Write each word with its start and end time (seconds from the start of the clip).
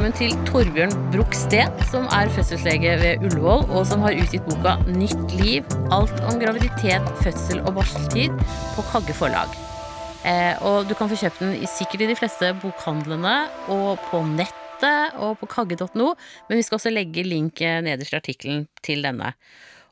velkommen 0.00 0.16
til 0.16 0.44
Torbjørn 0.48 0.94
Bruch 1.12 1.34
som 1.90 2.06
er 2.08 2.30
fødselslege 2.32 2.92
ved 3.02 3.24
Ullevål, 3.26 3.66
og 3.68 3.82
som 3.84 4.00
har 4.00 4.16
utgitt 4.16 4.46
boka 4.48 4.78
Nytt 4.88 5.34
liv. 5.36 5.64
Alt 5.92 6.22
om 6.24 6.38
graviditet, 6.40 7.04
fødsel 7.20 7.58
og 7.68 7.74
barseltid 7.76 8.32
på 8.72 8.84
Kagge 8.88 9.12
forlag. 9.12 9.50
Eh, 10.24 10.56
og 10.64 10.88
du 10.88 10.94
kan 10.96 11.10
få 11.10 11.18
kjøpt 11.20 11.42
den 11.42 11.52
sikkert 11.68 12.06
i 12.06 12.08
de 12.08 12.16
fleste 12.16 12.48
bokhandlene 12.62 13.34
og 13.68 14.00
på 14.06 14.22
nettet 14.24 15.18
og 15.20 15.34
på 15.42 15.50
kagge.no, 15.52 16.14
men 16.48 16.56
vi 16.56 16.64
skal 16.64 16.78
også 16.78 16.92
legge 16.94 17.26
link 17.26 17.60
eh, 17.60 17.82
nederst 17.84 18.16
i 18.16 18.20
artikkelen 18.22 18.62
til 18.80 19.04
denne. 19.04 19.34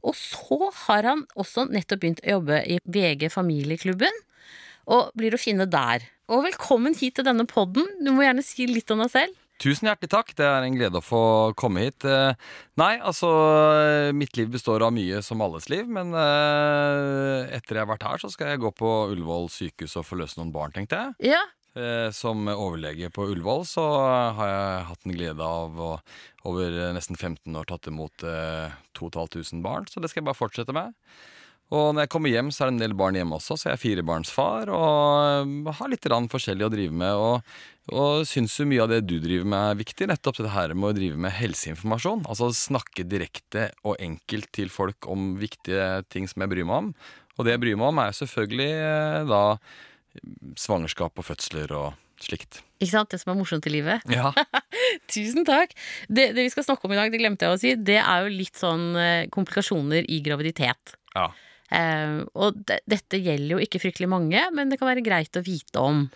Og 0.01 0.17
så 0.17 0.71
har 0.87 1.11
han 1.11 1.27
også 1.37 1.67
nettopp 1.69 2.01
begynt 2.07 2.25
å 2.25 2.39
jobbe 2.39 2.63
i 2.65 2.79
VG 2.89 3.29
Familieklubben, 3.35 4.25
og 4.89 5.13
blir 5.21 5.37
å 5.37 5.43
finne 5.43 5.69
der. 5.69 6.09
Og 6.33 6.47
velkommen 6.49 6.97
hit 6.97 7.19
til 7.21 7.29
denne 7.29 7.45
podden. 7.45 7.85
Du 8.01 8.15
må 8.17 8.25
gjerne 8.25 8.47
si 8.47 8.65
litt 8.73 8.89
om 8.97 9.05
deg 9.05 9.13
selv. 9.13 9.37
Tusen 9.59 9.91
hjertelig 9.91 10.11
takk. 10.13 10.33
Det 10.39 10.47
er 10.47 10.65
en 10.67 10.79
glede 10.79 11.01
å 11.01 11.05
få 11.05 11.23
komme 11.59 11.83
hit. 11.89 12.07
Eh, 12.07 12.33
Nei, 12.79 12.93
altså 13.03 13.31
Mitt 14.15 14.39
liv 14.39 14.53
består 14.55 14.85
av 14.87 14.95
mye 14.95 15.19
som 15.27 15.43
alles 15.43 15.67
liv, 15.73 15.85
men 15.91 16.15
eh, 16.15 17.51
etter 17.59 17.79
jeg 17.81 17.85
har 17.85 17.91
vært 17.91 18.07
her, 18.07 18.23
så 18.23 18.31
skal 18.31 18.53
jeg 18.55 18.63
gå 18.63 18.71
på 18.79 18.93
Ullevål 19.13 19.51
sykehus 19.51 19.99
og 19.99 20.07
forløse 20.07 20.39
noen 20.41 20.55
barn, 20.55 20.75
tenkte 20.77 21.03
jeg. 21.03 21.33
Ja, 21.35 21.43
Eh, 21.79 22.11
Som 22.17 22.49
overlege 22.49 23.11
på 23.15 23.27
Ullevål 23.29 23.65
så 23.69 23.85
har 24.39 24.51
jeg 24.51 24.87
hatt 24.91 25.07
en 25.07 25.15
glede 25.17 25.45
av 25.45 25.79
å 25.79 25.91
over 26.49 26.79
nesten 26.97 27.19
15 27.19 27.55
år 27.61 27.69
tatt 27.69 27.91
imot 27.91 28.25
eh, 28.25 28.73
2500 28.99 29.63
barn, 29.63 29.87
så 29.91 30.01
det 30.01 30.11
skal 30.11 30.23
jeg 30.23 30.31
bare 30.31 30.39
fortsette 30.41 30.75
med. 30.75 30.97
Og 31.69 31.91
når 31.93 32.07
jeg 32.07 32.13
kommer 32.15 32.33
hjem, 32.33 32.49
så 32.49 32.65
er 32.65 32.71
det 32.71 32.79
en 32.79 32.85
del 32.87 32.97
barn 32.97 33.19
hjemme 33.19 33.37
også, 33.37 33.59
så 33.61 33.69
jeg 33.69 33.77
er 33.77 33.83
firebarnsfar 33.83 34.73
og 34.73 35.43
eh, 35.69 35.75
har 35.79 35.93
litt 35.93 36.09
forskjellig 36.33 36.67
å 36.67 36.73
drive 36.73 36.97
med. 37.05 37.15
Og, 37.21 37.59
og 37.89 38.27
syns 38.29 38.57
jo 38.59 38.67
mye 38.69 38.83
av 38.85 38.91
det 38.93 39.03
du 39.09 39.17
driver 39.23 39.49
med 39.49 39.71
er 39.73 39.79
viktig, 39.81 40.09
nettopp 40.11 40.41
det 40.43 40.53
her 40.55 40.75
med 40.77 40.91
å 40.91 40.97
drive 40.97 41.21
med 41.21 41.35
helseinformasjon. 41.37 42.27
Altså 42.29 42.51
snakke 42.57 43.07
direkte 43.09 43.71
og 43.85 43.97
enkelt 44.03 44.51
til 44.55 44.73
folk 44.73 45.09
om 45.11 45.35
viktige 45.41 46.03
ting 46.13 46.29
som 46.31 46.45
jeg 46.45 46.53
bryr 46.53 46.69
meg 46.69 46.83
om. 46.83 46.91
Og 47.39 47.47
det 47.47 47.55
jeg 47.55 47.63
bryr 47.63 47.79
meg 47.79 47.93
om, 47.93 48.03
er 48.03 48.17
selvfølgelig 48.19 48.71
eh, 48.83 49.31
da 49.31 49.43
svangerskap 50.59 51.21
og 51.21 51.27
fødsler 51.27 51.73
og 51.79 52.23
slikt. 52.23 52.63
ikke 52.83 52.93
sant? 52.93 53.13
Det 53.13 53.21
som 53.23 53.33
er 53.33 53.39
morsomt 53.39 53.67
i 53.71 53.73
livet. 53.73 54.07
Ja. 54.11 54.33
Tusen 55.15 55.47
takk. 55.47 55.75
Det, 56.09 56.33
det 56.35 56.49
vi 56.49 56.53
skal 56.53 56.67
snakke 56.67 56.89
om 56.89 56.95
i 56.95 56.99
dag, 56.99 57.13
det 57.15 57.21
glemte 57.23 57.47
jeg 57.47 57.55
å 57.55 57.61
si, 57.63 57.75
det 57.79 58.01
er 58.03 58.25
jo 58.25 58.33
litt 58.35 58.59
sånn 58.59 58.89
eh, 58.99 59.29
komplikasjoner 59.35 60.09
i 60.11 60.23
graviditet. 60.25 60.99
ja. 61.17 61.31
Eh, 61.69 62.23
og 62.33 62.63
de, 62.65 62.79
dette 62.89 63.19
gjelder 63.21 63.59
jo 63.59 63.65
ikke 63.65 63.81
fryktelig 63.83 64.09
mange, 64.09 64.41
men 64.57 64.71
det 64.71 64.79
kan 64.81 64.89
være 64.89 65.05
greit 65.05 65.37
å 65.37 65.45
vite 65.45 65.83
om. 65.85 66.07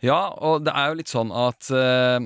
Ja, 0.00 0.32
og 0.40 0.64
det 0.64 0.72
er 0.72 0.88
jo 0.88 0.96
litt 0.96 1.10
sånn 1.12 1.28
at 1.36 1.68
eh, 1.76 2.16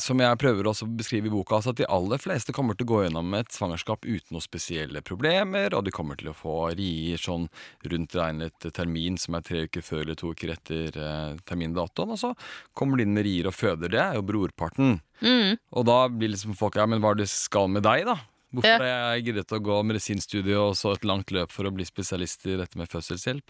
Som 0.00 0.22
jeg 0.22 0.38
prøver 0.40 0.70
også 0.70 0.86
å 0.86 0.94
beskrive 0.96 1.28
i 1.28 1.32
boka, 1.32 1.58
altså 1.58 1.74
at 1.74 1.80
de 1.80 1.88
aller 1.92 2.20
fleste 2.20 2.54
kommer 2.56 2.76
til 2.76 2.86
å 2.86 2.92
gå 2.92 3.02
gjennom 3.04 3.36
et 3.36 3.52
svangerskap 3.52 4.06
uten 4.06 4.36
noen 4.36 4.44
spesielle 4.44 5.02
problemer, 5.04 5.76
og 5.76 5.84
de 5.84 5.92
kommer 5.94 6.18
til 6.20 6.30
å 6.32 6.36
få 6.36 6.56
rier 6.78 7.20
sånn 7.20 7.48
rundt 7.88 8.16
regnet 8.16 8.68
termin, 8.76 9.18
som 9.20 9.36
er 9.36 9.44
tre 9.44 9.64
uker 9.68 9.84
før 9.84 10.04
eller 10.06 10.18
to 10.20 10.32
uker 10.32 10.54
etter 10.54 10.96
eh, 10.96 11.36
termindatoen, 11.48 12.14
og 12.16 12.20
så 12.20 12.32
kommer 12.76 12.98
de 13.00 13.08
inn 13.08 13.16
med 13.16 13.28
rier 13.28 13.50
og 13.50 13.56
føder. 13.56 13.92
Det 13.92 14.02
er 14.02 14.18
jo 14.18 14.26
brorparten. 14.28 14.98
Mm. 15.20 15.58
Og 15.76 15.88
da 15.88 16.00
blir 16.12 16.32
liksom 16.32 16.56
folk 16.56 16.76
Ja, 16.78 16.86
men 16.88 17.02
hva 17.02 17.12
er 17.14 17.24
det 17.24 17.30
skal 17.32 17.68
med 17.72 17.84
deg, 17.84 18.06
da? 18.08 18.20
Hvorfor 18.54 18.80
har 18.80 19.14
jeg 19.18 19.26
giddet 19.28 19.52
å 19.52 19.58
gå 19.60 19.82
medisinstudiet 19.84 20.56
og 20.56 20.72
så 20.78 20.94
et 20.96 21.04
langt 21.04 21.28
løp 21.36 21.52
for 21.52 21.68
å 21.68 21.72
bli 21.74 21.84
spesialist 21.84 22.46
i 22.48 22.56
dette 22.56 22.78
med 22.80 22.88
fødselshjelp? 22.88 23.44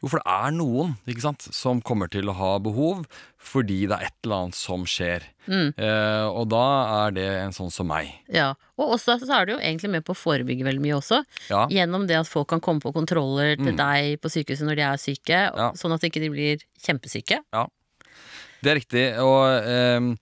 Hvorfor 0.00 0.22
det 0.22 0.30
er 0.30 0.52
noen 0.54 0.92
ikke 1.10 1.24
sant, 1.24 1.42
som 1.52 1.80
kommer 1.82 2.08
til 2.08 2.30
å 2.30 2.34
ha 2.38 2.50
behov 2.62 3.02
fordi 3.36 3.80
det 3.90 3.96
er 3.98 4.06
et 4.06 4.14
eller 4.24 4.44
annet 4.46 4.54
som 4.54 4.84
skjer. 4.88 5.26
Mm. 5.50 5.72
Eh, 5.76 6.26
og 6.30 6.48
da 6.52 6.62
er 7.06 7.10
det 7.16 7.26
en 7.42 7.52
sånn 7.56 7.72
som 7.74 7.88
meg. 7.90 8.12
Ja, 8.32 8.54
Og 8.78 8.94
også 8.94 9.16
så 9.18 9.40
er 9.40 9.46
du 9.48 9.52
jo 9.56 9.58
egentlig 9.58 9.90
med 9.90 10.04
på 10.06 10.14
å 10.14 10.18
forebygge 10.18 10.62
veldig 10.64 10.80
mye 10.84 10.96
også. 11.00 11.24
Ja, 11.50 11.64
Gjennom 11.66 12.06
det 12.06 12.14
at 12.20 12.28
folk 12.30 12.46
kan 12.52 12.60
komme 12.62 12.80
på 12.80 12.92
kontroller 12.94 13.56
til 13.58 13.72
Mm. 13.74 13.76
deg 13.76 14.20
på 14.22 14.30
sykehuset 14.30 14.64
når 14.68 14.76
de 14.76 14.82
er 14.86 14.96
syke, 15.02 15.40
Ja. 15.56 15.72
sånn 15.74 15.92
at 15.92 16.00
de 16.00 16.08
ikke 16.10 16.30
blir 16.30 16.62
kjempesyke. 16.80 17.42
Det 18.62 18.70
er 18.72 18.80
riktig. 18.80 19.04
Og 19.22 19.68
eh, 19.70 20.12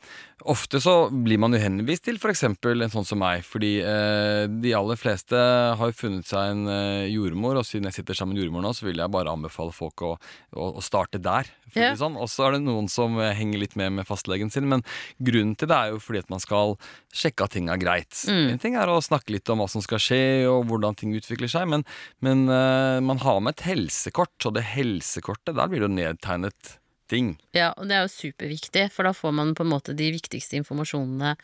ofte 0.47 0.81
så 0.83 0.95
blir 1.11 1.41
man 1.41 1.55
jo 1.55 1.61
henvist 1.61 2.05
til 2.07 2.19
f.eks. 2.21 2.45
en 2.47 2.93
sånn 2.93 3.09
som 3.09 3.21
meg. 3.21 3.45
Fordi 3.47 3.73
eh, 3.83 4.45
de 4.51 4.75
aller 4.77 4.99
fleste 5.01 5.37
har 5.79 5.91
jo 5.91 5.97
funnet 5.97 6.29
seg 6.29 6.53
en 6.53 6.71
eh, 6.71 7.09
jordmor, 7.13 7.59
og 7.61 7.67
siden 7.67 7.89
jeg 7.91 8.01
sitter 8.01 8.19
sammen 8.19 8.37
med 8.37 8.45
jordmor 8.45 8.67
nå, 8.67 8.75
så 8.77 8.87
vil 8.89 9.03
jeg 9.03 9.13
bare 9.13 9.33
anbefale 9.33 9.75
folk 9.75 10.05
å, 10.07 10.13
å, 10.55 10.69
å 10.77 10.85
starte 10.85 11.21
der. 11.23 11.51
Ja. 11.75 11.91
sånn. 11.99 12.17
Og 12.21 12.31
så 12.33 12.47
er 12.47 12.57
det 12.57 12.65
noen 12.67 12.89
som 12.93 13.19
eh, 13.21 13.35
henger 13.37 13.65
litt 13.65 13.77
med 13.79 13.97
med 13.97 14.09
fastlegen 14.09 14.53
sin, 14.53 14.69
men 14.71 14.85
grunnen 15.23 15.57
til 15.59 15.71
det 15.71 15.77
er 15.77 15.95
jo 15.95 16.01
fordi 16.03 16.25
at 16.25 16.33
man 16.33 16.43
skal 16.43 16.77
sjekke 17.17 17.47
at 17.47 17.57
ting 17.57 17.71
er 17.73 17.81
greit. 17.81 18.15
Mm. 18.29 18.55
En 18.55 18.63
ting 18.63 18.79
er 18.79 18.91
å 18.93 19.03
snakke 19.05 19.35
litt 19.35 19.49
om 19.53 19.63
hva 19.63 19.69
som 19.71 19.85
skal 19.85 20.03
skje, 20.03 20.23
og 20.51 20.67
hvordan 20.71 20.99
ting 20.99 21.15
utvikler 21.17 21.51
seg, 21.51 21.69
men, 21.73 21.87
men 22.25 22.47
eh, 22.53 22.99
man 23.05 23.23
har 23.25 23.41
med 23.43 23.57
et 23.57 23.69
helsekort, 23.71 24.37
og 24.45 24.59
det 24.59 24.67
helsekortet, 24.75 25.57
der 25.57 25.71
blir 25.71 25.83
det 25.83 25.89
jo 25.89 25.97
nedtegnet 25.97 26.77
ting. 27.11 27.35
Ja, 27.57 27.73
og 27.77 27.89
det 27.89 27.97
er 27.97 28.05
jo 28.07 28.13
superviktig, 28.13 28.89
for 28.95 29.09
da 29.09 29.15
får 29.17 29.35
man 29.39 29.55
på 29.57 29.65
en 29.65 29.73
måte 29.73 29.95
de 29.97 30.11
viktigste 30.15 30.59
informasjonene 30.61 31.35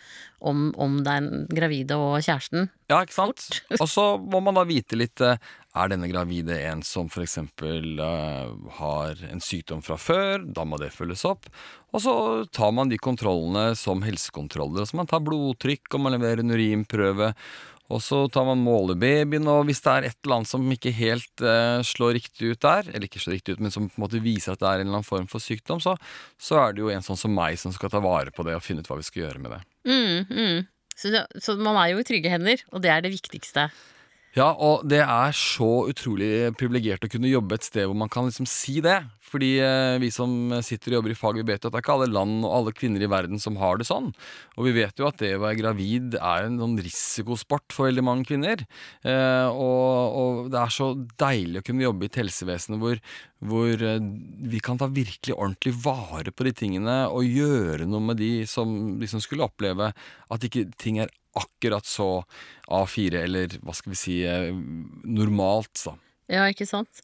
om, 0.42 0.70
om 0.80 1.00
den 1.06 1.46
gravide 1.52 1.98
og 1.98 2.20
kjæresten. 2.22 2.70
Ja, 2.90 3.00
ikke 3.02 3.16
sant? 3.16 3.46
Og 3.80 3.88
så 3.88 4.04
må 4.18 4.42
man 4.44 4.58
da 4.58 4.66
vite 4.68 4.98
litt 4.98 5.22
eh, 5.24 5.38
Er 5.78 5.88
denne 5.88 6.10
gravide 6.10 6.58
en 6.68 6.82
som 6.84 7.06
f.eks. 7.08 7.38
Uh, 7.62 8.50
har 8.76 9.22
en 9.30 9.40
sykdom 9.40 9.80
fra 9.86 9.96
før? 9.96 10.42
Da 10.44 10.66
må 10.68 10.76
det 10.82 10.90
følges 10.92 11.24
opp. 11.24 11.48
Og 11.96 12.02
så 12.04 12.14
tar 12.52 12.74
man 12.76 12.92
de 12.92 12.98
kontrollene 13.00 13.72
som 13.78 14.04
helsekontroller. 14.04 14.84
Altså 14.84 14.98
man 15.00 15.08
tar 15.08 15.24
blodtrykk, 15.24 15.94
og 15.94 16.04
man 16.04 16.18
leverer 16.18 16.44
en 16.44 16.52
urinprøve. 16.52 17.32
Og 17.92 18.00
så 18.00 18.22
tar 18.32 18.46
man 18.48 18.62
målebabyen, 18.64 19.48
og 19.52 19.66
hvis 19.68 19.82
det 19.84 19.92
er 19.92 20.06
et 20.08 20.18
eller 20.24 20.38
annet 20.38 20.50
som 20.50 20.74
ikke 20.74 20.94
helt 20.96 21.44
eh, 21.44 21.80
slår 21.84 22.16
riktig 22.16 22.54
ut 22.54 22.62
der, 22.64 22.88
eller 22.88 23.08
ikke 23.08 23.20
slår 23.20 23.36
riktig 23.36 23.56
ut, 23.56 23.62
men 23.64 23.74
som 23.74 23.88
på 23.90 23.98
en 23.98 24.04
måte 24.06 24.22
viser 24.24 24.54
at 24.54 24.62
det 24.62 24.68
er 24.68 24.80
en 24.80 24.86
eller 24.86 25.00
annen 25.00 25.08
form 25.08 25.28
for 25.30 25.44
sykdom, 25.44 25.82
så, 25.82 25.96
så 26.40 26.60
er 26.62 26.72
det 26.72 26.84
jo 26.84 26.92
en 26.92 27.04
sånn 27.04 27.20
som 27.20 27.34
meg 27.36 27.60
som 27.60 27.74
skal 27.76 27.92
ta 27.92 28.00
vare 28.04 28.32
på 28.32 28.46
det 28.48 28.56
og 28.56 28.64
finne 28.64 28.84
ut 28.84 28.88
hva 28.88 29.00
vi 29.00 29.08
skal 29.08 29.26
gjøre 29.26 29.42
med 29.44 29.56
det. 29.56 29.60
Mm, 29.88 30.32
mm. 30.32 30.62
Så, 30.96 31.12
så 31.42 31.56
man 31.60 31.76
er 31.82 31.92
jo 31.92 32.00
i 32.00 32.06
trygge 32.08 32.32
hender, 32.32 32.64
og 32.72 32.84
det 32.84 32.92
er 32.94 33.04
det 33.04 33.12
viktigste. 33.12 33.68
Ja, 34.32 34.46
og 34.56 34.86
det 34.88 35.02
er 35.04 35.34
så 35.36 35.82
utrolig 35.90 36.54
privilegert 36.56 37.04
å 37.04 37.10
kunne 37.12 37.28
jobbe 37.28 37.58
et 37.58 37.66
sted 37.66 37.84
hvor 37.84 37.98
man 38.00 38.08
kan 38.12 38.24
liksom 38.30 38.46
si 38.48 38.78
det. 38.84 39.02
Fordi 39.32 39.50
eh, 39.64 39.98
vi 40.00 40.08
som 40.12 40.32
sitter 40.64 40.92
og 40.92 40.98
jobber 40.98 41.12
i 41.12 41.16
fag, 41.16 41.38
vi 41.40 41.44
vet 41.50 41.60
jo 41.60 41.68
at 41.68 41.74
det 41.74 41.80
er 41.80 41.84
ikke 41.84 41.94
alle 41.98 42.08
land 42.12 42.38
og 42.40 42.54
alle 42.56 42.72
kvinner 42.76 43.04
i 43.04 43.10
verden 43.12 43.40
som 43.40 43.58
har 43.60 43.76
det 43.80 43.88
sånn. 43.88 44.10
Og 44.56 44.68
vi 44.68 44.74
vet 44.76 44.96
jo 45.00 45.08
at 45.08 45.20
det 45.20 45.34
å 45.36 45.42
være 45.44 45.60
gravid 45.60 46.16
er 46.16 46.48
en 46.48 46.58
sånn 46.60 46.78
risikosport 46.80 47.76
for 47.76 47.90
veldig 47.90 48.06
mange 48.08 48.28
kvinner. 48.28 48.64
Eh, 49.04 49.48
og, 49.52 50.16
og 50.22 50.50
det 50.52 50.60
er 50.62 50.76
så 50.80 50.90
deilig 51.20 51.60
å 51.60 51.68
kunne 51.68 51.86
jobbe 51.86 52.08
i 52.08 52.12
et 52.12 52.20
helsevesen 52.22 52.80
hvor, 52.80 53.00
hvor 53.52 53.88
eh, 53.88 54.10
vi 54.52 54.64
kan 54.64 54.80
ta 54.80 54.88
virkelig 54.88 55.36
ordentlig 55.36 55.76
vare 55.84 56.32
på 56.32 56.48
de 56.48 56.56
tingene 56.64 57.02
og 57.12 57.28
gjøre 57.28 57.84
noe 57.84 58.12
med 58.12 58.20
de 58.20 58.34
som 58.48 58.96
liksom 59.00 59.20
skulle 59.24 59.44
oppleve 59.48 59.92
at 59.92 60.48
ikke 60.48 60.70
ting 60.80 61.04
er 61.04 61.12
akkurat 61.38 61.86
så 61.88 62.10
A4, 62.68 63.22
eller 63.26 63.58
hva 63.62 63.74
skal 63.76 63.94
vi 63.94 64.00
si, 64.00 64.18
eh, 64.28 64.50
normalt, 65.04 65.74
da. 65.86 65.96
Ja, 66.32 66.46
ikke 66.48 66.64
sant? 66.68 67.02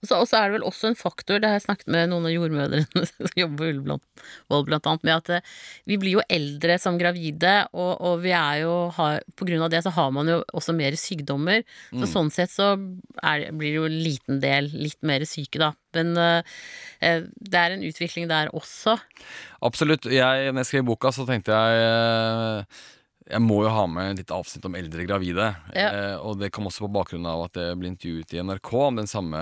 Og 0.00 0.08
så 0.26 0.38
er 0.38 0.48
det 0.48 0.54
vel 0.56 0.64
også 0.66 0.88
en 0.88 0.96
faktor, 0.98 1.38
det 1.38 1.46
har 1.46 1.58
jeg 1.58 1.66
snakket 1.66 1.90
med 1.92 2.08
noen 2.10 2.24
av 2.26 2.32
jordmødrene 2.32 3.02
som 3.10 3.28
jobber 3.38 3.58
på 3.60 3.66
Ullevål 3.74 4.64
blant 4.66 4.86
annet, 4.88 5.02
med 5.06 5.12
at 5.18 5.30
eh, 5.36 5.50
vi 5.90 5.98
blir 6.00 6.14
jo 6.16 6.22
eldre 6.32 6.78
som 6.80 6.96
gravide, 6.98 7.52
og, 7.76 7.90
og 8.08 8.22
vi 8.24 8.32
er 8.34 8.62
jo 8.62 8.72
har, 8.96 9.20
På 9.36 9.44
grunn 9.46 9.62
av 9.66 9.70
det 9.74 9.82
så 9.84 9.92
har 9.94 10.08
man 10.16 10.30
jo 10.32 10.38
også 10.56 10.74
mer 10.78 10.96
sykdommer. 10.98 11.62
Så 11.90 12.00
Mm. 12.06 12.12
sånn 12.14 12.30
sett 12.34 12.50
så 12.54 12.70
er, 13.22 13.50
blir 13.52 13.74
det 13.74 13.78
jo 13.78 13.84
en 13.90 13.98
liten 14.06 14.40
del 14.42 14.70
litt 14.72 14.98
mer 15.06 15.26
syke, 15.28 15.60
da. 15.60 15.72
Men 15.98 16.14
eh, 16.16 16.54
eh, 17.04 17.26
det 17.36 17.60
er 17.60 17.76
en 17.76 17.84
utvikling 17.90 18.30
der 18.32 18.48
også. 18.56 18.96
Absolutt. 19.66 20.08
Jeg, 20.08 20.50
når 20.54 20.64
jeg 20.64 20.70
skrev 20.72 20.88
boka, 20.88 21.12
så 21.12 21.26
tenkte 21.28 21.52
jeg 21.52 21.84
eh, 21.84 22.80
jeg 23.30 23.42
må 23.44 23.60
jo 23.64 23.72
ha 23.72 23.84
med 23.90 24.18
litt 24.20 24.32
avsnitt 24.34 24.66
om 24.66 24.76
eldre 24.78 25.04
gravide. 25.06 25.46
Ja. 25.74 25.88
Eh, 25.88 26.16
og 26.18 26.40
det 26.40 26.50
kom 26.54 26.68
også 26.68 26.86
på 26.86 26.92
bakgrunn 26.98 27.28
av 27.30 27.46
at 27.46 27.58
jeg 27.60 27.78
ble 27.78 27.90
intervjuet 27.92 28.34
i 28.34 28.42
NRK 28.46 28.70
om 28.80 29.00
den 29.00 29.10
samme 29.10 29.40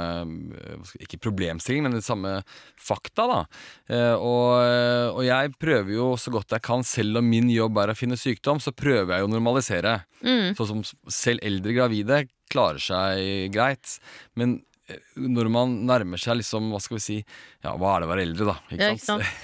eh, 0.59 0.95
Ikke 1.05 1.21
problemstilling, 1.29 1.87
men 1.87 1.97
den 1.97 2.05
samme 2.05 2.39
fakta, 2.77 3.27
da. 3.31 3.41
Eh, 3.89 4.15
og, 4.15 5.17
og 5.17 5.23
jeg 5.27 5.55
prøver 5.61 5.95
jo 5.97 6.13
så 6.21 6.33
godt 6.35 6.57
jeg 6.57 6.67
kan, 6.69 6.85
selv 6.87 7.23
om 7.23 7.29
min 7.29 7.51
jobb 7.53 7.81
er 7.83 7.93
å 7.93 7.99
finne 7.99 8.19
sykdom, 8.21 8.63
så 8.63 8.75
prøver 8.77 9.17
jeg 9.17 9.25
jo 9.25 9.31
å 9.31 9.35
normalisere. 9.35 9.99
Mm. 10.23 10.57
Sånn 10.59 10.73
som 10.73 11.13
selv 11.13 11.45
eldre 11.47 11.77
gravide 11.77 12.25
klarer 12.53 12.83
seg 12.83 13.53
greit. 13.55 13.99
Men 14.39 14.59
eh, 14.59 14.65
når 15.21 15.51
man 15.53 15.75
nærmer 15.89 16.21
seg 16.21 16.39
liksom, 16.41 16.71
hva 16.73 16.81
skal 16.81 16.97
vi 16.97 17.05
si 17.05 17.17
Ja, 17.65 17.75
hva 17.77 17.95
er 17.95 18.03
det 18.03 18.09
å 18.09 18.11
være 18.13 18.25
eldre, 18.25 18.47
da? 18.49 18.57
Ja, 18.73 18.91
ikke 18.95 19.05
sant? 19.05 19.29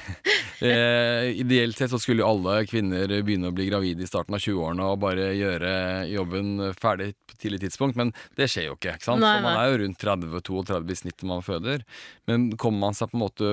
Eh, 0.64 1.34
ideelt 1.42 1.76
sett 1.76 1.90
så 1.90 1.98
skulle 2.00 2.22
jo 2.22 2.28
alle 2.30 2.62
kvinner 2.64 3.10
begynne 3.26 3.50
å 3.50 3.52
bli 3.52 3.66
gravide 3.66 4.00
i 4.00 4.08
starten 4.08 4.36
av 4.36 4.40
20-årene 4.40 4.86
og 4.86 5.00
bare 5.02 5.26
gjøre 5.36 5.72
jobben 6.08 6.70
ferdig 6.78 7.10
på 7.26 7.34
et 7.34 7.42
tidlig 7.42 7.58
tidspunkt, 7.66 7.98
men 8.00 8.12
det 8.38 8.46
skjer 8.48 8.70
jo 8.70 8.76
ikke. 8.78 8.94
ikke 8.94 9.08
sant? 9.10 9.20
Nei, 9.20 9.34
så 9.34 9.44
man 9.44 9.58
er 9.60 9.68
jo 9.68 9.80
rundt 9.82 10.06
30-32 10.06 10.94
i 10.94 10.96
snitt 11.02 11.20
når 11.20 11.30
man 11.32 11.44
føder. 11.44 11.84
Men 12.30 12.46
kommer 12.56 12.86
man 12.86 12.96
seg 12.96 13.10
på 13.10 13.18
en 13.18 13.24
måte 13.26 13.50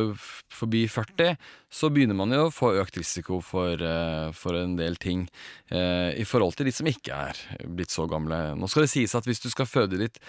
forbi 0.54 0.86
40, 0.94 1.36
så 1.74 1.92
begynner 1.92 2.22
man 2.22 2.38
jo 2.38 2.46
å 2.46 2.54
få 2.54 2.72
økt 2.80 3.02
risiko 3.02 3.42
for, 3.44 3.82
eh, 3.82 4.32
for 4.38 4.62
en 4.62 4.78
del 4.80 4.96
ting 5.02 5.26
eh, 5.74 6.14
i 6.22 6.26
forhold 6.28 6.56
til 6.56 6.70
de 6.70 6.76
som 6.78 6.88
ikke 6.88 7.20
er 7.32 7.44
blitt 7.66 7.92
så 7.92 8.08
gamle. 8.12 8.54
Nå 8.56 8.72
skal 8.72 8.86
det 8.86 8.94
sies 8.94 9.18
at 9.18 9.28
hvis 9.28 9.44
du 9.44 9.50
skal 9.52 9.68
føde 9.68 10.00
ditt 10.00 10.22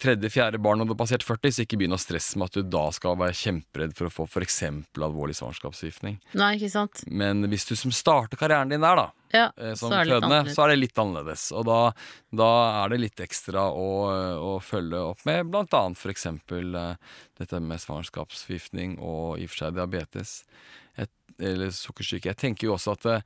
tredje-fjerde 0.00 0.58
barn 0.62 0.80
når 0.80 0.88
du 0.88 0.94
har 0.94 1.00
passert 1.02 1.24
40, 1.26 1.52
så 1.54 1.64
ikke 1.64 1.78
begynn 1.80 1.96
å 1.96 2.00
stresse 2.00 2.38
med 2.40 2.50
at 2.50 2.58
du 2.58 2.66
da 2.72 2.82
skal 2.94 3.18
være 3.20 3.36
kjemperedd 3.36 3.94
for 3.98 4.08
å 4.08 4.12
få 4.14 4.26
f.eks. 4.28 4.60
alvorlig 4.98 5.36
svangerskapsforgiftning. 5.38 6.18
Nei, 6.40 6.50
ikke 6.58 6.72
sant? 6.72 7.02
Men 7.06 7.44
hvis 7.52 7.68
du 7.68 7.74
som 7.78 7.94
starter 7.94 8.40
karrieren 8.40 8.72
din 8.72 8.84
der, 8.84 8.98
da, 8.98 9.06
Ja, 9.34 9.46
eh, 9.56 9.74
som 9.78 9.92
så 9.92 10.00
det 10.00 10.08
litt 10.08 10.16
fødende, 10.16 10.54
så 10.56 10.64
er 10.64 10.72
det 10.72 10.80
litt 10.80 11.00
annerledes. 11.04 11.46
Og 11.56 11.66
da, 11.68 11.78
da 12.42 12.50
er 12.82 12.94
det 12.94 13.00
litt 13.04 13.24
ekstra 13.26 13.68
å, 13.70 13.88
å 14.50 14.52
følge 14.64 15.04
opp 15.12 15.24
med 15.28 15.52
bl.a. 15.52 15.84
f.eks. 15.94 16.26
Uh, 16.50 17.16
dette 17.40 17.62
med 17.64 17.84
svangerskapsforgiftning 17.84 18.98
og 18.98 19.40
i 19.40 19.46
og 19.46 19.52
for 19.52 19.64
seg 19.64 19.78
diabetes. 19.78 20.40
Et, 20.96 21.12
eller 21.38 21.72
sukkersyke. 21.74 22.32
Jeg 22.32 22.40
tenker 22.40 22.68
jo 22.68 22.76
også 22.76 22.96
at 22.98 23.06
det, 23.06 23.18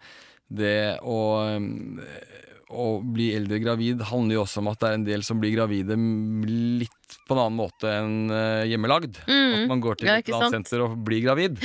det 0.63 0.79
å 1.03 1.21
eh, 1.47 2.51
å 2.75 2.87
bli 3.03 3.31
eldre 3.37 3.61
gravid 3.63 4.03
handler 4.11 4.39
jo 4.39 4.45
også 4.45 4.61
om 4.63 4.71
at 4.73 4.81
det 4.83 4.89
er 4.91 4.99
en 4.99 5.07
del 5.09 5.25
som 5.27 5.41
blir 5.43 5.55
gravide 5.55 5.97
m- 5.97 6.83
litt 7.05 7.19
på 7.29 7.37
en 7.37 7.43
annen 7.45 7.59
måte 7.59 7.91
enn 7.91 8.17
hjemmelagd. 8.69 9.21
hjemmelagd. 9.29 9.63
At 9.63 9.69
man 9.71 9.85
går 9.85 10.01
til 10.01 10.11
et 10.11 10.33
annet 10.33 10.59
senter 10.59 10.85
og 10.85 10.97
blir 11.05 11.23
gravid. 11.25 11.61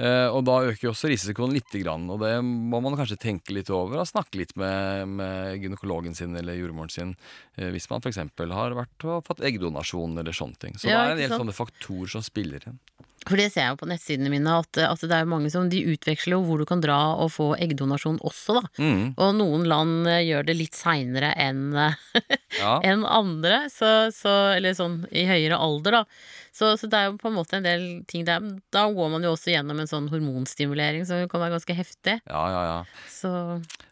Uh, 0.00 0.32
og 0.32 0.46
da 0.48 0.54
øker 0.64 0.86
jo 0.86 0.92
også 0.94 1.10
risikoen 1.12 1.52
lite 1.52 1.82
grann, 1.82 2.06
og 2.08 2.22
det 2.22 2.32
må 2.40 2.78
man 2.80 2.94
kanskje 2.96 3.18
tenke 3.20 3.52
litt 3.52 3.68
over 3.74 4.00
og 4.00 4.08
snakke 4.08 4.38
litt 4.40 4.54
med, 4.56 5.10
med 5.18 5.60
gynekologen 5.60 6.16
sin 6.16 6.32
eller 6.40 6.56
jordmoren 6.56 6.92
sin 6.92 7.12
uh, 7.60 7.68
hvis 7.68 7.90
man 7.90 8.00
f.eks. 8.00 8.22
har 8.40 8.78
vært 8.78 9.04
og 9.04 9.26
fått 9.28 9.44
eggdonasjon 9.44 10.16
eller 10.22 10.36
sånne 10.36 10.56
ting. 10.62 10.80
Så 10.80 10.88
Ja, 10.88 11.02
det 11.04 11.10
er 11.10 11.18
en 11.18 11.22
del 11.26 11.36
sånne 11.36 11.56
faktorer 11.56 12.14
som 12.16 12.24
spiller 12.24 12.64
inn. 12.64 12.80
For 13.28 13.36
det 13.36 13.50
ser 13.52 13.66
jeg 13.66 13.74
jo 13.74 13.80
på 13.82 13.88
nettsidene 13.90 14.30
mine, 14.32 14.52
at, 14.62 14.78
at 14.80 15.02
det 15.04 15.12
er 15.12 15.28
mange 15.28 15.50
som 15.52 15.68
de 15.68 15.82
utveksler 15.92 16.38
jo 16.38 16.44
hvor 16.46 16.62
du 16.62 16.64
kan 16.68 16.80
dra 16.80 16.96
og 17.20 17.28
få 17.34 17.50
eggdonasjon 17.60 18.16
også, 18.24 18.56
da. 18.56 18.62
Mm, 18.80 19.02
Og 19.20 19.34
noen 19.36 19.66
land 19.68 20.08
eh, 20.08 20.22
gjør 20.30 20.46
det 20.48 20.56
litt 20.56 20.78
seinere 20.78 21.34
enn 21.36 21.66
eh, 21.76 21.98
ja. 22.62 22.78
en 22.88 23.04
andre, 23.04 23.66
så, 23.72 24.08
så, 24.14 24.32
eller 24.56 24.72
sånn 24.80 25.00
i 25.12 25.28
høyere 25.28 25.60
alder, 25.60 26.00
da. 26.00 26.04
Så, 26.50 26.74
så 26.80 26.88
det 26.90 26.98
er 26.98 27.08
jo 27.10 27.18
på 27.20 27.30
en 27.30 27.36
måte 27.38 27.60
en 27.60 27.66
del 27.66 27.86
ting 28.10 28.26
der. 28.26 28.42
Da 28.74 28.88
går 28.90 29.10
man 29.12 29.24
jo 29.24 29.34
også 29.36 29.52
gjennom 29.52 29.80
en 29.80 29.90
sånn 29.90 30.10
hormonstimulering 30.10 31.06
som 31.06 31.22
kan 31.30 31.44
være 31.44 31.56
ganske 31.58 31.76
heftig. 31.78 32.20
ja, 32.26 32.44
ja, 32.54 32.62
ja. 32.66 32.78
Så 33.10 33.30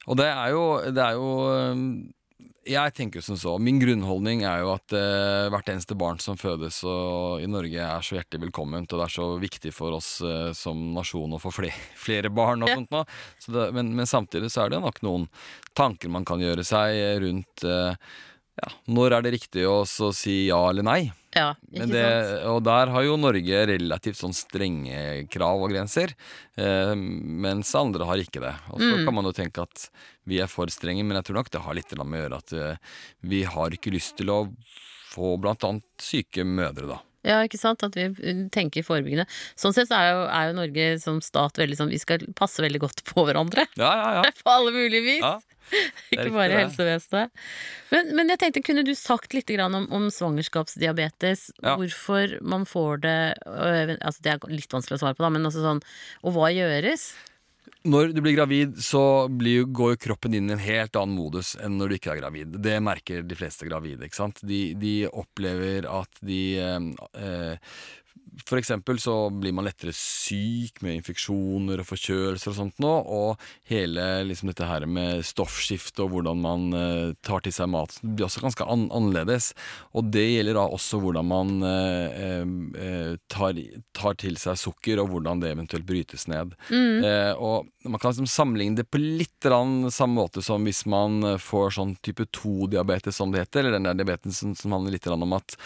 Og 0.09 0.17
det 0.19 0.27
er 0.31 0.55
jo, 0.55 0.63
det 0.91 1.03
er 1.05 1.19
jo 1.19 1.29
øhm, 1.53 1.85
Jeg 2.69 2.93
tenker 2.97 3.21
jo 3.21 3.25
som 3.25 3.39
så. 3.41 3.55
Min 3.63 3.79
grunnholdning 3.81 4.43
er 4.45 4.61
jo 4.61 4.73
at 4.75 4.93
eh, 4.97 5.47
hvert 5.53 5.71
eneste 5.73 5.97
barn 5.97 6.19
som 6.21 6.37
fødes 6.37 6.83
og, 6.85 7.41
i 7.41 7.49
Norge, 7.49 7.81
er 7.81 8.05
så 8.05 8.19
hjertelig 8.19 8.49
velkomment, 8.49 8.93
og 8.93 9.01
det 9.01 9.07
er 9.07 9.15
så 9.15 9.29
viktig 9.41 9.73
for 9.73 9.97
oss 9.97 10.11
eh, 10.21 10.51
som 10.53 10.83
nasjon 10.97 11.39
å 11.39 11.41
få 11.41 11.55
flere, 11.55 11.87
flere 12.07 12.33
barn 12.35 12.67
og 12.67 12.75
sånt 12.75 12.93
nå. 12.93 13.05
Så 13.41 13.69
men, 13.73 13.95
men 13.97 14.11
samtidig 14.11 14.51
så 14.53 14.67
er 14.67 14.75
det 14.75 14.83
nok 14.85 15.01
noen 15.07 15.29
tanker 15.79 16.13
man 16.13 16.27
kan 16.29 16.43
gjøre 16.43 16.67
seg 16.67 17.23
rundt 17.25 17.65
øh, 17.65 17.95
ja, 18.59 18.69
når 18.91 19.15
er 19.19 19.23
det 19.27 19.33
riktig 19.39 19.65
å 19.69 19.85
si 19.87 20.47
ja 20.49 20.59
eller 20.71 20.83
nei? 20.87 21.01
ja, 21.37 21.53
ikke 21.71 21.79
Men 21.85 21.91
det, 21.93 22.03
sant. 22.27 22.47
og 22.51 22.63
der 22.67 22.91
har 22.95 23.05
jo 23.05 23.17
Norge 23.21 23.59
relativt 23.71 24.19
sånn 24.19 24.35
strenge 24.35 25.29
krav 25.31 25.61
og 25.63 25.71
grenser, 25.71 26.15
eh, 26.59 26.95
mens 26.97 27.71
andre 27.79 28.09
har 28.09 28.19
ikke 28.23 28.41
det. 28.43 28.55
Og 28.73 28.81
så 28.81 28.97
Mm. 28.97 29.05
kan 29.05 29.15
man 29.15 29.25
jo 29.29 29.33
tenke 29.37 29.63
at 29.63 29.89
vi 30.27 30.41
er 30.41 30.49
for 30.51 30.67
strenge, 30.67 31.05
men 31.05 31.17
jeg 31.21 31.25
tror 31.29 31.39
nok 31.39 31.51
det 31.51 31.61
har 31.63 31.75
litt 31.75 31.95
med 31.97 32.19
å 32.19 32.23
gjøre 32.25 32.39
at 32.43 32.53
eh, 32.53 32.77
vi 33.23 33.43
har 33.45 33.71
ikke 33.71 33.93
lyst 33.93 34.17
til 34.17 34.27
å 34.35 34.41
få 35.13 35.37
blant 35.41 35.63
annet 35.65 35.85
syke 36.01 36.43
mødre, 36.45 36.89
da. 36.89 36.99
Ja, 37.27 37.41
ikke 37.45 37.59
sant? 37.61 37.83
At 37.83 37.97
vi 37.99 38.09
tenker 38.55 38.87
forebyggende. 38.87 39.27
Sånn 39.59 39.75
sett 39.77 39.93
er 39.95 40.13
jo, 40.13 40.25
er 40.31 40.51
jo 40.51 40.57
Norge 40.61 40.89
som 41.03 41.19
stat 41.25 41.59
veldig 41.59 41.79
sånn 41.81 41.93
Vi 41.93 42.01
skal 42.03 42.23
passe 42.39 42.63
veldig 42.63 42.83
godt 42.87 43.05
på 43.09 43.27
hverandre. 43.27 43.67
Ja, 43.81 43.93
ja, 43.99 44.11
ja. 44.21 44.35
På 44.45 44.59
alle 44.61 44.75
mulige 44.75 45.05
vis. 45.07 45.23
ja. 45.25 45.39
ikke 46.15 46.31
bare 46.33 46.49
det. 46.49 46.61
helsevesenet. 46.63 47.43
Men, 47.93 48.13
men 48.17 48.33
jeg 48.33 48.41
tenkte, 48.43 48.63
kunne 48.65 48.85
du 48.87 48.95
sagt 48.97 49.35
litt 49.37 49.51
om, 49.61 49.87
om 49.95 50.09
svangerskapsdiabetes? 50.13 51.49
Ja. 51.61 51.77
Hvorfor 51.77 52.39
man 52.41 52.67
får 52.69 53.03
det 53.05 53.19
altså 53.45 54.25
Det 54.25 54.35
er 54.35 54.53
litt 54.53 54.73
vanskelig 54.73 54.99
å 54.99 55.03
svare 55.03 55.19
på, 55.19 55.25
da, 55.27 55.33
men 55.35 55.49
også 55.49 55.65
sånn 55.65 55.83
Og 56.25 56.37
hva 56.37 56.51
gjøres? 56.53 57.11
Når 57.87 58.11
du 58.11 58.19
blir 58.25 58.35
gravid, 58.35 58.79
så 58.83 59.29
blir, 59.31 59.69
går 59.71 59.93
jo 59.95 60.01
kroppen 60.09 60.35
inn 60.35 60.51
i 60.51 60.57
en 60.57 60.63
helt 60.63 60.97
annen 60.99 61.15
modus 61.15 61.55
enn 61.63 61.77
når 61.79 61.93
du 61.93 61.97
ikke 61.99 62.11
er 62.17 62.21
gravid. 62.25 62.57
Det 62.65 62.75
merker 62.83 63.23
de 63.23 63.39
fleste 63.39 63.69
gravide. 63.69 64.03
ikke 64.05 64.19
sant? 64.19 64.43
De, 64.43 64.73
de 64.75 64.95
opplever 65.07 65.87
at 65.87 66.19
de 66.27 66.41
eh, 66.59 66.89
eh, 67.23 67.77
For 68.47 68.61
eksempel 68.61 69.01
så 69.03 69.15
blir 69.35 69.55
man 69.57 69.67
lettere 69.69 69.95
syk 69.97 70.83
med 70.85 70.99
infeksjoner 70.99 71.83
og 71.83 71.89
forkjølelser 71.89 72.53
og 72.53 72.59
sånt 72.59 72.83
nå, 72.83 72.93
og 73.05 73.49
hele 73.71 74.07
liksom 74.29 74.51
dette 74.53 74.69
her 74.69 74.87
med 74.89 75.25
stoffskifte 75.27 76.05
og 76.05 76.15
hvordan 76.15 76.43
man 76.43 76.67
eh, 76.77 77.15
tar 77.27 77.45
til 77.45 77.55
seg 77.55 77.71
mat, 77.73 77.97
blir 78.03 78.29
også 78.29 78.45
ganske 78.45 78.67
an 78.69 78.87
annerledes. 78.95 79.53
Og 79.97 80.11
det 80.15 80.27
gjelder 80.27 80.59
da 80.59 80.67
også 80.69 81.01
hvordan 81.03 81.29
man 81.29 81.55
eh, 81.67 82.45
eh, 82.85 83.15
tar, 83.31 83.63
tar 83.97 84.19
til 84.21 84.39
seg 84.41 84.59
sukker, 84.61 85.03
og 85.03 85.13
hvordan 85.13 85.43
det 85.43 85.53
eventuelt 85.55 85.87
brytes 85.89 86.29
ned. 86.31 86.55
Eh, 86.71 87.33
og 87.35 87.69
man 87.89 88.01
kan 88.01 88.13
liksom 88.13 88.29
sammenligne 88.31 88.81
det 88.81 88.89
på 88.91 89.01
litt 89.01 89.49
samme 89.93 90.15
måte 90.19 90.43
som 90.45 90.65
hvis 90.67 90.85
man 90.91 91.23
eh, 91.25 91.39
får 91.41 91.77
sånn 91.79 91.95
type 92.05 92.27
2-diabetes, 92.35 93.17
som 93.17 93.33
det 93.33 93.45
heter, 93.45 93.65
eller 93.65 93.79
den 93.79 93.89
der 93.89 93.99
diabetesen 94.01 94.55
som, 94.55 94.57
som 94.59 94.77
handler 94.77 94.97
litt 94.97 95.07
om 95.09 95.33
at 95.37 95.57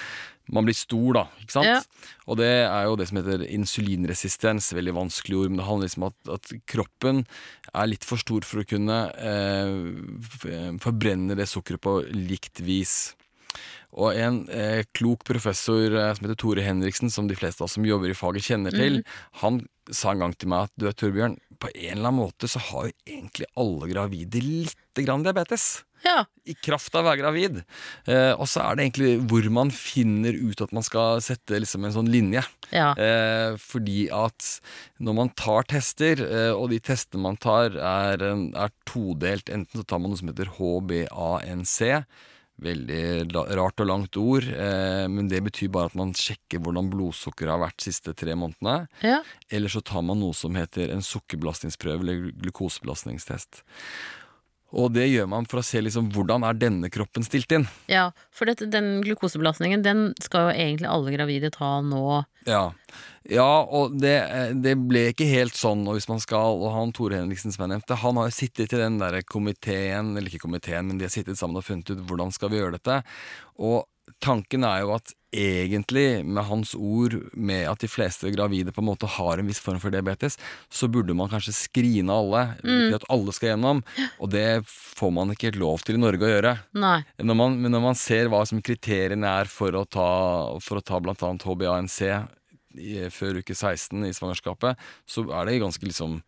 man 0.50 0.67
blir 0.67 0.77
stor, 0.77 1.09
da. 1.15 1.25
ikke 1.43 1.55
sant? 1.55 1.69
Ja. 1.69 2.11
Og 2.27 2.39
det 2.41 2.50
er 2.65 2.87
jo 2.89 2.97
det 2.99 3.09
som 3.11 3.21
heter 3.21 3.44
insulinresistens. 3.47 4.73
Veldig 4.75 4.94
vanskelig 4.97 5.39
ord, 5.39 5.53
men 5.53 5.61
det 5.61 5.69
handler 5.69 5.89
liksom 5.89 6.06
om 6.09 6.12
at, 6.12 6.33
at 6.37 6.53
kroppen 6.69 7.25
er 7.73 7.91
litt 7.91 8.06
for 8.06 8.21
stor 8.21 8.47
for 8.47 8.62
å 8.62 8.69
kunne 8.69 9.00
eh, 9.23 10.79
forbrenne 10.83 11.39
det 11.39 11.49
sukkeret 11.50 11.85
på 11.85 11.99
likt 12.17 12.62
vis. 12.67 13.12
Og 13.93 14.17
en 14.17 14.43
eh, 14.49 14.83
klok 14.97 15.25
professor 15.29 15.93
eh, 15.93 16.11
som 16.17 16.27
heter 16.27 16.41
Tore 16.41 16.65
Henriksen, 16.65 17.12
som 17.12 17.29
de 17.29 17.37
fleste 17.39 17.62
av 17.62 17.69
oss 17.69 17.77
som 17.77 17.87
jobber 17.87 18.12
i 18.12 18.17
faget 18.17 18.49
kjenner 18.49 18.75
til, 18.75 19.03
han 19.43 19.62
sa 19.93 20.12
en 20.12 20.25
gang 20.25 20.37
til 20.37 20.53
meg 20.53 20.69
at 20.69 20.75
du 20.79 20.87
vet, 20.89 20.99
Torbjørn, 21.00 21.37
på 21.62 21.71
en 21.71 21.99
eller 21.99 22.09
annen 22.09 22.23
måte 22.25 22.49
så 22.50 22.62
har 22.71 22.89
jo 22.89 22.94
egentlig 23.06 23.49
alle 23.61 23.91
gravide 23.93 24.41
lite 24.43 25.05
grann 25.05 25.25
diabetes 25.27 25.85
Ja. 26.02 26.25
i 26.49 26.54
kraft 26.58 26.94
av 26.99 27.04
å 27.04 27.08
være 27.10 27.20
gravid. 27.20 27.60
Eh, 28.10 28.32
og 28.34 28.49
så 28.50 28.64
er 28.64 28.76
det 28.78 28.87
egentlig 28.88 29.12
hvor 29.31 29.46
man 29.54 29.70
finner 29.70 30.34
ut 30.34 30.60
at 30.65 30.72
man 30.74 30.82
skal 30.82 31.20
sette 31.22 31.60
liksom 31.62 31.84
en 31.86 31.94
sånn 31.94 32.10
linje. 32.10 32.43
ja. 32.72 32.91
Eh, 32.98 33.55
fordi 33.62 34.08
at 34.10 34.48
når 34.98 35.15
man 35.20 35.31
tar 35.38 35.62
tester, 35.70 36.20
eh, 36.24 36.50
og 36.50 36.70
de 36.72 36.81
testene 36.82 37.22
man 37.29 37.38
tar 37.38 37.77
er, 37.79 38.22
er 38.22 38.74
todelt, 38.88 39.48
enten 39.53 39.81
så 39.81 39.86
tar 39.86 40.03
man 40.03 40.10
noe 40.12 40.19
som 40.19 40.32
heter 40.32 40.50
HbA1c, 40.58 42.05
veldig 42.62 43.32
rart 43.58 43.81
og 43.82 43.88
langt 43.88 44.17
ord, 44.20 44.44
eh, 44.46 45.06
men 45.10 45.29
det 45.31 45.41
betyr 45.46 45.70
bare 45.72 45.91
at 45.91 45.96
man 45.98 46.12
sjekker 46.15 46.60
hvordan 46.62 46.91
blodsukkeret 46.93 47.55
har 47.56 47.62
vært 47.65 47.79
de 47.81 47.88
siste 47.91 48.15
tre 48.15 48.36
månedene. 48.38 48.88
ja. 49.03 49.22
Eller 49.50 49.69
så 49.72 49.82
tar 49.84 50.05
man 50.06 50.20
noe 50.22 50.34
som 50.36 50.55
heter 50.56 50.93
en 50.94 51.03
sukkerbelastningsprøve 51.05 52.00
eller 52.05 52.29
glukosebelastningstest. 52.44 53.62
Og 54.72 54.93
det 54.94 55.06
gjør 55.10 55.29
man 55.29 55.46
for 55.48 55.60
å 55.60 55.64
se 55.67 55.81
liksom 55.84 56.08
hvordan 56.14 56.46
er 56.48 56.56
denne 56.56 56.91
kroppen 56.93 57.24
stilt 57.26 57.52
inn. 57.52 57.67
Ja, 57.93 58.08
for 58.32 58.48
dette, 58.48 58.69
den 58.72 59.02
glukosebelastningen, 59.05 59.84
den 59.84 60.05
skal 60.22 60.48
jo 60.48 60.55
egentlig 60.56 60.88
alle 60.88 61.14
gravide 61.14 61.52
ta 61.52 61.74
nå. 61.84 62.22
Ja, 62.48 62.64
ja 63.29 63.50
og 63.62 63.98
det, 64.02 64.17
det 64.64 64.74
ble 64.81 65.08
ikke 65.12 65.29
helt 65.29 65.58
sånn. 65.58 65.84
Og 65.86 65.98
hvis 65.98 66.08
man 66.10 66.22
skal, 66.24 66.56
og 66.56 66.72
han 66.74 66.94
Tore 66.96 67.20
Henriksen 67.20 67.55
som 67.55 67.67
jeg 67.67 67.74
nevnte, 67.74 68.00
han 68.00 68.20
har 68.20 68.31
jo 68.31 68.38
sittet 68.38 68.72
i 68.72 68.81
den 68.81 68.98
der 69.02 69.20
komiteen, 69.29 70.14
eller 70.17 70.32
ikke 70.32 70.46
komiteen, 70.46 70.88
men 70.88 71.00
de 71.00 71.08
har 71.08 71.14
sittet 71.14 71.41
sammen 71.41 71.60
og 71.60 71.69
funnet 71.69 71.93
ut 71.93 72.05
hvordan 72.08 72.32
skal 72.34 72.52
vi 72.52 72.62
gjøre 72.62 72.79
dette. 72.81 73.02
Og 73.60 73.84
tanken 74.23 74.65
er 74.67 74.82
jo 74.85 74.94
at 74.97 75.13
egentlig, 75.32 76.25
med 76.25 76.44
hans 76.44 76.75
ord, 76.77 77.15
med 77.32 77.65
at 77.71 77.81
de 77.81 77.89
fleste 77.89 78.29
gravide 78.35 78.73
på 78.75 78.82
en 78.82 78.91
måte 78.91 79.09
har 79.09 79.41
en 79.41 79.49
viss 79.49 79.63
form 79.65 79.81
for 79.81 79.94
diabetes, 79.94 80.37
så 80.69 80.89
burde 80.93 81.17
man 81.17 81.31
kanskje 81.32 81.55
skrine 81.56 82.13
alle. 82.13 82.43
Mm. 82.63 82.93
at 82.99 83.06
alle 83.13 83.32
skal 83.32 83.55
gjennom. 83.55 83.81
Og 84.21 84.31
det 84.35 84.65
får 84.69 85.15
man 85.17 85.32
ikke 85.32 85.51
helt 85.51 85.63
lov 85.63 85.87
til 85.87 85.97
i 85.97 86.03
Norge 86.03 86.29
å 86.29 86.32
gjøre. 86.35 86.55
Når 87.25 87.39
man, 87.39 87.56
men 87.65 87.73
når 87.73 87.85
man 87.87 87.99
ser 87.99 88.29
hva 88.32 88.44
som 88.49 88.61
kriteriene 88.65 89.32
er 89.41 89.51
for 89.51 89.75
å 89.79 89.87
ta, 89.89 90.11
for 90.61 90.81
å 90.81 90.85
ta 90.85 91.01
bl.a. 91.01 91.17
HbA1c 91.17 92.13
i, 92.77 92.93
før 93.13 93.41
uke 93.41 93.56
16 93.56 94.05
i 94.09 94.13
svangerskapet, 94.17 94.81
så 95.09 95.25
er 95.29 95.49
det 95.49 95.61
ganske 95.63 95.89
liksom 95.89 96.21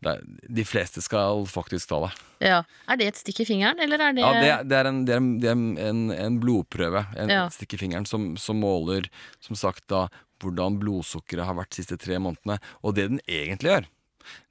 De 0.00 0.64
fleste 0.64 1.02
skal 1.02 1.42
faktisk 1.50 1.88
ta 1.90 1.98
det. 2.06 2.10
Ja. 2.46 2.60
Er 2.86 3.00
det 3.00 3.08
et 3.10 3.18
stikk 3.18 3.40
i 3.42 3.48
fingeren, 3.48 3.80
eller 3.82 3.98
er 3.98 4.14
det 4.14 4.22
Ja, 4.22 4.32
det, 4.38 4.68
det 4.70 4.78
er, 4.78 4.90
en, 4.90 5.00
det 5.04 5.14
er, 5.14 5.20
en, 5.22 5.30
det 5.42 5.50
er 5.50 5.90
en, 5.90 6.02
en 6.14 6.38
blodprøve, 6.42 7.02
en 7.18 7.32
Ja. 7.34 7.48
stikk 7.50 7.74
i 7.74 7.80
fingeren, 7.82 8.06
som, 8.06 8.36
som 8.38 8.60
måler 8.62 9.10
som 9.40 9.58
sagt 9.58 9.88
da 9.90 10.06
hvordan 10.38 10.78
blodsukkeret 10.78 11.48
har 11.48 11.56
vært 11.58 11.72
de 11.74 11.82
siste 11.82 11.98
tre 11.98 12.18
månedene. 12.22 12.60
Og 12.86 12.94
det 12.94 13.08
den 13.10 13.20
egentlig 13.26 13.72
gjør, 13.74 13.88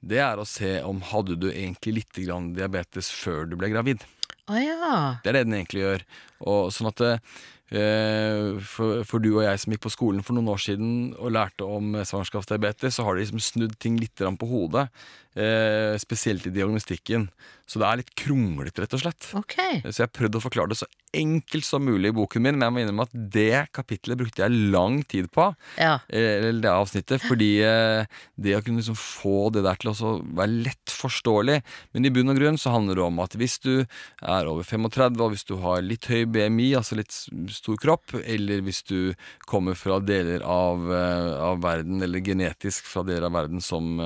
det 0.04 0.20
er 0.20 0.40
å 0.40 0.44
se 0.48 0.74
om 0.84 1.00
hadde 1.14 1.38
du 1.40 1.48
egentlig 1.50 2.02
litt 2.02 2.20
grann 2.26 2.52
diabetes 2.56 3.08
før 3.14 3.46
du 3.48 3.56
ble 3.56 3.70
gravid. 3.72 4.04
Oh, 4.48 4.56
ja. 4.60 5.20
Det 5.22 5.30
er 5.32 5.38
det 5.40 5.46
den 5.48 5.58
egentlig 5.60 5.84
gjør. 5.84 6.04
Og 6.48 6.70
sånn 6.72 6.88
at 6.92 7.02
eh, 7.06 8.58
for, 8.64 9.02
for 9.08 9.20
du 9.22 9.30
og 9.34 9.42
jeg 9.44 9.60
som 9.60 9.74
gikk 9.74 9.84
på 9.84 9.92
skolen 9.92 10.24
for 10.24 10.36
noen 10.36 10.48
år 10.54 10.62
siden 10.62 10.92
og 11.18 11.32
lærte 11.36 11.66
om 11.68 11.98
svangerskapsdiabetes, 12.00 12.96
så 12.96 13.04
har 13.06 13.16
de 13.16 13.24
liksom 13.26 13.42
snudd 13.44 13.76
ting 13.80 13.98
litt 14.00 14.16
på 14.18 14.48
hodet. 14.50 14.88
Eh, 15.38 15.94
spesielt 15.98 16.46
i 16.46 16.50
diagnostikken. 16.50 17.28
Så 17.68 17.78
det 17.78 17.84
er 17.84 17.98
litt 18.00 18.14
kronglete, 18.16 18.80
rett 18.80 18.94
og 18.96 19.02
slett. 19.02 19.26
Okay. 19.36 19.82
Så 19.84 20.00
jeg 20.06 20.12
prøvde 20.16 20.40
å 20.40 20.42
forklare 20.42 20.72
det 20.72 20.78
så 20.80 20.86
enkelt 21.16 21.64
som 21.64 21.84
mulig 21.84 22.10
i 22.10 22.16
boken 22.16 22.42
min, 22.44 22.56
men 22.56 22.64
jeg 22.64 22.72
må 22.74 22.80
innrømme 22.80 23.04
at 23.04 23.16
det 23.32 23.68
kapittelet 23.76 24.18
brukte 24.20 24.40
jeg 24.40 24.70
lang 24.72 25.02
tid 25.08 25.28
på. 25.32 25.50
Ja. 25.76 25.98
eh, 26.08 26.38
Eller 26.40 26.62
det 26.64 26.72
avsnittet, 26.72 27.22
fordi 27.28 27.50
eh, 27.64 28.08
det 28.40 28.56
å 28.56 28.62
kunne 28.64 28.80
liksom 28.80 28.96
få 28.98 29.50
det 29.52 29.66
der 29.68 29.78
til 29.80 29.92
å 29.92 30.14
være 30.24 30.64
lett 30.64 30.94
forståelig 30.98 31.58
Men 31.92 32.08
i 32.08 32.12
bunn 32.12 32.32
og 32.32 32.40
grunn 32.40 32.58
så 32.60 32.72
handler 32.72 32.98
det 32.98 33.04
om 33.04 33.20
at 33.22 33.36
hvis 33.38 33.58
du 33.62 33.72
er 33.84 34.48
over 34.48 34.64
35, 34.64 35.20
og 35.20 35.36
hvis 35.36 35.46
du 35.48 35.54
har 35.60 35.84
litt 35.84 36.08
høy 36.08 36.24
BMI, 36.24 36.70
altså 36.80 36.98
litt 36.98 37.12
stor 37.12 37.78
kropp, 37.80 38.16
eller 38.24 38.64
hvis 38.64 38.82
du 38.88 39.12
kommer 39.46 39.76
fra 39.78 40.00
deler 40.00 40.42
av, 40.42 40.88
av 40.88 41.60
verden, 41.62 42.00
eller 42.04 42.24
genetisk 42.24 42.88
fra 42.88 43.04
deler 43.06 43.28
av 43.28 43.36
verden 43.36 43.62
som 43.64 44.00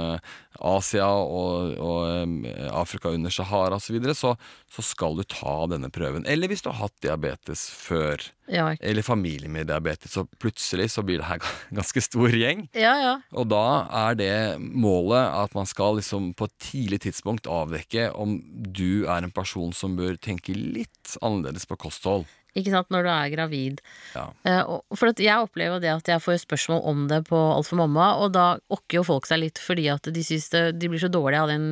Asia 0.58 1.08
og, 1.22 1.72
og 1.78 2.46
Afrika 2.72 3.10
under 3.14 3.30
Sahara 3.32 3.76
osv., 3.78 3.86
så, 3.92 3.94
videre, 3.96 4.14
så 4.18 4.34
så 4.72 4.82
skal 4.86 5.18
du 5.18 5.22
ta 5.28 5.66
denne 5.68 5.90
prøven. 5.92 6.24
Eller 6.26 6.48
hvis 6.48 6.62
du 6.64 6.70
har 6.70 6.86
hatt 6.86 6.94
diabetes 7.04 7.66
før, 7.70 8.22
Ja. 8.52 8.70
eller 8.80 9.02
familie 9.06 9.48
med 9.48 9.66
diabetes, 9.68 10.12
så 10.16 10.24
plutselig 10.40 10.90
så 10.92 11.02
blir 11.04 11.20
det 11.20 11.28
her 11.28 11.38
ganske 11.78 12.00
stor 12.04 12.32
gjeng. 12.32 12.66
ja, 12.74 12.94
ja. 13.02 13.14
Og 13.36 13.48
da 13.52 13.62
er 14.08 14.14
det 14.18 14.32
målet 14.60 15.28
at 15.44 15.54
man 15.54 15.66
skal 15.68 15.96
liksom 16.00 16.32
på 16.34 16.48
et 16.48 16.56
tidlig 16.58 17.00
tidspunkt 17.06 17.46
avdekke 17.46 18.10
om 18.16 18.38
du 18.72 19.04
er 19.06 19.22
en 19.24 19.30
person 19.34 19.72
som 19.76 19.96
bør 19.96 20.16
tenke 20.20 20.56
litt 20.56 21.16
annerledes 21.22 21.68
på 21.68 21.76
kosthold. 21.76 22.24
Ikke 22.58 22.72
sant, 22.74 22.90
når 22.92 23.06
du 23.06 23.08
er 23.08 23.30
gravid. 23.32 23.78
Ja. 24.12 24.26
Uh, 24.44 24.80
for 24.92 25.08
at 25.08 25.20
jeg 25.22 25.44
opplever 25.46 25.80
det 25.80 25.88
at 25.92 26.10
jeg 26.10 26.20
får 26.20 26.42
spørsmål 26.42 26.82
om 26.90 27.06
det 27.08 27.22
på 27.30 27.38
Alt 27.52 27.70
for 27.70 27.80
mamma, 27.80 28.10
og 28.20 28.34
da 28.36 28.46
okker 28.72 28.98
jo 29.00 29.04
folk 29.08 29.28
seg 29.28 29.40
litt 29.40 29.60
fordi 29.62 29.86
at 29.92 30.08
de 30.12 30.24
syns 30.26 30.50
de 30.52 30.90
blir 30.90 31.00
så 31.00 31.08
dårlige 31.12 31.44
av 31.44 31.52
den 31.52 31.66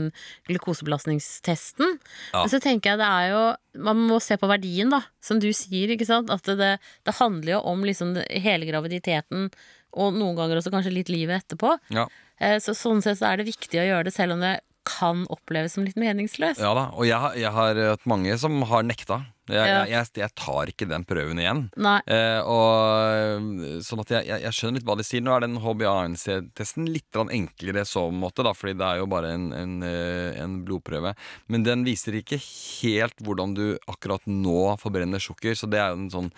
glukosebelastningstesten. 0.48 1.98
Ja. 2.32 2.40
Men 2.40 2.52
så 2.52 2.62
tenker 2.64 2.94
jeg 2.94 3.02
det 3.02 3.10
er 3.10 3.28
jo 3.34 3.42
Man 3.86 4.00
må 4.08 4.16
se 4.18 4.34
på 4.40 4.48
verdien, 4.50 4.90
da, 4.90 5.04
som 5.22 5.38
du 5.42 5.50
sier, 5.54 5.92
ikke 5.94 6.08
sant. 6.08 6.32
At 6.32 6.48
det, 6.48 6.72
det 7.06 7.18
handler 7.20 7.58
jo 7.58 7.60
om 7.70 7.84
liksom 7.86 8.16
hele 8.42 8.66
graviditeten, 8.66 9.46
og 9.94 10.16
noen 10.16 10.34
ganger 10.38 10.58
også 10.58 10.72
kanskje 10.74 10.94
litt 10.96 11.12
livet 11.12 11.44
etterpå. 11.44 11.76
Ja. 11.94 12.08
Uh, 12.40 12.56
så 12.62 12.74
sånn 12.74 13.04
sett 13.04 13.20
så 13.20 13.30
er 13.30 13.40
det 13.40 13.50
viktig 13.52 13.78
å 13.78 13.86
gjøre 13.86 14.08
det, 14.08 14.16
selv 14.16 14.38
om 14.38 14.42
det 14.42 14.56
kan 14.88 15.26
oppleves 15.30 15.76
som 15.76 15.84
litt 15.84 15.98
meningsløst. 16.00 16.62
Ja 16.62 16.72
da, 16.76 16.88
og 16.96 17.06
jeg, 17.06 17.42
jeg 17.42 17.52
har 17.54 17.78
hatt 17.92 18.06
mange 18.08 18.36
som 18.40 18.58
har 18.70 18.86
nekta. 18.86 19.22
Jeg, 19.50 19.66
Ja. 19.70 19.82
jeg, 19.88 20.10
jeg, 20.20 20.32
tar 20.38 20.70
ikke 20.72 20.88
den 20.88 21.04
prøven 21.08 21.40
igjen. 21.42 21.64
Eh, 22.06 22.40
og 22.46 23.82
Sånn 23.84 24.02
at 24.02 24.12
jeg, 24.14 24.28
jeg, 24.30 24.54
skjønner 24.54 24.78
litt 24.78 24.86
hva 24.88 24.96
de 24.98 25.06
sier. 25.06 25.24
Nå 25.24 25.34
er 25.34 25.44
den 25.44 25.58
HbA1c-testen 25.60 26.88
litt 26.90 27.20
enklere 27.20 27.84
i 27.84 27.88
så 27.88 28.06
måte, 28.14 28.44
da, 28.46 28.54
fordi 28.56 28.76
det 28.78 28.86
er 28.86 29.02
jo 29.02 29.10
bare 29.10 29.34
en, 29.34 29.50
en, 29.56 29.76
eh, 29.86 30.40
en 30.40 30.60
blodprøve. 30.66 31.14
Men 31.50 31.66
den 31.66 31.84
viser 31.86 32.18
ikke 32.20 32.40
helt 32.40 33.18
hvordan 33.24 33.54
du 33.58 33.64
akkurat 33.90 34.24
nå 34.30 34.76
forbrenner 34.80 35.22
sukker. 35.22 35.56
Så 35.58 35.70
det 35.70 35.82
er 35.82 35.96
en 35.96 36.10
sånn 36.12 36.32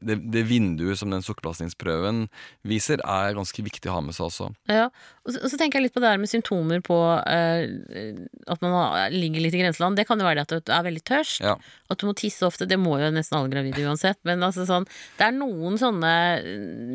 det, 0.00 0.16
det 0.32 0.42
vinduet 0.48 0.98
som 0.98 1.10
den 1.12 1.24
sukkerbelastningsprøven 1.24 2.26
viser, 2.68 3.02
er 3.04 3.36
ganske 3.36 3.64
viktig 3.64 3.90
å 3.90 3.98
ha 3.98 4.04
med 4.04 4.16
seg 4.16 4.28
også. 4.28 4.48
Ja, 4.70 4.88
og 5.26 5.34
så, 5.34 5.42
og 5.42 5.52
så 5.52 5.58
tenker 5.60 5.78
jeg 5.78 5.88
litt 5.88 5.96
på 5.96 6.02
det 6.02 6.12
her 6.12 6.20
med 6.22 6.30
symptomer 6.30 6.82
på 6.84 6.98
eh, 7.28 8.22
at 8.50 8.64
man 8.64 9.12
ligger 9.14 9.44
litt 9.44 9.56
i 9.56 9.62
grenseland. 9.62 9.98
Det 9.98 10.06
kan 10.08 10.20
jo 10.20 10.28
være 10.28 10.42
det 10.42 10.60
at 10.62 10.68
du 10.70 10.74
er 10.74 10.86
veldig 10.88 11.04
tørst, 11.08 11.42
Ja. 11.44 11.56
At 11.94 12.02
du 12.02 12.06
må 12.08 12.14
tisse 12.18 12.44
ofte. 12.46 12.66
Det 12.68 12.78
må 12.80 12.96
jo 13.00 13.10
nesten 13.14 13.38
alle 13.38 13.52
gravide 13.52 13.84
uansett. 13.86 14.18
Men 14.28 14.42
altså 14.46 14.66
sånn, 14.68 14.86
det 15.18 15.28
er 15.28 15.36
noen 15.36 15.78
sånne 15.80 16.12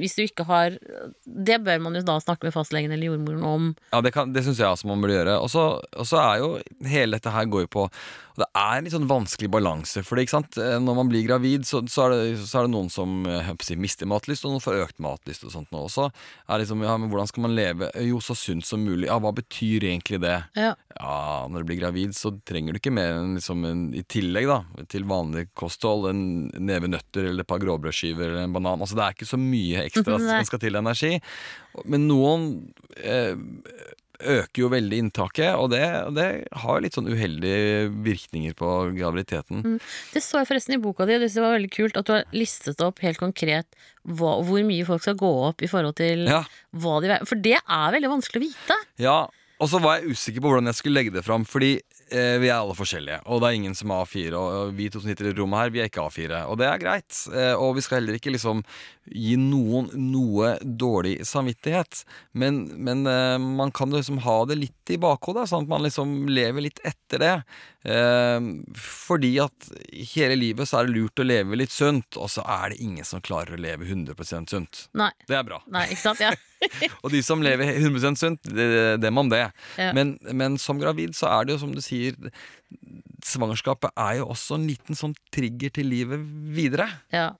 Hvis 0.01 0.15
du 0.17 0.23
ikke 0.25 0.45
har 0.49 0.75
Det 1.25 1.59
bør 1.63 1.79
man 1.85 1.95
jo 1.97 2.03
da 2.07 2.17
snakke 2.23 2.47
med 2.49 2.55
fastlegen 2.55 2.91
eller 2.93 3.11
jordmoren 3.13 3.43
om. 3.47 3.69
Ja, 3.93 4.01
det, 4.01 4.13
kan- 4.15 4.33
det 4.33 4.43
syns 4.45 4.59
jeg 4.61 4.67
også 4.69 4.89
man 4.91 5.01
burde 5.03 5.17
gjøre. 5.19 5.37
Og 5.41 5.49
så 6.07 6.21
er 6.21 6.41
jo 6.43 6.51
hele 6.87 7.17
dette 7.19 7.33
her 7.33 7.45
går 7.49 7.65
jo 7.67 7.73
på 7.79 7.87
Og 8.37 8.43
det 8.43 8.47
er 8.61 8.77
en 8.77 8.85
litt 8.85 8.93
sånn 8.93 9.07
vanskelig 9.09 9.49
balanse. 9.49 10.03
For 10.05 10.13
det, 10.13 10.27
ikke 10.27 10.35
sant? 10.35 10.57
Eh, 10.61 10.75
når 10.77 10.97
man 10.99 11.09
blir 11.09 11.23
gravid, 11.25 11.65
så, 11.65 11.81
så, 11.89 12.05
er, 12.05 12.13
det, 12.13 12.43
så 12.45 12.59
er 12.59 12.67
det 12.67 12.73
noen 12.75 12.91
som 12.93 13.25
eh, 13.25 13.49
si, 13.65 13.73
mister 13.81 14.05
matlyst, 14.09 14.45
og 14.45 14.53
noen 14.53 14.61
får 14.61 14.77
økt 14.83 15.01
matlyst. 15.01 15.47
Og 15.47 15.55
sånt 15.55 15.73
nå 15.73 15.81
også. 15.87 16.05
Er 16.45 16.61
liksom, 16.61 16.83
ja, 16.85 16.93
men 17.01 17.09
Hvordan 17.09 17.31
skal 17.31 17.47
man 17.47 17.55
leve 17.57 17.89
jo 18.05 18.21
så 18.21 18.35
sunt 18.37 18.67
som 18.67 18.83
mulig? 18.85 19.07
Ja, 19.09 19.17
Hva 19.23 19.33
betyr 19.33 19.87
egentlig 19.89 20.21
det? 20.21 20.35
Ja. 20.53 20.75
Ja, 20.99 21.47
Når 21.49 21.65
du 21.65 21.71
blir 21.71 21.81
gravid, 21.81 22.13
så 22.17 22.35
trenger 22.45 22.77
du 22.77 22.81
ikke 22.81 22.93
mer 22.93 23.17
enn 23.17 23.33
liksom 23.39 23.65
en, 23.65 23.83
i 23.97 24.05
tillegg 24.05 24.49
da, 24.49 24.59
til 24.93 25.09
vanlig 25.09 25.47
kosthold 25.57 26.11
en 26.11 26.21
neve 26.61 26.89
nøtter 26.93 27.31
eller 27.31 27.41
et 27.41 27.49
par 27.49 27.61
gråbrødskiver 27.63 28.29
eller 28.29 28.45
en 28.45 28.53
banan. 28.53 28.85
Altså 28.85 28.99
Det 28.99 29.05
er 29.07 29.17
ikke 29.17 29.31
så 29.33 29.41
mye 29.41 29.87
ekstra 29.87 30.19
som 30.21 30.49
skal 30.51 30.61
til 30.61 30.77
energi. 30.77 31.15
Men 31.89 32.05
noen 32.09 32.47
eh, 33.01 33.33
øker 34.19 34.61
jo 34.63 34.69
veldig 34.73 34.97
inntaket, 35.03 35.51
og 35.59 35.69
det, 35.73 35.81
det 36.17 36.27
har 36.63 36.81
litt 36.81 36.95
sånn 36.97 37.09
uheldige 37.11 37.87
virkninger 38.05 38.55
på 38.57 38.69
graviditeten. 38.97 39.77
Det 40.13 40.23
så 40.25 40.41
jeg 40.41 40.49
forresten 40.49 40.77
i 40.77 40.81
boka 40.81 41.05
di, 41.05 41.17
og 41.17 41.25
det 41.25 41.43
var 41.43 41.55
veldig 41.57 41.71
kult 41.75 41.99
at 42.01 42.07
du 42.09 42.13
har 42.15 42.25
listet 42.33 42.81
opp 42.85 43.01
helt 43.05 43.21
konkret 43.21 43.67
hva, 44.07 44.37
hvor 44.47 44.63
mye 44.65 44.85
folk 44.87 45.03
skal 45.03 45.19
gå 45.19 45.31
opp 45.49 45.61
i 45.61 45.69
forhold 45.69 45.97
til 45.99 46.25
Ja. 46.29 46.43
hva 46.73 46.99
de 47.03 47.19
For 47.27 47.35
det 47.35 47.57
er 47.59 47.91
veldig 47.97 48.09
vanskelig 48.15 48.41
å 48.41 48.47
vite. 48.47 48.79
Ja, 49.03 49.17
og 49.59 49.69
så 49.69 49.81
var 49.81 49.99
jeg 49.99 50.13
usikker 50.15 50.41
på 50.41 50.49
hvordan 50.53 50.69
jeg 50.69 50.79
skulle 50.79 50.99
legge 51.01 51.13
det 51.15 51.25
fram, 51.25 51.45
fordi 51.45 51.75
eh, 52.11 52.37
vi 52.41 52.49
er 52.49 52.57
alle 52.57 52.75
forskjellige, 52.77 53.21
og 53.25 53.41
det 53.41 53.49
er 53.49 53.57
ingen 53.57 53.75
som 53.77 53.91
er 53.93 54.03
A4, 54.03 54.37
og 54.37 54.75
vi 54.77 54.89
to 54.91 55.01
som 55.01 55.09
sitter 55.11 55.31
i 55.31 55.35
rommet 55.37 55.61
her, 55.61 55.73
vi 55.73 55.81
er 55.83 55.89
ikke 55.91 56.05
A4, 56.07 56.43
og 56.47 56.59
det 56.61 56.67
er 56.69 56.81
greit. 56.81 57.17
Eh, 57.33 57.53
og 57.53 57.77
vi 57.77 57.83
skal 57.85 58.01
heller 58.01 58.17
ikke 58.19 58.33
liksom 58.33 58.63
gi 59.07 59.37
noen 59.39 59.89
noe 60.11 60.55
dårlig 60.61 61.19
samvittighet, 61.27 62.03
men, 62.37 62.63
men 62.83 63.05
eh, 63.07 63.37
man 63.39 63.71
kan 63.75 63.93
liksom 63.93 64.21
ha 64.25 64.37
det 64.49 64.59
litt 64.59 64.93
i 64.93 64.99
bakhodet, 65.01 65.47
sånn 65.51 65.67
at 65.67 65.71
man 65.71 65.85
liksom 65.85 66.15
lever 66.31 66.67
litt 66.67 66.81
etter 66.87 67.23
det. 67.23 67.35
Eh, 67.87 68.49
fordi 68.79 69.33
at 69.43 69.69
hele 70.15 70.39
livet 70.39 70.67
så 70.67 70.81
er 70.81 70.89
det 70.89 70.97
lurt 70.97 71.23
å 71.23 71.27
leve 71.27 71.59
litt 71.59 71.75
sunt, 71.75 72.19
og 72.19 72.31
så 72.33 72.43
er 72.43 72.73
det 72.73 72.81
ingen 72.83 73.07
som 73.07 73.23
klarer 73.23 73.55
å 73.55 73.61
leve 73.61 73.87
100% 73.87 74.53
sunt. 74.55 74.87
Nei. 74.97 75.11
Det 75.27 75.39
er 75.39 75.47
bra. 75.47 75.61
Nei, 75.71 75.87
ikke 75.93 76.05
sant? 76.09 76.23
Ja. 76.23 76.33
Og 77.03 77.11
de 77.13 77.21
som 77.23 77.41
lever 77.43 77.75
100 77.77 78.15
sunt, 78.17 78.41
det- 78.49 78.99
dem 79.03 79.17
om 79.21 79.29
det. 79.29 79.43
Ja. 79.77 79.91
Men, 79.93 80.15
men 80.33 80.57
som 80.57 80.79
gravid 80.81 81.13
så 81.17 81.29
er 81.29 81.45
det 81.45 81.55
jo 81.57 81.61
som 81.65 81.73
du 81.75 81.81
sier 81.85 82.15
Svangerskapet 83.25 83.91
er 83.97 84.19
jo 84.19 84.27
også 84.31 84.57
en 84.57 84.67
liten 84.69 84.97
sånn 84.97 85.15
trigger 85.33 85.71
til 85.73 85.89
livet 85.91 86.23
videre. 86.55 86.89
ja. 87.13 87.33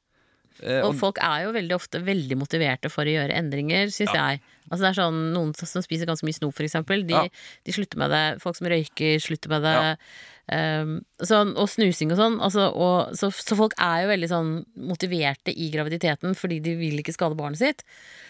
Eh, 0.58 0.82
Og 0.82 0.96
folk 0.98 1.20
er 1.22 1.44
jo 1.44 1.52
veldig 1.54 1.76
ofte 1.76 2.00
veldig 2.02 2.34
motiverte 2.42 2.90
for 2.90 3.06
å 3.06 3.12
gjøre 3.14 3.36
endringer, 3.38 3.92
syns 3.94 4.10
jeg. 4.10 4.40
Altså 4.72 4.80
det 4.82 4.88
er 4.90 4.96
sånn, 4.98 5.20
Noen 5.36 5.52
som 5.54 5.84
spiser 5.86 6.10
ganske 6.10 6.26
mye 6.26 6.34
snop, 6.34 6.56
for 6.58 6.66
eksempel, 6.66 7.04
de, 7.06 7.14
Ja. 7.14 7.28
de 7.64 7.72
slutter 7.76 8.00
med 8.02 8.10
det. 8.10 8.42
Folk 8.42 8.58
som 8.58 8.66
røyker, 8.66 9.20
slutter 9.22 9.50
med 9.54 9.62
det. 9.62 9.76
Ja. 9.78 10.82
Um, 10.82 11.06
sånn, 11.22 11.54
og 11.62 11.70
snusing 11.70 12.10
og 12.12 12.18
sånn. 12.18 12.40
Altså, 12.42 12.74
og, 12.74 13.14
så, 13.14 13.30
så 13.30 13.54
folk 13.56 13.74
er 13.78 14.02
jo 14.08 14.10
veldig 14.16 14.30
sånn 14.32 14.52
motiverte 14.90 15.54
i 15.54 15.70
graviditeten 15.70 16.34
fordi 16.34 16.58
de 16.60 16.74
vil 16.80 16.98
ikke 17.04 17.14
skade 17.14 17.38
barnet 17.38 17.60
sitt. 17.62 17.84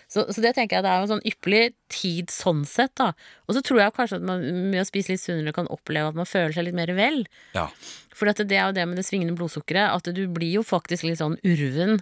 Så, 0.07 0.23
så 0.31 0.43
det 0.43 0.53
tenker 0.55 0.77
jeg 0.77 0.85
det 0.85 0.91
er 0.91 1.03
en 1.03 1.11
sånn 1.11 1.25
ypperlig 1.27 1.73
tid 1.91 2.31
sånn 2.31 2.63
sett, 2.67 2.93
da. 2.99 3.11
Og 3.47 3.57
så 3.57 3.63
tror 3.65 3.81
jeg 3.81 3.95
kanskje 3.97 4.21
at 4.21 4.27
man 4.29 4.43
med 4.71 4.81
å 4.81 4.87
spise 4.87 5.11
litt 5.11 5.23
sunnere 5.23 5.55
kan 5.55 5.67
oppleve 5.73 6.13
at 6.13 6.19
man 6.19 6.29
føler 6.29 6.55
seg 6.55 6.69
litt 6.69 6.77
mer 6.79 6.93
vel. 6.97 7.25
ja. 7.57 7.69
For 8.17 8.25
det 8.25 8.49
er 8.49 8.63
jo 8.65 8.73
det 8.73 8.87
med 8.89 8.97
det 8.97 9.05
svingende 9.05 9.35
blodsukkeret, 9.37 9.93
at 9.93 10.07
du 10.17 10.23
blir 10.33 10.55
jo 10.55 10.63
faktisk 10.65 11.05
litt 11.05 11.19
sånn 11.19 11.35
urven 11.45 11.99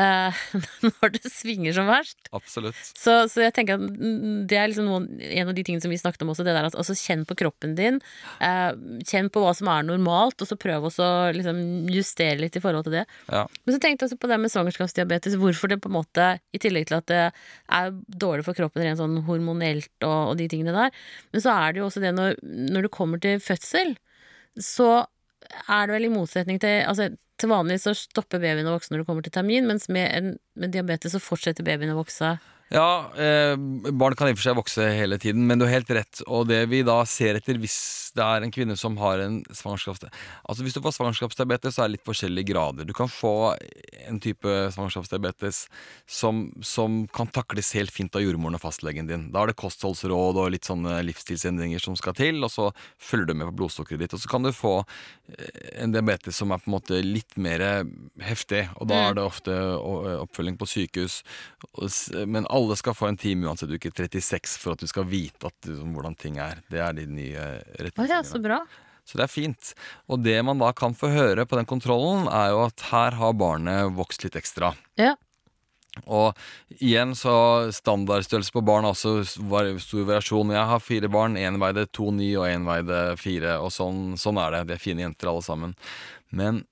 eh, 0.00 0.42
når 0.86 1.14
det 1.16 1.30
svinger 1.32 1.76
som 1.76 1.88
verst. 1.90 2.28
Absolutt. 2.36 2.78
Så, 2.96 3.16
så 3.32 3.44
jeg 3.44 3.54
tenker 3.56 3.78
at 3.78 3.98
det 4.50 4.58
er 4.58 4.70
liksom 4.70 4.88
noen, 4.88 5.08
en 5.24 5.50
av 5.50 5.56
de 5.56 5.64
tingene 5.66 5.84
som 5.84 5.92
vi 5.92 6.00
snakket 6.00 6.24
om 6.24 6.32
også, 6.34 6.46
det 6.46 6.54
der 6.56 6.68
at 6.68 6.78
altså 6.78 6.96
kjenn 6.98 7.24
på 7.28 7.36
kroppen 7.38 7.76
din. 7.78 8.00
eh, 8.44 8.70
kjenn 9.08 9.30
på 9.32 9.42
hva 9.44 9.54
som 9.56 9.70
er 9.72 9.86
normalt, 9.88 10.40
og 10.40 10.50
så 10.50 10.58
prøv 10.60 10.88
også 10.90 11.04
å 11.04 11.32
liksom 11.36 11.60
justere 11.92 12.40
litt 12.42 12.58
i 12.58 12.62
forhold 12.64 12.88
til 12.88 12.98
det. 13.00 13.04
Ja. 13.30 13.44
Men 13.64 13.76
så 13.76 13.82
tenkte 13.82 14.04
jeg 14.04 14.12
også 14.12 14.20
på 14.22 14.30
det 14.30 14.40
med 14.42 14.54
svangerskapsdiabetes, 14.54 15.38
hvorfor 15.40 15.72
det 15.72 15.80
på 15.84 15.92
en 15.92 15.98
måte, 15.98 16.30
i 16.54 16.60
tillegg 16.62 16.88
til 16.90 16.98
at 17.00 17.08
det 17.10 17.22
er 17.24 17.94
dårlig 18.08 18.46
for 18.46 18.56
kroppen 18.56 18.84
rent 18.84 19.00
sånn 19.00 19.20
hormonelt 19.28 19.92
og, 20.06 20.32
og 20.32 20.38
de 20.40 20.48
tingene 20.50 20.74
der, 20.74 20.94
men 21.32 21.44
så 21.44 21.54
er 21.54 21.74
det 21.74 21.82
jo 21.82 21.88
også 21.88 22.02
det 22.04 22.14
når, 22.16 22.38
når 22.42 22.86
det 22.86 22.94
kommer 22.94 23.22
til 23.22 23.42
fødsel, 23.42 23.96
så 24.60 25.04
er 25.44 25.86
det 25.86 25.94
vel 25.96 26.08
i 26.08 26.12
motsetning 26.12 26.60
til 26.62 26.82
altså, 26.88 27.10
Til 27.40 27.50
vanlig 27.50 27.80
så 27.82 27.90
stopper 27.98 28.38
babyen 28.38 28.68
å 28.70 28.76
vokse 28.76 28.92
når 28.92 29.02
det 29.02 29.06
kommer 29.08 29.24
til 29.26 29.32
termin, 29.34 29.66
mens 29.66 29.88
med, 29.90 30.06
en, 30.14 30.36
med 30.54 30.70
diabetes 30.70 31.16
så 31.16 31.18
fortsetter 31.18 31.66
babyen 31.66 31.90
å 31.90 31.96
vokse. 31.98 32.36
Ja, 32.72 33.12
eh, 33.20 33.56
barn 33.92 34.14
kan 34.16 34.30
i 34.30 34.32
og 34.32 34.38
for 34.38 34.46
seg 34.46 34.56
vokse 34.56 34.86
hele 34.96 35.18
tiden, 35.20 35.44
men 35.46 35.60
du 35.60 35.66
har 35.66 35.74
helt 35.76 35.90
rett. 35.92 36.22
Og 36.24 36.48
det 36.48 36.62
vi 36.72 36.80
da 36.86 37.02
ser 37.04 37.36
etter 37.36 37.58
hvis 37.60 37.76
det 38.16 38.24
er 38.24 38.44
en 38.44 38.52
kvinne 38.54 38.76
som 38.78 38.96
har 39.00 39.18
en 39.18 39.40
svangerskapsdiabetes 39.50 40.22
Altså 40.46 40.62
Hvis 40.62 40.76
du 40.76 40.80
får 40.84 40.94
svangerskapsdiabetes, 40.96 41.74
så 41.74 41.82
er 41.82 41.88
det 41.88 41.96
litt 41.96 42.06
forskjellige 42.06 42.52
grader. 42.52 42.86
Du 42.86 42.94
kan 42.96 43.10
få 43.10 43.54
en 44.08 44.20
type 44.22 44.54
svangerskapsdiabetes 44.74 45.64
som, 46.06 46.46
som 46.62 47.02
kan 47.14 47.28
takles 47.34 47.72
helt 47.74 47.92
fint 47.92 48.14
av 48.16 48.24
jordmoren 48.24 48.56
og 48.56 48.62
fastlegen 48.62 49.10
din. 49.10 49.26
Da 49.34 49.42
er 49.42 49.52
det 49.52 49.58
kostholdsråd 49.60 50.40
og 50.40 50.52
litt 50.54 50.68
sånne 50.68 51.00
livsstilsendringer 51.08 51.82
som 51.82 51.98
skal 51.98 52.16
til, 52.16 52.40
og 52.46 52.52
så 52.54 52.70
følger 53.02 53.32
du 53.32 53.34
med 53.40 53.50
på 53.50 53.58
blodsukkeret 53.60 54.06
ditt. 54.06 54.16
Og 54.16 54.22
så 54.22 54.30
kan 54.30 54.46
du 54.46 54.52
få 54.54 54.76
eh, 54.80 55.82
en 55.84 55.94
diabetes 55.94 56.38
som 56.38 56.54
er 56.54 56.62
på 56.62 56.70
en 56.70 56.76
måte 56.78 57.02
litt 57.04 57.36
mer 57.36 57.66
heftig, 58.22 58.64
og 58.78 58.88
da 58.92 59.02
er 59.08 59.18
det 59.18 59.26
ofte 59.26 59.58
oppfølging 60.24 60.58
på 60.60 60.70
sykehus. 60.70 61.20
Men 62.30 62.46
alle 62.54 62.76
skal 62.78 62.96
få 62.96 63.10
en 63.10 63.18
time 63.20 63.48
uansett 63.48 63.72
uke 63.72 63.90
36 63.90 64.56
for 64.62 64.74
at 64.74 64.82
du 64.82 64.90
skal 64.90 65.06
vite 65.10 65.50
at, 65.50 65.56
liksom, 65.66 65.92
hvordan 65.96 66.16
ting 66.18 66.40
er. 66.42 66.62
Det 66.70 66.80
er 66.82 66.96
de 66.96 67.06
nye 67.10 67.46
retningslinjene. 67.78 68.30
så 68.30 68.42
bra. 68.42 68.62
Så 69.04 69.18
det 69.20 69.26
er 69.26 69.32
fint. 69.32 69.74
Og 70.08 70.22
det 70.24 70.38
man 70.46 70.62
da 70.62 70.70
kan 70.76 70.96
få 70.96 71.10
høre 71.12 71.44
på 71.48 71.58
den 71.58 71.68
kontrollen, 71.68 72.28
er 72.30 72.54
jo 72.54 72.64
at 72.64 72.88
her 72.90 73.18
har 73.20 73.36
barnet 73.36 73.92
vokst 73.98 74.24
litt 74.24 74.38
ekstra. 74.40 74.72
Ja. 75.00 75.12
Og 76.10 76.34
igjen 76.82 77.12
så 77.14 77.70
standardstørrelse 77.74 78.54
på 78.54 78.64
barn 78.66 78.86
er 78.86 78.94
også 78.96 79.44
var 79.50 79.68
stor 79.82 80.08
variasjon. 80.08 80.54
Jeg 80.56 80.70
har 80.72 80.82
fire 80.82 81.10
barn. 81.12 81.38
Én 81.38 81.60
veide 81.62 81.86
2,9 81.86 82.30
og 82.40 82.48
én 82.48 82.66
veide 82.66 83.02
fire. 83.20 83.58
Og 83.62 83.70
sånn, 83.74 84.16
sånn 84.20 84.40
er 84.42 84.56
det. 84.56 84.64
De 84.70 84.76
er 84.78 84.82
fine 84.82 85.04
jenter 85.04 85.30
alle 85.30 85.44
sammen. 85.46 85.76
Men 86.34 86.64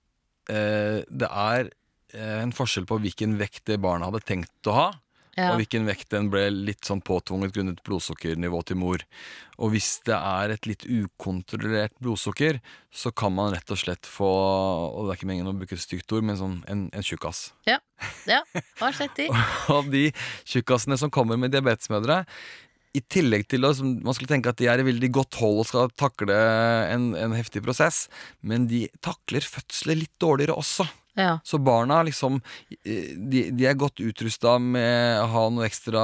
eh, 0.50 1.04
det 1.06 1.30
er 1.30 1.70
eh, 2.16 2.40
en 2.40 2.54
forskjell 2.56 2.88
på 2.88 2.98
hvilken 3.04 3.38
vekt 3.38 3.66
det 3.70 3.78
barnet 3.84 4.10
hadde 4.10 4.26
tenkt 4.26 4.72
å 4.72 4.78
ha. 4.78 4.90
Ja. 5.38 5.52
Og 5.52 5.62
hvilken 5.62 5.86
vekt 5.88 6.10
den 6.12 6.28
ble 6.32 6.44
litt 6.52 6.84
sånn 6.84 7.00
påtvunget 7.04 7.54
grunnet 7.54 7.78
blodsukkernivå 7.86 8.58
til 8.68 8.76
mor. 8.82 9.04
Og 9.56 9.72
hvis 9.72 9.94
det 10.04 10.16
er 10.18 10.52
et 10.52 10.68
litt 10.68 10.84
ukontrollert 10.84 11.94
blodsukker, 12.04 12.58
så 12.92 13.12
kan 13.16 13.32
man 13.32 13.54
rett 13.54 13.72
og 13.72 13.80
slett 13.80 14.08
få 14.08 14.28
Og 14.28 15.06
det 15.06 15.14
er 15.14 15.20
ikke 15.20 15.30
meningen 15.30 15.48
å 15.48 15.56
bruke 15.56 15.78
et 15.78 15.84
stygt 15.84 16.12
ord, 16.12 16.26
men 16.28 16.36
sånn 16.36 16.58
en, 16.68 16.84
en 16.92 17.06
tjukkas. 17.06 17.46
ja. 18.28 18.42
Har 18.82 18.98
sett 18.98 19.16
de. 19.16 19.30
Og 19.72 19.88
de 19.92 20.10
tjukkasene 20.48 21.00
som 21.00 21.12
kommer 21.12 21.40
med 21.40 21.54
diabetesmødre 21.54 22.24
i 22.92 23.00
tillegg 23.08 23.46
til 23.48 23.64
at 23.64 23.80
Man 23.80 24.12
skulle 24.12 24.28
tenke 24.28 24.52
at 24.52 24.58
de 24.60 24.68
er 24.68 24.82
i 24.82 24.84
veldig 24.84 25.08
godt 25.16 25.38
hold 25.40 25.62
og 25.62 25.68
skal 25.68 25.92
takle 25.96 26.36
en, 26.92 27.12
en 27.16 27.36
heftig 27.36 27.64
prosess, 27.64 28.04
men 28.44 28.68
de 28.68 28.84
takler 29.04 29.46
fødsler 29.46 30.02
litt 30.02 30.12
dårligere 30.20 30.58
også. 30.60 30.84
Ja. 31.18 31.38
Så 31.44 31.58
barna 31.60 31.98
liksom 32.06 32.38
eh, 32.86 33.12
De, 33.18 33.42
de 33.52 33.66
er 33.68 33.74
godt 33.76 34.00
utrusta 34.00 34.54
med 34.62 35.20
å 35.20 35.26
ha 35.32 35.42
noe 35.52 35.66
ekstra 35.68 36.02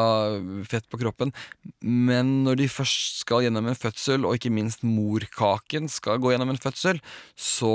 fett 0.68 0.84
på 0.92 0.98
kroppen, 1.00 1.32
men 1.80 2.42
når 2.44 2.58
de 2.60 2.66
først 2.70 3.22
skal 3.22 3.46
gjennom 3.46 3.68
en 3.70 3.78
fødsel, 3.78 4.26
og 4.28 4.36
ikke 4.36 4.52
minst 4.52 4.82
morkaken 4.86 5.88
skal 5.92 6.20
gå 6.20 6.32
gjennom 6.34 6.52
en 6.52 6.60
fødsel, 6.60 7.00
så 7.38 7.72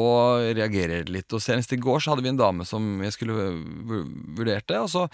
reagerer 0.56 1.06
de 1.08 1.16
litt. 1.18 1.34
Og 1.34 1.42
Senest 1.44 1.74
i 1.74 1.80
går 1.82 2.04
så 2.04 2.14
hadde 2.14 2.26
vi 2.26 2.32
en 2.34 2.40
dame 2.40 2.66
som 2.70 3.02
jeg 3.04 3.16
skulle 3.16 3.34
vu- 3.90 4.06
vurderte, 4.38 4.78
og 4.84 4.90
så 4.94 5.08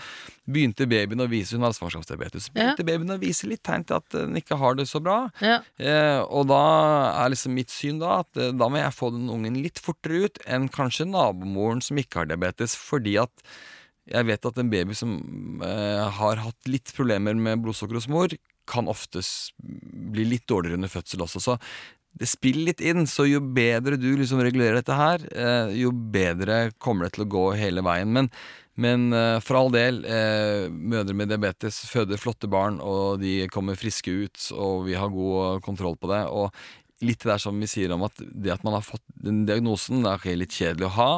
begynte 0.49 0.87
babyen 0.89 1.21
å 1.23 1.29
vise 1.29 1.55
Hun 1.55 1.63
hadde 1.67 1.77
svangerskapsdiabetes. 1.77 2.49
Begynte 2.55 2.85
babyen 2.87 3.13
å 3.15 3.19
vise 3.21 3.47
litt 3.49 3.63
tegn 3.65 3.85
til 3.87 3.99
at 3.99 4.09
den 4.15 4.37
ikke 4.39 4.57
har 4.59 4.75
det 4.79 4.87
så 4.89 4.99
bra. 5.03 5.19
Ja. 5.43 5.59
Eh, 5.77 6.19
og 6.25 6.47
da 6.49 6.61
er 7.23 7.31
liksom 7.33 7.53
mitt 7.55 7.71
syn 7.73 7.99
da 8.01 8.19
at 8.23 8.39
eh, 8.39 8.51
da 8.57 8.69
må 8.71 8.81
jeg 8.81 8.95
få 8.97 9.11
den 9.15 9.29
ungen 9.31 9.59
litt 9.63 9.79
fortere 9.83 10.25
ut 10.25 10.41
enn 10.49 10.67
kanskje 10.73 11.05
nabomoren 11.09 11.81
som 11.85 11.97
ikke 12.01 12.08
har 12.17 12.29
diabetes, 12.29 12.77
fordi 12.79 13.17
at 13.21 13.45
jeg 14.09 14.25
vet 14.25 14.47
at 14.49 14.57
en 14.57 14.71
baby 14.71 14.95
som 14.97 15.11
eh, 15.65 16.05
har 16.17 16.41
hatt 16.41 16.69
litt 16.71 16.93
problemer 16.95 17.37
med 17.37 17.61
blodsukker 17.61 17.99
hos 17.99 18.09
mor, 18.09 18.33
kan 18.69 18.89
oftest 18.89 19.53
bli 19.59 20.25
litt 20.29 20.47
dårligere 20.49 20.77
under 20.79 20.91
fødsel 20.91 21.25
også. 21.25 21.41
Så 21.41 21.57
det 22.19 22.29
spiller 22.29 22.71
litt 22.71 22.81
inn, 22.81 23.05
så 23.07 23.25
jo 23.29 23.41
bedre 23.41 23.99
du 23.99 24.09
liksom 24.17 24.41
regulerer 24.43 24.79
dette 24.79 24.97
her, 24.97 25.23
eh, 25.29 25.75
jo 25.77 25.91
bedre 25.93 26.71
kommer 26.81 27.05
det 27.05 27.17
til 27.17 27.27
å 27.27 27.31
gå 27.35 27.45
hele 27.59 27.83
veien. 27.85 28.11
Men, 28.15 28.31
men 28.81 29.13
eh, 29.13 29.37
for 29.45 29.59
all 29.59 29.71
del, 29.73 30.01
eh, 30.09 30.65
mødre 30.69 31.15
med 31.15 31.31
diabetes 31.31 31.83
føder 31.91 32.21
flotte 32.21 32.49
barn, 32.49 32.81
og 32.81 33.21
de 33.21 33.45
kommer 33.53 33.79
friske 33.79 34.11
ut, 34.25 34.49
og 34.57 34.87
vi 34.89 34.97
har 34.97 35.13
god 35.13 35.61
kontroll 35.65 35.99
på 36.01 36.09
det. 36.11 36.25
Og 36.33 36.49
litt 37.05 37.21
det 37.23 37.31
der 37.31 37.41
som 37.41 37.59
vi 37.61 37.69
sier 37.69 37.93
om 37.95 38.03
at 38.07 38.19
det 38.19 38.51
at 38.53 38.65
man 38.67 38.75
har 38.77 38.85
fått 38.85 39.03
den 39.23 39.45
diagnosen, 39.47 40.03
det 40.03 40.17
er 40.17 40.39
litt 40.41 40.55
kjedelig 40.55 40.89
å 40.89 40.95
ha, 40.97 41.11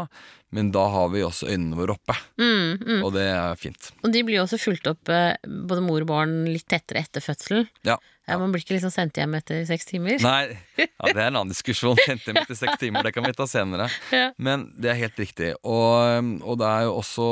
men 0.51 0.71
da 0.75 0.83
har 0.91 1.11
vi 1.13 1.23
også 1.23 1.47
øynene 1.47 1.77
våre 1.79 1.95
oppe, 1.95 2.15
Mm, 2.37 2.77
mm. 2.81 3.03
og 3.05 3.13
det 3.15 3.23
er 3.31 3.55
fint. 3.59 3.91
Og 4.03 4.11
de 4.11 4.23
blir 4.27 4.41
jo 4.41 4.43
også 4.43 4.59
fulgt 4.59 4.87
opp, 4.91 5.09
eh, 5.09 5.37
både 5.47 5.83
mor 5.85 6.03
og 6.03 6.09
barn, 6.09 6.33
litt 6.49 6.67
tettere 6.67 7.05
etter 7.05 7.23
fødselen. 7.23 7.69
Ja. 7.87 7.95
Ja, 8.27 8.37
man 8.37 8.51
blir 8.53 8.61
ikke 8.61 8.75
liksom 8.75 8.91
sendt 8.93 9.17
hjem 9.17 9.33
etter 9.35 9.63
seks 9.67 9.87
timer. 9.89 10.19
Nei, 10.23 10.53
ja, 10.77 10.85
det 11.09 11.17
er 11.17 11.31
en 11.31 11.39
annen 11.39 11.51
diskusjon. 11.51 11.97
Sendt 12.05 12.27
hjem 12.29 12.37
etter 12.39 12.55
seks 12.55 12.77
timer, 12.79 13.03
det 13.03 13.11
kan 13.15 13.25
vi 13.25 13.33
ta 13.35 13.47
senere. 13.49 13.89
Ja. 14.13 14.29
Men 14.37 14.69
det 14.79 14.91
er 14.93 14.99
helt 15.01 15.19
riktig. 15.19 15.49
Og, 15.67 16.29
og 16.45 16.59
det 16.61 16.69
er 16.69 16.85
jo 16.85 16.93
også 17.01 17.27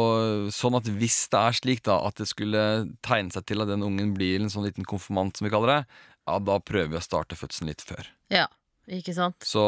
sånn 0.55 0.75
at 0.79 0.89
hvis 0.89 1.21
det 1.31 1.39
er 1.39 1.59
slik 1.61 1.83
da 1.87 1.99
at 2.09 2.19
det 2.19 2.27
skulle 2.27 2.63
tegne 3.05 3.31
seg 3.35 3.45
til 3.47 3.63
at 3.63 3.71
den 3.71 3.85
ungen 3.85 4.11
blir 4.17 4.41
en 4.41 4.51
sånn 4.51 4.65
liten 4.67 4.87
konfirmant, 4.87 5.37
som 5.37 5.47
vi 5.47 5.53
kaller 5.53 5.75
det, 5.77 5.81
ja, 6.25 6.39
da 6.49 6.57
prøver 6.59 6.91
vi 6.95 6.99
å 6.99 7.05
starte 7.05 7.37
fødselen 7.37 7.71
litt 7.71 7.85
før. 7.85 8.09
Ja, 8.33 8.45
ikke 8.89 9.13
sant? 9.17 9.37
Så 9.45 9.63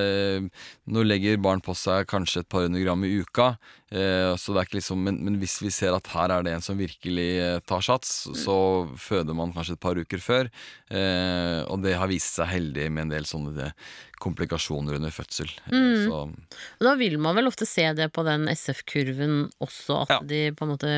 eh, 0.00 0.46
nå 0.90 1.04
legger 1.06 1.40
barn 1.42 1.62
på 1.64 1.74
seg 1.78 2.08
kanskje 2.10 2.44
et 2.44 2.50
par 2.52 2.66
hundre 2.66 2.82
gram 2.84 3.04
i 3.04 3.12
uka. 3.20 3.54
Eh, 3.90 4.36
så 4.38 4.52
det 4.54 4.60
er 4.62 4.68
ikke 4.68 4.78
liksom, 4.78 5.00
men, 5.02 5.16
men 5.26 5.38
hvis 5.42 5.56
vi 5.64 5.70
ser 5.74 5.96
at 5.96 6.06
her 6.14 6.30
er 6.30 6.44
det 6.46 6.52
en 6.54 6.62
som 6.62 6.78
virkelig 6.78 7.28
eh, 7.42 7.56
tar 7.66 7.82
sats, 7.82 8.28
så 8.38 8.54
føder 8.96 9.34
man 9.34 9.50
kanskje 9.56 9.74
et 9.74 9.82
par 9.82 9.98
uker 9.98 10.22
før. 10.22 10.50
Eh, 10.90 11.60
og 11.66 11.82
det 11.82 11.96
har 11.98 12.06
vist 12.10 12.38
seg 12.38 12.46
heldig 12.52 12.86
med 12.94 13.08
en 13.08 13.16
del 13.16 13.26
sånne 13.26 13.54
det, 13.56 13.72
komplikasjoner 14.20 14.98
under 14.98 15.10
fødsel. 15.10 15.48
Mm. 15.72 16.04
Så 16.06 16.84
da 16.84 16.92
vil 17.00 17.16
man 17.18 17.34
vel 17.38 17.48
ofte 17.48 17.64
se 17.66 17.86
det 17.96 18.10
på 18.12 18.22
den 18.26 18.46
SF-kurven 18.52 19.46
også, 19.64 20.02
at 20.04 20.10
Ja. 20.12 20.20
de 20.28 20.40
på 20.52 20.66
en 20.68 20.74
måte 20.76 20.90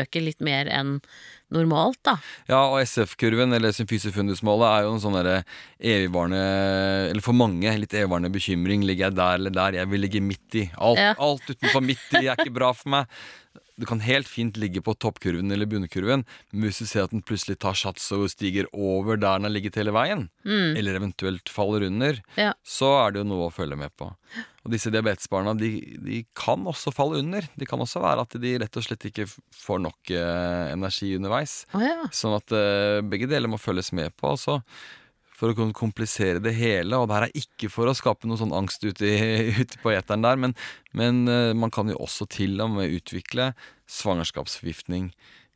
øker 0.00 0.22
litt 0.24 0.40
mer 0.44 0.68
enn 0.70 0.98
normalt, 1.50 1.98
da. 2.06 2.12
Ja, 2.46 2.60
og 2.70 2.78
SF-kurven, 2.84 3.50
eller 3.56 3.72
symfysefundusmålet, 3.74 4.66
er 4.70 4.84
jo 4.86 4.92
en 4.94 5.00
sånn 5.02 5.16
derre 5.18 5.40
evigvarende 5.82 6.42
Eller 7.10 7.24
for 7.24 7.34
mange 7.34 7.72
litt 7.80 7.96
evigvarende 7.96 8.30
bekymring. 8.30 8.84
Ligger 8.86 9.08
jeg 9.08 9.16
der 9.18 9.34
eller 9.40 9.50
der? 9.56 9.78
Jeg 9.80 9.90
vil 9.90 10.04
ligge 10.04 10.20
midt 10.22 10.54
i. 10.60 10.70
Alt, 10.78 10.98
Ja. 11.00 11.14
alt 11.18 11.39
utenfor 11.48 11.80
midt 11.84 12.12
i 12.20 12.26
er 12.26 12.36
ikke 12.36 12.52
bra 12.52 12.72
for 12.76 12.90
meg. 12.92 13.06
Du 13.80 13.86
kan 13.88 14.02
helt 14.04 14.28
fint 14.28 14.58
ligge 14.60 14.82
på 14.84 14.92
toppkurven 15.00 15.48
eller 15.54 15.64
bunnkurven, 15.64 16.26
men 16.52 16.66
hvis 16.66 16.82
du 16.82 16.86
ser 16.90 17.06
at 17.06 17.14
den 17.14 17.22
plutselig 17.24 17.56
tar 17.62 17.72
sats 17.80 18.10
og 18.12 18.26
stiger 18.28 18.66
over 18.76 19.16
der 19.16 19.38
den 19.40 19.46
har 19.48 19.54
ligget 19.54 19.78
hele 19.80 19.94
veien, 19.96 20.26
eller 20.44 20.98
eventuelt 20.98 21.48
faller 21.48 21.86
under, 21.88 22.20
Mm. 22.20 22.36
Ja. 22.36 22.50
så 22.62 22.90
er 23.06 23.12
det 23.16 23.22
jo 23.22 23.28
noe 23.30 23.48
å 23.48 23.54
følge 23.54 23.78
med 23.80 23.90
på. 23.96 24.10
Og 24.66 24.70
disse 24.74 24.92
diabetesbarna 24.92 25.54
de, 25.56 25.70
de 26.04 26.20
kan 26.36 26.60
også 26.68 26.92
falle 26.92 27.16
under. 27.24 27.40
De 27.56 27.64
kan 27.64 27.80
også 27.80 28.02
være 28.04 28.20
at 28.26 28.36
de 28.42 28.58
rett 28.60 28.76
og 28.76 28.84
slett 28.84 29.06
ikke 29.08 29.24
får 29.56 29.80
nok 29.80 30.10
eh, 30.12 30.72
energi 30.74 31.14
underveis. 31.16 31.62
Oh, 31.72 31.80
ja. 31.80 32.04
Sånn 32.12 32.36
at 32.36 32.52
eh, 32.52 33.00
begge 33.00 33.26
deler 33.32 33.48
må 33.48 33.56
følges 33.58 33.94
med 33.96 34.12
på. 34.20 34.34
Altså, 34.36 34.60
for 35.40 35.50
å 35.52 35.56
kunne 35.56 35.76
komplisere 35.76 36.42
det 36.44 36.52
hele. 36.58 36.98
Og 36.98 37.08
det 37.08 37.16
her 37.16 37.28
er 37.30 37.42
ikke 37.42 37.70
for 37.72 37.88
å 37.88 37.96
skape 37.96 38.28
noe 38.28 38.40
sånn 38.40 38.54
angst 38.56 38.84
ute, 38.84 39.08
i, 39.08 39.50
ute 39.62 39.80
på 39.82 39.94
eteren 39.94 40.26
der, 40.26 40.40
men, 40.40 40.56
men 40.96 41.24
eh, 41.30 41.50
man 41.56 41.72
kan 41.74 41.90
jo 41.90 41.98
også 42.04 42.28
til 42.30 42.60
og 42.60 42.76
med 42.76 42.92
utvikle 43.00 43.52
svangerskapsforgiftning 43.90 45.10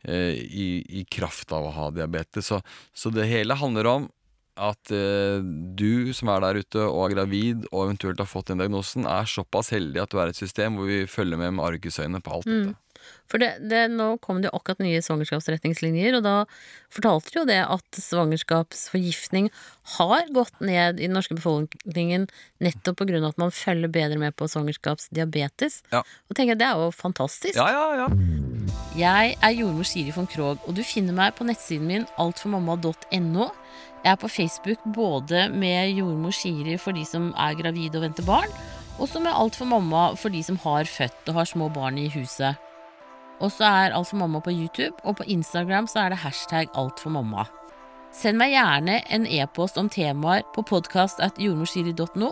eh, 0.09 0.35
i, 0.41 0.69
i 1.01 1.07
kraft 1.07 1.53
av 1.55 1.69
å 1.69 1.75
ha 1.77 1.89
diabetes. 1.95 2.51
Så, 2.51 2.63
så 2.97 3.13
det 3.15 3.29
hele 3.31 3.59
handler 3.61 3.93
om 3.93 4.13
at 4.55 4.91
eh, 4.95 5.43
du 5.75 6.15
som 6.15 6.31
er 6.31 6.45
der 6.45 6.63
ute 6.63 6.87
og 6.87 7.09
er 7.09 7.17
gravid 7.17 7.65
og 7.73 7.89
eventuelt 7.89 8.23
har 8.23 8.31
fått 8.31 8.53
den 8.53 8.63
diagnosen, 8.63 9.09
er 9.11 9.29
såpass 9.29 9.73
heldig 9.75 10.05
at 10.05 10.15
du 10.15 10.21
er 10.23 10.31
et 10.31 10.39
system 10.39 10.79
hvor 10.79 10.89
vi 10.91 11.05
følger 11.11 11.41
med 11.41 11.57
med 11.57 11.67
argusøyne 11.67 12.23
på 12.23 12.39
alt 12.39 12.49
dette. 12.49 12.77
For 13.31 13.41
det, 13.41 13.55
det, 13.71 13.87
nå 13.95 14.15
kom 14.23 14.43
det 14.43 14.51
jo 14.51 14.59
akkurat 14.59 14.83
nye 14.85 15.01
svangerskapsretningslinjer, 15.05 16.19
og 16.19 16.25
da 16.27 16.35
fortalte 16.93 17.33
de 17.33 17.41
jo 17.41 17.45
det 17.49 17.61
at 17.63 18.01
svangerskapsforgiftning 18.01 19.49
har 19.97 20.29
gått 20.37 20.61
ned 20.65 21.01
i 21.01 21.09
den 21.09 21.17
norske 21.17 21.37
befolkningen 21.39 22.29
nettopp 22.65 23.01
på 23.01 23.09
grunn 23.09 23.25
av 23.25 23.35
at 23.35 23.41
man 23.43 23.55
følger 23.55 23.93
bedre 23.93 24.21
med 24.21 24.37
på 24.37 24.49
svangerskapsdiabetes. 24.53 25.81
Ja. 25.95 26.05
Og 26.29 26.37
tenker 26.37 26.55
jeg, 26.55 26.63
det 26.63 26.69
er 26.69 26.85
jo 26.85 26.93
fantastisk. 26.95 27.59
Ja, 27.59 27.71
ja, 27.73 28.05
ja. 28.05 28.09
Jeg 28.99 29.35
er 29.43 29.57
jordmor 29.57 29.89
Siri 29.89 30.13
von 30.15 30.29
Krogh, 30.31 30.63
og 30.69 30.77
du 30.77 30.85
finner 30.87 31.17
meg 31.17 31.35
på 31.39 31.49
nettsiden 31.49 31.89
min 31.91 32.07
altformamma.no. 32.21 33.51
Jeg 34.05 34.13
er 34.13 34.21
på 34.21 34.29
Facebook 34.29 34.85
både 34.95 35.47
med 35.49 35.97
jordmor 35.97 36.35
Siri 36.37 36.77
for 36.81 36.97
de 36.97 37.07
som 37.09 37.33
er 37.41 37.57
gravide 37.57 37.99
og 37.99 38.05
venter 38.05 38.27
barn, 38.29 38.53
og 39.01 39.09
så 39.11 39.19
med 39.19 39.35
Alt 39.35 39.57
for 39.59 39.67
mamma 39.67 40.13
for 40.21 40.31
de 40.31 40.43
som 40.45 40.61
har 40.63 40.87
født 40.87 41.33
og 41.33 41.41
har 41.41 41.49
små 41.51 41.71
barn 41.73 41.99
i 41.99 42.11
huset. 42.13 42.61
Og 43.43 43.51
så 43.53 43.67
er 43.67 43.95
Alt 43.95 44.11
for 44.11 44.21
mamma 44.21 44.41
på 44.45 44.55
YouTube, 44.55 44.95
og 45.05 45.19
på 45.19 45.27
Instagram 45.27 45.89
så 45.91 46.05
er 46.05 46.15
det 46.15 46.23
hashtag 46.23 46.71
Alt 46.79 47.03
for 47.03 47.15
mamma. 47.15 47.47
Send 48.15 48.39
meg 48.39 48.53
gjerne 48.55 49.01
en 49.11 49.25
e-post 49.27 49.79
om 49.81 49.89
temaer 49.91 50.45
på 50.55 50.63
podkast.jordmorsiri.no. 50.69 52.29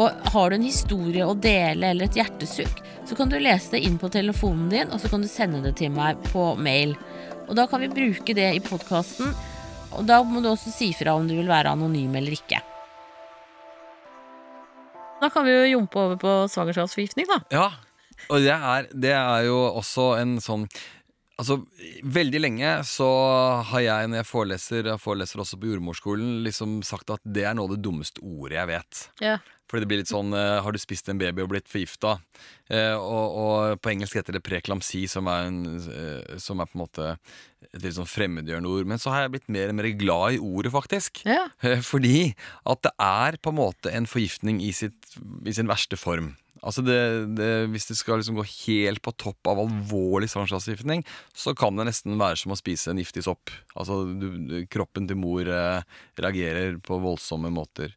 Og 0.00 0.30
har 0.32 0.48
du 0.48 0.56
en 0.56 0.64
historie 0.64 1.26
å 1.26 1.34
dele 1.36 1.90
eller 1.92 2.08
et 2.08 2.16
hjertesukk, 2.16 2.80
så 3.04 3.16
kan 3.18 3.28
du 3.28 3.36
lese 3.36 3.74
det 3.74 3.82
inn 3.84 3.98
på 4.00 4.08
telefonen 4.12 4.70
din, 4.72 4.88
og 4.88 5.02
så 5.02 5.10
kan 5.12 5.20
du 5.20 5.28
sende 5.28 5.60
det 5.64 5.74
til 5.80 5.92
meg 5.92 6.16
på 6.30 6.54
mail. 6.56 6.96
Og 7.48 7.56
da 7.60 7.66
kan 7.68 7.84
vi 7.84 7.92
bruke 7.92 8.36
det 8.36 8.48
i 8.56 8.64
podkasten, 8.64 9.34
og 9.92 10.08
da 10.08 10.22
må 10.24 10.40
du 10.44 10.48
også 10.50 10.72
si 10.72 10.94
fra 10.96 11.16
om 11.16 11.28
du 11.28 11.36
vil 11.36 11.48
være 11.48 11.74
anonym 11.76 12.16
eller 12.16 12.36
ikke. 12.36 12.62
Da 15.18 15.28
kan 15.34 15.44
vi 15.44 15.52
jo 15.52 15.68
jumpe 15.74 16.00
over 16.00 16.16
på 16.20 16.34
svangerskapsforgiftning, 16.52 17.28
da. 17.28 17.40
Ja, 17.52 17.68
Og 18.28 18.44
det 18.44 18.54
er, 18.54 18.88
det 18.92 19.14
er 19.16 19.48
jo 19.48 19.58
også 19.70 20.12
en 20.20 20.38
sånn 20.42 20.68
Altså, 21.38 21.60
Veldig 22.02 22.40
lenge 22.40 22.70
så 22.82 23.06
har 23.70 23.82
jeg, 23.84 24.08
når 24.10 24.18
jeg 24.18 24.26
foreleser, 24.26 24.88
jeg 24.90 24.98
foreleser 24.98 25.38
også 25.38 25.58
på 25.62 25.68
jordmorskolen, 25.70 26.40
liksom 26.42 26.80
sagt 26.82 27.12
at 27.14 27.22
det 27.22 27.44
er 27.46 27.54
noe 27.54 27.68
av 27.68 27.76
det 27.76 27.84
dummeste 27.84 28.18
ordet 28.26 28.58
jeg 28.58 28.70
vet. 28.72 29.02
Ja. 29.22 29.36
Fordi 29.68 29.84
det 29.84 29.88
blir 29.90 30.00
litt 30.00 30.10
sånn 30.10 30.32
uh, 30.32 30.58
Har 30.64 30.72
du 30.72 30.80
spist 30.80 31.10
en 31.12 31.20
baby 31.20 31.44
og 31.44 31.50
blitt 31.52 31.68
forgifta? 31.68 32.16
Uh, 32.72 32.96
og, 32.96 33.36
og 33.38 33.82
på 33.84 33.92
engelsk 33.92 34.18
heter 34.18 34.38
det 34.38 34.42
preklamsi, 34.44 35.04
som 35.12 35.28
er, 35.30 35.46
en, 35.50 35.60
uh, 35.84 36.38
som 36.40 36.58
er 36.58 36.70
på 36.70 36.78
en 36.78 36.82
måte 36.82 37.12
et 37.68 37.82
litt 37.84 37.96
sånn 37.98 38.08
fremmedgjørende 38.08 38.70
ord. 38.72 38.88
Men 38.88 39.02
så 39.02 39.12
har 39.12 39.26
jeg 39.26 39.34
blitt 39.36 39.50
mer 39.52 39.72
og 39.72 39.78
mer 39.78 39.90
glad 40.00 40.38
i 40.38 40.42
ordet, 40.42 40.72
faktisk. 40.74 41.22
Ja. 41.28 41.44
Eh, 41.60 41.82
Fordi 41.92 42.32
at 42.68 42.84
det 42.86 42.94
er 43.04 43.38
på 43.42 43.52
en 43.52 43.60
måte 43.60 43.92
en 43.92 44.08
forgiftning 44.08 44.62
i, 44.64 44.72
sitt, 44.76 45.12
i 45.44 45.54
sin 45.54 45.70
verste 45.70 46.00
form. 46.00 46.32
Altså 46.62 46.82
det, 46.82 46.96
det, 47.38 47.48
Hvis 47.70 47.86
det 47.90 47.96
skal 48.00 48.18
liksom 48.20 48.38
gå 48.40 48.44
helt 48.48 49.02
på 49.04 49.12
topp 49.20 49.46
av 49.52 49.60
alvorlig 49.62 50.26
svangerskapsforgiftning, 50.32 51.04
så 51.36 51.54
kan 51.58 51.76
det 51.78 51.86
nesten 51.88 52.18
være 52.18 52.36
som 52.40 52.54
å 52.54 52.58
spise 52.58 52.90
en 52.90 52.98
giftig 53.02 53.22
sopp. 53.26 53.52
Altså 53.78 54.00
du, 54.18 54.64
Kroppen 54.72 55.06
til 55.10 55.20
mor 55.20 55.46
eh, 55.46 55.82
reagerer 56.18 56.80
på 56.82 56.98
voldsomme 57.02 57.52
måter. 57.54 57.94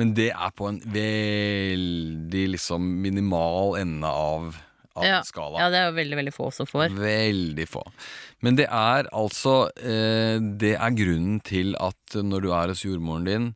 Men 0.00 0.14
det 0.18 0.30
er 0.34 0.50
på 0.58 0.68
en 0.72 0.80
veldig 0.92 2.44
liksom 2.56 2.84
minimal 3.02 3.76
ende 3.80 4.08
av, 4.10 4.52
av 4.96 5.06
Ja. 5.06 5.22
skala. 5.24 5.60
ja, 5.62 5.70
det 5.70 5.78
er 5.78 5.90
jo 5.90 5.96
veldig, 5.96 6.16
veldig 6.22 6.34
få 6.34 6.50
som 6.52 6.66
får. 6.66 6.90
Veldig 6.98 7.68
få. 7.68 7.84
Men 8.42 8.56
det 8.58 8.66
er 8.66 9.06
altså 9.14 9.70
eh, 9.78 10.38
Det 10.42 10.74
er 10.76 10.96
grunnen 10.98 11.40
til 11.46 11.76
at 11.78 12.16
når 12.18 12.40
du 12.42 12.50
er 12.52 12.72
hos 12.74 12.82
jordmoren 12.84 13.24
din 13.28 13.54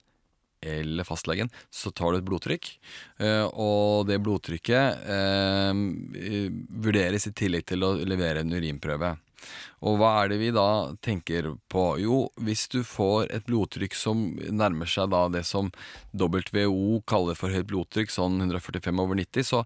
eller 0.60 1.04
fastlegen, 1.04 1.50
så 1.70 1.90
tar 1.90 2.12
du 2.12 2.18
et 2.20 2.26
blodtrykk. 2.26 2.70
Eh, 3.22 3.44
og 3.52 4.06
det 4.08 4.20
blodtrykket 4.24 5.06
eh, 5.12 5.70
eh, 5.70 6.48
vurderes 6.86 7.28
i 7.28 7.34
tillegg 7.36 7.66
til 7.68 7.86
å 7.86 7.94
levere 8.02 8.42
en 8.44 8.56
urinprøve. 8.56 9.16
Og 9.86 9.98
hva 10.00 10.12
er 10.22 10.32
det 10.32 10.38
vi 10.40 10.48
da 10.54 10.94
tenker 11.04 11.52
på? 11.70 11.84
Jo, 12.02 12.22
hvis 12.42 12.66
du 12.72 12.80
får 12.86 13.28
et 13.34 13.46
blodtrykk 13.46 13.94
som 13.94 14.30
nærmer 14.34 14.88
seg 14.90 15.12
da 15.12 15.26
det 15.30 15.44
som 15.46 15.70
WHO 16.16 17.02
kaller 17.08 17.38
for 17.38 17.52
høyt 17.52 17.68
blodtrykk, 17.70 18.10
sånn 18.12 18.40
145 18.40 19.04
over 19.04 19.20
90, 19.20 19.46
så, 19.46 19.62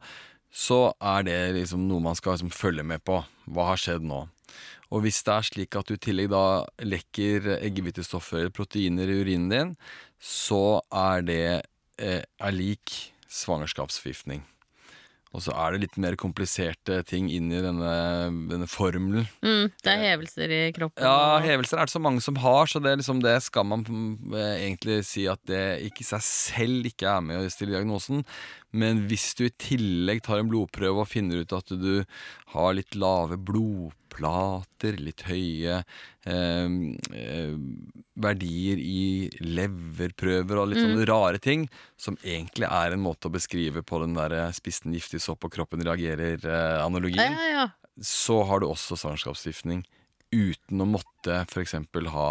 så 0.50 0.82
er 0.98 1.24
det 1.28 1.38
liksom 1.60 1.86
noe 1.88 2.04
man 2.10 2.18
skal 2.18 2.36
liksom 2.36 2.52
følge 2.52 2.84
med 2.86 3.04
på. 3.06 3.22
Hva 3.50 3.70
har 3.70 3.80
skjedd 3.80 4.04
nå? 4.06 4.26
Og 4.90 5.04
hvis 5.04 5.22
det 5.26 5.34
er 5.34 5.46
slik 5.46 5.76
at 5.78 5.88
du 5.90 5.94
i 5.94 6.02
tillegg 6.02 6.30
da 6.32 6.44
lekker 6.82 7.52
eggehvitestoffer 7.60 8.42
eller 8.42 8.54
proteiner 8.54 9.10
i 9.10 9.20
urinen 9.22 9.50
din, 9.52 9.74
så 10.18 10.80
er 10.90 11.26
det 11.26 11.44
eh, 12.02 12.22
er 12.24 12.56
lik 12.56 13.12
svangerskapsforgiftning. 13.30 14.42
Og 15.30 15.44
så 15.44 15.52
er 15.54 15.72
det 15.72 15.84
litt 15.84 15.98
mer 16.02 16.16
kompliserte 16.18 16.96
ting 17.06 17.28
inni 17.30 17.60
denne, 17.62 17.90
denne 18.50 18.66
formelen. 18.66 19.28
Mm, 19.44 19.68
det 19.78 19.92
er 19.92 20.00
hevelser 20.08 20.54
i 20.56 20.62
kroppen. 20.74 21.04
Ja, 21.06 21.38
hevelser 21.44 21.78
er 21.78 21.86
det 21.86 21.94
så 21.94 22.02
mange 22.02 22.24
som 22.24 22.40
har, 22.42 22.66
så 22.66 22.82
det, 22.82 22.96
liksom, 22.98 23.20
det 23.22 23.36
skal 23.46 23.68
man 23.70 23.86
eh, 24.34 24.56
egentlig 24.66 25.04
si 25.06 25.28
at 25.30 25.42
det 25.46 25.62
ikke 25.86 26.02
i 26.02 26.08
seg 26.08 26.24
selv 26.26 26.90
ikke 26.90 27.12
er 27.12 27.22
med 27.28 27.38
å 27.38 27.52
stille 27.54 27.76
diagnosen. 27.76 28.24
Men 28.70 29.04
hvis 29.10 29.32
du 29.38 29.46
i 29.48 29.54
tillegg 29.58 30.22
tar 30.26 30.40
en 30.40 30.50
blodprøve 30.50 31.02
og 31.02 31.10
finner 31.10 31.42
ut 31.42 31.54
at 31.56 31.72
du 31.74 32.04
har 32.54 32.76
litt 32.76 32.94
lave 32.98 33.38
blodplater, 33.38 34.98
litt 35.02 35.24
høye 35.26 35.80
eh, 35.80 36.76
eh, 37.18 37.56
verdier 38.14 38.82
i 38.82 39.02
leverprøver 39.42 40.62
og 40.62 40.70
litt 40.70 40.82
sånne 40.84 41.08
rare 41.10 41.42
ting, 41.42 41.66
som 41.98 42.18
egentlig 42.22 42.70
er 42.70 42.94
en 42.94 43.02
måte 43.02 43.26
å 43.26 43.34
beskrive 43.34 43.82
på 43.82 44.02
den 44.04 44.14
der 44.18 44.36
spissen 44.54 44.70
spisten 44.70 44.94
giftig 44.94 45.22
sopp 45.24 45.48
og 45.48 45.54
kroppen 45.54 45.82
reagerer-analogien 45.82 47.34
ja, 47.34 47.46
ja, 47.48 47.64
ja. 47.64 48.02
så 48.04 48.42
har 48.46 48.62
du 48.62 48.68
også 48.68 48.98
svangerskapsgiftning 49.00 49.82
uten 50.30 50.84
å 50.84 50.86
måtte 50.86 51.42
f.eks. 51.48 51.74
ha 52.14 52.28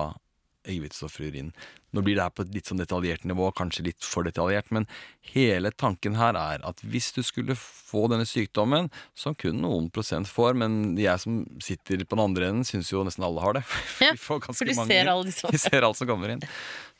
eggehvitestoffer 0.67 1.26
i 1.26 1.30
urinen. 1.32 1.52
Nå 1.95 2.04
blir 2.06 2.17
det 2.19 2.22
her 2.22 2.34
på 2.36 2.43
et 2.45 2.52
litt 2.54 2.67
sånn 2.69 2.82
detaljert 2.82 3.24
nivå, 3.26 3.48
kanskje 3.58 3.88
litt 3.88 4.06
for 4.06 4.28
detaljert, 4.28 4.67
men 4.76 4.86
hele 5.32 5.72
tanken 5.74 6.17
her 6.19 6.38
er 6.38 6.62
at 6.67 6.84
hvis 6.86 7.08
du 7.15 7.24
skulle 7.26 7.56
få 7.58 8.04
denne 8.12 8.28
sykdommen, 8.30 8.91
som 9.17 9.34
kun 9.34 9.58
noen 9.63 9.88
prosent 9.93 10.30
får, 10.30 10.54
men 10.62 10.93
jeg 11.02 11.24
som 11.24 11.39
sitter 11.65 12.04
på 12.04 12.13
den 12.19 12.26
andre 12.28 12.52
enden, 12.52 12.67
syns 12.67 12.91
jo 12.93 13.02
nesten 13.08 13.26
alle 13.26 13.41
har 13.45 13.58
det. 13.58 13.63
Ja, 14.04 14.12
Vi 14.13 14.22
får 14.22 14.43
ganske 14.45 14.60
For 14.60 14.69
du 14.69 14.76
mange 14.78 14.93
ser 14.93 15.10
alle 15.15 15.32
disse. 15.32 15.50
Vi 15.50 15.63
ser 15.65 15.88
alt 15.88 15.98
som 15.98 16.12
kommer 16.12 16.36
inn. 16.36 16.45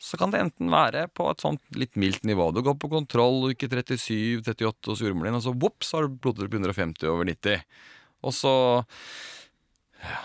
Så 0.00 0.18
kan 0.18 0.34
det 0.34 0.42
enten 0.42 0.72
være 0.72 1.06
på 1.14 1.28
et 1.30 1.44
sånt 1.44 1.62
litt 1.76 1.94
mildt 2.00 2.26
nivå. 2.26 2.50
Du 2.56 2.64
går 2.66 2.74
på 2.80 2.90
kontroll 2.90 3.52
uke 3.52 3.70
37-38 3.70 4.90
hos 4.90 5.04
jordmoren 5.04 5.30
din, 5.30 5.38
og 5.38 5.46
så 5.46 5.54
vops, 5.54 5.94
har 5.94 6.08
du 6.08 6.18
blodtrykk 6.18 6.50
på 6.50 6.62
150 6.64 7.12
over 7.12 7.30
90. 7.30 7.62
Og 8.26 8.34
så 8.36 8.52
ja, 10.02 10.18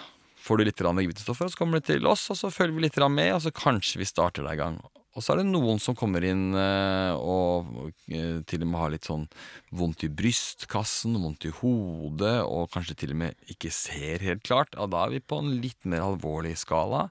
får 0.46 0.60
du 0.60 0.68
litt 0.68 0.82
eggehvitestoffer, 0.82 1.48
og 1.48 1.54
så 1.54 1.60
kommer 1.60 1.82
du 1.82 1.88
til 1.90 2.06
oss, 2.10 2.28
og 2.30 2.38
så 2.40 2.52
følger 2.54 2.78
vi 2.78 2.86
litt 2.86 3.00
med, 3.10 3.34
og 3.34 3.42
så 3.46 3.54
kanskje 3.56 4.02
vi 4.02 4.08
starter 4.10 4.46
deg 4.46 4.60
i 4.60 4.62
gang. 4.62 4.78
Og 5.16 5.24
så 5.24 5.32
er 5.32 5.40
det 5.40 5.48
noen 5.48 5.80
som 5.80 5.96
kommer 5.96 6.26
inn 6.28 6.50
eh, 6.60 7.16
og 7.16 7.70
eh, 8.12 8.42
til 8.44 8.66
og 8.66 8.68
med 8.68 8.82
har 8.82 8.92
litt 8.92 9.08
sånn 9.08 9.24
vondt 9.72 10.04
i 10.04 10.10
brystkassen, 10.12 11.16
vondt 11.24 11.48
i 11.48 11.54
hodet, 11.62 12.42
og 12.44 12.68
kanskje 12.74 12.98
til 13.00 13.14
og 13.16 13.22
med 13.24 13.52
ikke 13.54 13.72
ser 13.72 14.26
helt 14.28 14.44
klart. 14.44 14.76
Ja, 14.76 14.90
da 14.92 15.06
er 15.06 15.16
vi 15.16 15.24
på 15.24 15.40
en 15.40 15.54
litt 15.64 15.88
mer 15.88 16.04
alvorlig 16.10 16.58
skala. 16.60 17.06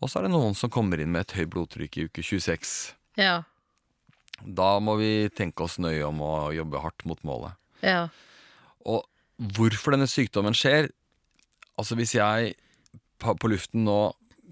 Og 0.00 0.08
så 0.08 0.20
er 0.22 0.26
det 0.26 0.32
noen 0.32 0.56
som 0.56 0.72
kommer 0.72 1.00
inn 1.00 1.12
med 1.12 1.26
et 1.26 1.36
høyt 1.36 1.52
blodtrykk 1.52 2.00
i 2.00 2.08
uke 2.08 2.24
26. 2.24 2.72
Ja, 3.20 3.42
Da 4.42 4.80
må 4.82 4.96
vi 4.98 5.28
tenke 5.30 5.62
oss 5.62 5.76
nøye 5.78 6.02
om 6.08 6.18
å 6.24 6.50
jobbe 6.52 6.80
hardt 6.82 7.04
mot 7.06 7.20
målet. 7.28 7.54
ja. 7.84 8.08
Og 8.84 9.04
hvorfor 9.56 9.94
denne 9.94 10.04
sykdommen 10.10 10.52
skjer 10.52 10.90
Altså 11.80 11.96
hvis 11.96 12.12
jeg 12.14 12.52
på 13.24 13.50
luften 13.52 13.86
nå 13.88 13.98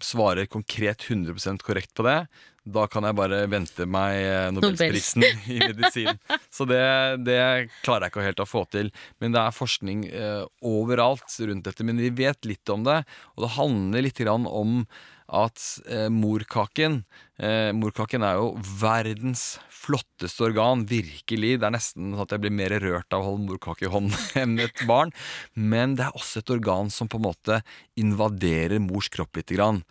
svarer 0.03 0.49
konkret 0.51 1.05
100% 1.05 1.63
korrekt 1.63 1.93
på 1.95 2.05
det, 2.07 2.17
da 2.63 2.85
kan 2.87 3.03
jeg 3.07 3.17
bare 3.19 3.41
vente 3.51 3.87
meg 3.91 4.17
eh, 4.23 4.49
Nobelsprisen 4.55 5.25
i 5.51 5.59
medisin. 5.59 6.19
Så 6.51 6.67
det, 6.71 6.83
det 7.27 7.39
klarer 7.83 8.07
jeg 8.07 8.15
ikke 8.15 8.27
helt 8.27 8.43
å 8.45 8.47
få 8.49 8.63
til. 8.71 8.93
Men 9.23 9.35
det 9.35 9.43
er 9.43 9.57
forskning 9.57 10.05
eh, 10.07 10.45
overalt 10.67 11.39
rundt 11.43 11.67
dette. 11.67 11.87
Men 11.87 11.99
vi 12.03 12.13
vet 12.23 12.47
litt 12.47 12.73
om 12.73 12.87
det, 12.87 13.01
og 13.35 13.47
det 13.47 13.55
handler 13.57 14.07
litt 14.07 14.23
grann 14.23 14.47
om 14.47 14.85
at 15.33 15.61
eh, 15.89 16.09
morkaken 16.13 17.03
eh, 17.41 17.71
Morkaken 17.77 18.25
er 18.27 18.39
jo 18.39 18.53
verdens 18.81 19.57
flotteste 19.83 20.45
organ, 20.47 20.85
virkelig. 20.87 21.57
Det 21.59 21.67
er 21.67 21.75
nesten 21.75 22.13
sånn 22.13 22.23
at 22.23 22.35
jeg 22.35 22.45
blir 22.45 22.55
mer 22.55 22.75
rørt 22.83 23.15
av 23.15 23.25
å 23.25 23.33
holde 23.33 23.49
morkake 23.49 23.89
i 23.89 23.93
hånden 23.93 24.15
enn 24.43 24.55
et 24.63 24.85
barn. 24.89 25.11
Men 25.55 25.97
det 25.99 26.07
er 26.07 26.19
også 26.19 26.43
et 26.43 26.55
organ 26.55 26.93
som 26.93 27.11
på 27.11 27.19
en 27.19 27.27
måte 27.27 27.63
invaderer 27.99 28.83
mors 28.83 29.11
kropp 29.13 29.41
lite 29.41 29.59
grann. 29.59 29.83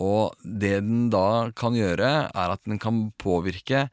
Og 0.00 0.36
det 0.44 0.78
den 0.80 1.08
da 1.12 1.50
kan 1.56 1.76
gjøre, 1.76 2.30
er 2.30 2.54
at 2.54 2.62
den 2.64 2.80
kan 2.80 3.08
påvirke 3.20 3.88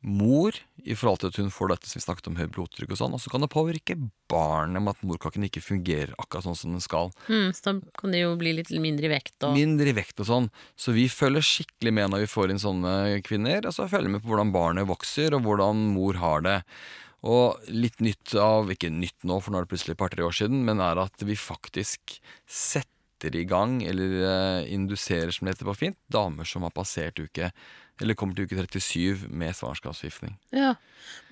mor 0.00 0.56
i 0.80 0.94
forhold 0.96 1.20
til 1.20 1.28
at 1.28 1.38
hun 1.42 1.50
får 1.52 1.74
dette 1.74 1.88
som 1.90 1.98
vi 1.98 2.04
snakket 2.06 2.28
om 2.30 2.38
høyt 2.38 2.52
blodtrykk 2.54 2.94
og 2.94 3.00
sånn, 3.00 3.16
og 3.16 3.20
så 3.20 3.32
kan 3.32 3.44
det 3.44 3.50
påvirke 3.52 3.96
barnet 4.32 4.80
med 4.80 4.94
at 4.94 5.02
morkaken 5.04 5.44
ikke 5.44 5.62
fungerer 5.64 6.14
akkurat 6.16 6.46
sånn 6.46 6.56
som 6.56 6.76
den 6.76 6.84
skal. 6.84 7.12
Mm, 7.28 7.50
så 7.56 7.66
da 7.66 7.74
kan 8.00 8.14
det 8.14 8.22
jo 8.22 8.32
bli 8.40 8.54
litt 8.56 8.72
mindre 8.72 9.10
i 9.10 9.12
vekt 9.12 9.44
og 9.44 9.56
Mindre 9.58 9.92
i 9.92 9.96
vekt 9.96 10.22
og 10.24 10.30
sånn. 10.30 10.48
Så 10.78 10.94
vi 10.96 11.04
følger 11.12 11.44
skikkelig 11.44 11.92
med 11.98 12.14
når 12.14 12.24
vi 12.24 12.32
får 12.32 12.54
inn 12.54 12.62
sånne 12.62 12.94
kvinner. 13.26 13.66
Og 13.68 13.76
så 13.76 13.88
følger 13.90 14.08
vi 14.08 14.14
med 14.16 14.24
på 14.24 14.32
hvordan 14.32 14.54
barnet 14.54 14.88
vokser, 14.88 15.36
og 15.36 15.44
hvordan 15.44 15.84
mor 15.92 16.20
har 16.22 16.46
det. 16.46 16.56
Og 17.28 17.68
litt 17.68 18.00
nytt 18.00 18.32
av, 18.40 18.70
ikke 18.72 18.92
nytt 18.94 19.28
nå, 19.28 19.40
for 19.42 19.52
nå 19.52 19.60
er 19.60 19.66
det 19.66 19.72
plutselig 19.74 19.96
et 19.96 20.00
par-tre 20.00 20.24
år 20.24 20.36
siden, 20.36 20.62
men 20.64 20.80
er 20.80 21.02
at 21.02 21.26
vi 21.26 21.36
faktisk 21.36 22.16
setter 22.48 23.36
i 23.36 23.44
gang, 23.44 23.82
eller 23.84 24.16
eh, 24.24 24.70
induserer, 24.72 25.34
som 25.34 25.44
det 25.44 25.58
heter 25.58 25.68
på 25.68 25.76
fint, 25.76 25.98
damer 26.08 26.48
som 26.48 26.64
har 26.64 26.72
passert 26.72 27.20
uke, 27.20 27.50
eller 28.00 28.16
kommer 28.18 28.36
til 28.36 28.48
uke 28.48 28.56
37 28.56 29.28
med 29.28 29.56
svangerskapsforgiftning. 29.56 30.36
Ja. 30.56 30.74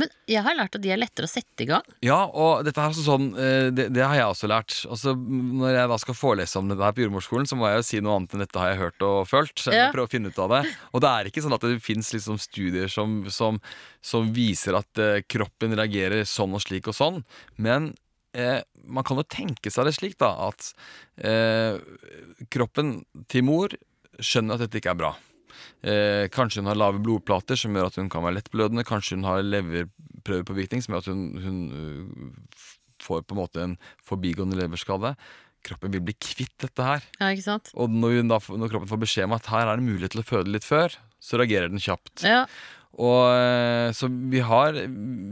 Men 0.01 0.11
jeg 0.31 0.43
har 0.47 0.57
lært 0.57 0.77
at 0.77 0.83
de 0.83 0.91
er 0.93 1.01
lettere 1.01 1.29
å 1.29 1.31
sette 1.31 1.65
i 1.65 1.69
gang. 1.69 1.85
Ja, 2.05 2.19
og 2.27 2.65
dette 2.67 2.81
er 2.81 2.91
altså 2.91 3.05
sånn, 3.05 3.29
eh, 3.39 3.69
det, 3.75 3.89
det 3.95 4.05
har 4.05 4.17
jeg 4.17 4.33
også 4.33 4.51
lært. 4.51 4.75
Altså, 4.89 5.15
når 5.15 5.77
jeg 5.77 5.91
da 5.93 5.99
skal 6.03 6.19
forelese 6.19 6.61
om 6.61 6.71
dette 6.71 6.85
her 6.85 6.97
på 6.97 7.05
jordmorskolen, 7.05 7.49
så 7.51 7.59
må 7.59 7.69
jeg 7.69 7.81
jo 7.81 7.87
si 7.89 8.03
noe 8.05 8.17
annet 8.19 8.35
enn 8.35 8.45
dette 8.45 8.63
har 8.63 8.73
jeg 8.73 8.81
hørt 8.83 9.07
og 9.09 9.21
følt. 9.31 9.65
Ja. 9.69 9.89
prøve 9.95 10.09
å 10.09 10.13
finne 10.13 10.33
ut 10.33 10.43
av 10.43 10.55
det. 10.57 10.63
Og 10.93 11.05
det 11.05 11.13
er 11.13 11.31
ikke 11.31 11.45
sånn 11.45 11.57
at 11.57 11.67
det 11.67 11.79
fins 11.85 12.13
liksom 12.15 12.41
studier 12.43 12.91
som, 12.93 13.21
som, 13.33 13.61
som 14.05 14.33
viser 14.35 14.79
at 14.79 15.03
eh, 15.03 15.23
kroppen 15.27 15.77
reagerer 15.79 16.27
sånn 16.29 16.57
og 16.57 16.65
slik 16.65 16.91
og 16.91 16.97
sånn. 16.97 17.23
Men 17.61 17.93
eh, 18.39 18.61
man 18.89 19.07
kan 19.07 19.21
jo 19.21 19.27
tenke 19.29 19.73
seg 19.73 19.89
det 19.89 19.97
slik, 19.99 20.19
da, 20.21 20.33
at 20.49 20.73
eh, 21.21 21.79
kroppen 22.53 23.01
til 23.31 23.47
mor 23.49 23.75
skjønner 24.19 24.57
at 24.57 24.67
dette 24.67 24.81
ikke 24.81 24.95
er 24.95 25.03
bra. 25.03 25.15
Eh, 25.83 26.27
kanskje 26.35 26.63
hun 26.63 26.71
har 26.71 26.79
lave 26.79 27.03
blodplater 27.03 27.59
som 27.59 27.75
gjør 27.77 27.91
at 27.91 27.99
hun 28.01 28.11
kan 28.13 28.25
være 28.27 28.39
lettblødende. 28.39 28.87
Kanskje 28.89 29.19
hun 29.19 29.27
har 29.29 29.45
leverprøvepåvirkning 29.47 30.85
som 30.85 30.95
gjør 30.95 31.05
at 31.05 31.11
hun, 31.13 31.27
hun 31.43 31.59
øh, 31.73 32.49
får 33.03 33.27
på 33.27 33.37
en 33.37 33.43
måte 33.43 33.65
en 33.65 33.77
forbigående 34.05 34.59
leverskade. 34.59 35.15
Kroppen 35.67 35.93
vil 35.95 36.05
bli 36.07 36.15
kvitt 36.23 36.55
dette 36.63 36.85
her. 36.85 37.05
Ja, 37.19 37.33
ikke 37.35 37.47
sant? 37.49 37.73
Og 37.75 37.91
når, 37.91 38.23
da, 38.31 38.39
når 38.39 38.73
kroppen 38.73 38.91
får 38.91 39.05
beskjed 39.05 39.29
om 39.29 39.37
at 39.39 39.51
her 39.51 39.67
er 39.67 39.79
det 39.79 39.89
mulighet 39.89 40.15
til 40.15 40.23
å 40.23 40.29
føde 40.29 40.55
litt 40.55 40.67
før, 40.67 40.95
så 41.19 41.41
reagerer 41.41 41.73
den 41.73 41.83
kjapt. 41.83 42.23
Ja. 42.23 42.45
Og 42.97 43.25
eh, 43.31 43.91
Så 43.93 44.09
vi 44.09 44.41
har, 44.43 44.79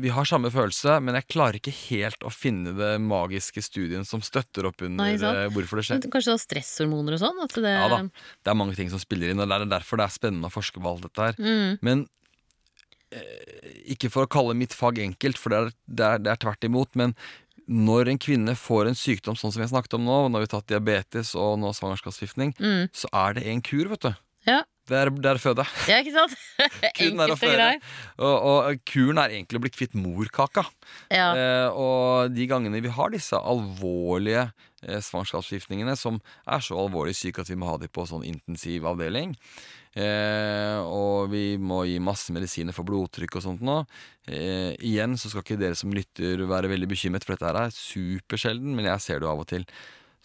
vi 0.02 0.10
har 0.12 0.28
samme 0.28 0.50
følelse, 0.52 0.98
men 1.02 1.16
jeg 1.18 1.28
klarer 1.32 1.58
ikke 1.58 1.74
helt 1.88 2.26
å 2.26 2.32
finne 2.32 2.74
det 2.76 2.92
magiske 3.02 3.62
studien 3.64 4.04
som 4.06 4.22
støtter 4.24 4.68
opp 4.68 4.84
under 4.84 5.00
Nei, 5.00 5.14
eh, 5.16 5.48
hvorfor 5.54 5.80
det 5.80 5.86
skjer. 5.88 6.02
Men 6.02 6.12
Kanskje 6.12 6.34
det 6.34 6.36
er 6.36 6.44
stresshormoner 6.44 7.16
og 7.16 7.24
sånn? 7.24 7.40
Det, 7.56 7.72
Ja 7.72 7.88
da, 7.90 8.02
det 8.06 8.52
er 8.52 8.60
mange 8.60 8.76
ting 8.78 8.92
som 8.92 9.02
spiller 9.02 9.32
inn, 9.32 9.40
og 9.40 9.48
det 9.48 9.58
er 9.58 9.72
derfor 9.78 10.00
det 10.00 10.06
er 10.06 10.18
spennende 10.18 10.50
å 10.50 10.54
forske 10.54 10.82
på 10.82 10.92
alt 10.92 11.08
dette 11.08 11.30
her. 11.30 11.40
Mm, 11.40 11.80
Men 11.86 12.04
eh, 13.10 13.72
ikke 13.96 14.12
for 14.12 14.26
å 14.26 14.32
kalle 14.36 14.58
mitt 14.58 14.76
fag 14.76 15.00
enkelt, 15.02 15.40
for 15.40 15.54
det 15.54 15.58
er, 15.58 15.74
det 15.86 16.06
er, 16.12 16.22
det 16.22 16.32
er 16.34 16.44
tvert 16.44 16.68
imot. 16.68 16.92
Men 16.98 17.16
når 17.66 18.12
en 18.12 18.22
kvinne 18.22 18.54
får 18.58 18.92
en 18.92 18.98
sykdom 18.98 19.34
sånn 19.34 19.50
som 19.50 19.58
vi 19.58 19.66
har 19.66 19.74
snakket 19.74 19.98
om 19.98 20.06
nå, 20.06 20.20
når 20.30 20.44
vi 20.44 20.48
har 20.50 20.54
tatt 20.54 20.70
diabetes 20.70 21.34
og 21.34 21.58
nå 21.58 21.72
svangerskapsforgiftning, 21.74 22.54
mm. 22.60 22.88
så 22.94 23.10
er 23.24 23.40
det 23.40 23.46
en 23.50 23.64
kur, 23.64 23.88
vet 23.90 24.06
du. 24.06 24.12
Ja. 24.46 24.62
Det 24.87 24.94
er, 24.94 25.11
det 25.11 25.33
jeg. 25.42 25.66
ja, 25.90 25.96
ikke 25.99 26.12
sant? 26.14 26.35
Enkelt 27.03 27.33
og 27.35 27.40
greit. 27.42 27.87
Og, 28.22 28.35
og 28.46 28.85
kuren 28.87 29.18
er 29.18 29.35
egentlig 29.35 29.59
å 29.59 29.64
bli 29.64 29.72
kvitt 29.75 29.96
morkaka. 29.99 30.62
Ja. 31.11 31.33
Eh, 31.35 31.68
og 31.75 32.31
de 32.35 32.46
gangene 32.46 32.83
vi 32.85 32.92
har 32.94 33.11
disse 33.11 33.40
alvorlige 33.40 34.44
eh, 34.87 35.01
svangerskapsforgiftningene, 35.03 35.96
som 35.99 36.20
er 36.46 36.62
så 36.62 36.79
alvorlig 36.79 37.16
syke 37.18 37.42
at 37.42 37.51
vi 37.51 37.59
må 37.59 37.66
ha 37.72 37.81
dem 37.83 37.90
på 37.90 38.07
sånn 38.07 38.22
intensivavdeling, 38.31 39.35
eh, 39.99 40.79
og 40.87 41.35
vi 41.35 41.44
må 41.59 41.83
gi 41.90 41.99
masse 41.99 42.35
medisiner 42.37 42.77
for 42.77 42.87
blodtrykk 42.87 43.40
og 43.40 43.46
sånt 43.46 43.62
nå 43.64 43.81
eh, 44.29 44.75
Igjen 44.85 45.16
så 45.18 45.33
skal 45.33 45.42
ikke 45.42 45.59
dere 45.61 45.79
som 45.79 45.94
lytter 45.94 46.46
være 46.46 46.70
veldig 46.70 46.92
bekymret, 46.94 47.27
for 47.27 47.35
dette 47.35 47.51
her 47.51 47.62
er 47.66 47.75
supersjelden, 47.75 48.70
men 48.79 48.87
jeg 48.92 49.03
ser 49.03 49.18
det 49.18 49.27
jo 49.27 49.35
av 49.35 49.42
og 49.42 49.51
til. 49.51 49.66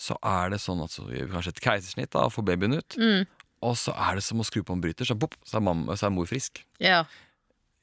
Så 0.01 0.21
er 0.25 0.53
det 0.53 0.61
sånn 0.61 0.81
at 0.85 0.93
så 0.93 1.09
gjør 1.09 1.27
vi 1.29 1.33
kanskje 1.33 1.57
et 1.57 1.65
keisersnitt 1.65 2.13
da, 2.13 2.25
og 2.25 2.33
får 2.37 2.51
babyen 2.53 2.77
ut. 2.77 3.01
Mm. 3.01 3.25
Og 3.61 3.75
så 3.77 3.93
er 3.93 4.17
det 4.17 4.23
som 4.25 4.39
å 4.41 4.45
skru 4.47 4.63
på 4.65 4.73
en 4.73 4.81
bryter, 4.81 5.05
så, 5.05 5.17
pop, 5.19 5.35
så, 5.45 5.59
er, 5.59 5.65
mamma, 5.67 5.93
så 5.99 6.07
er 6.09 6.15
mor 6.15 6.29
frisk. 6.29 6.63
ja. 6.79 7.03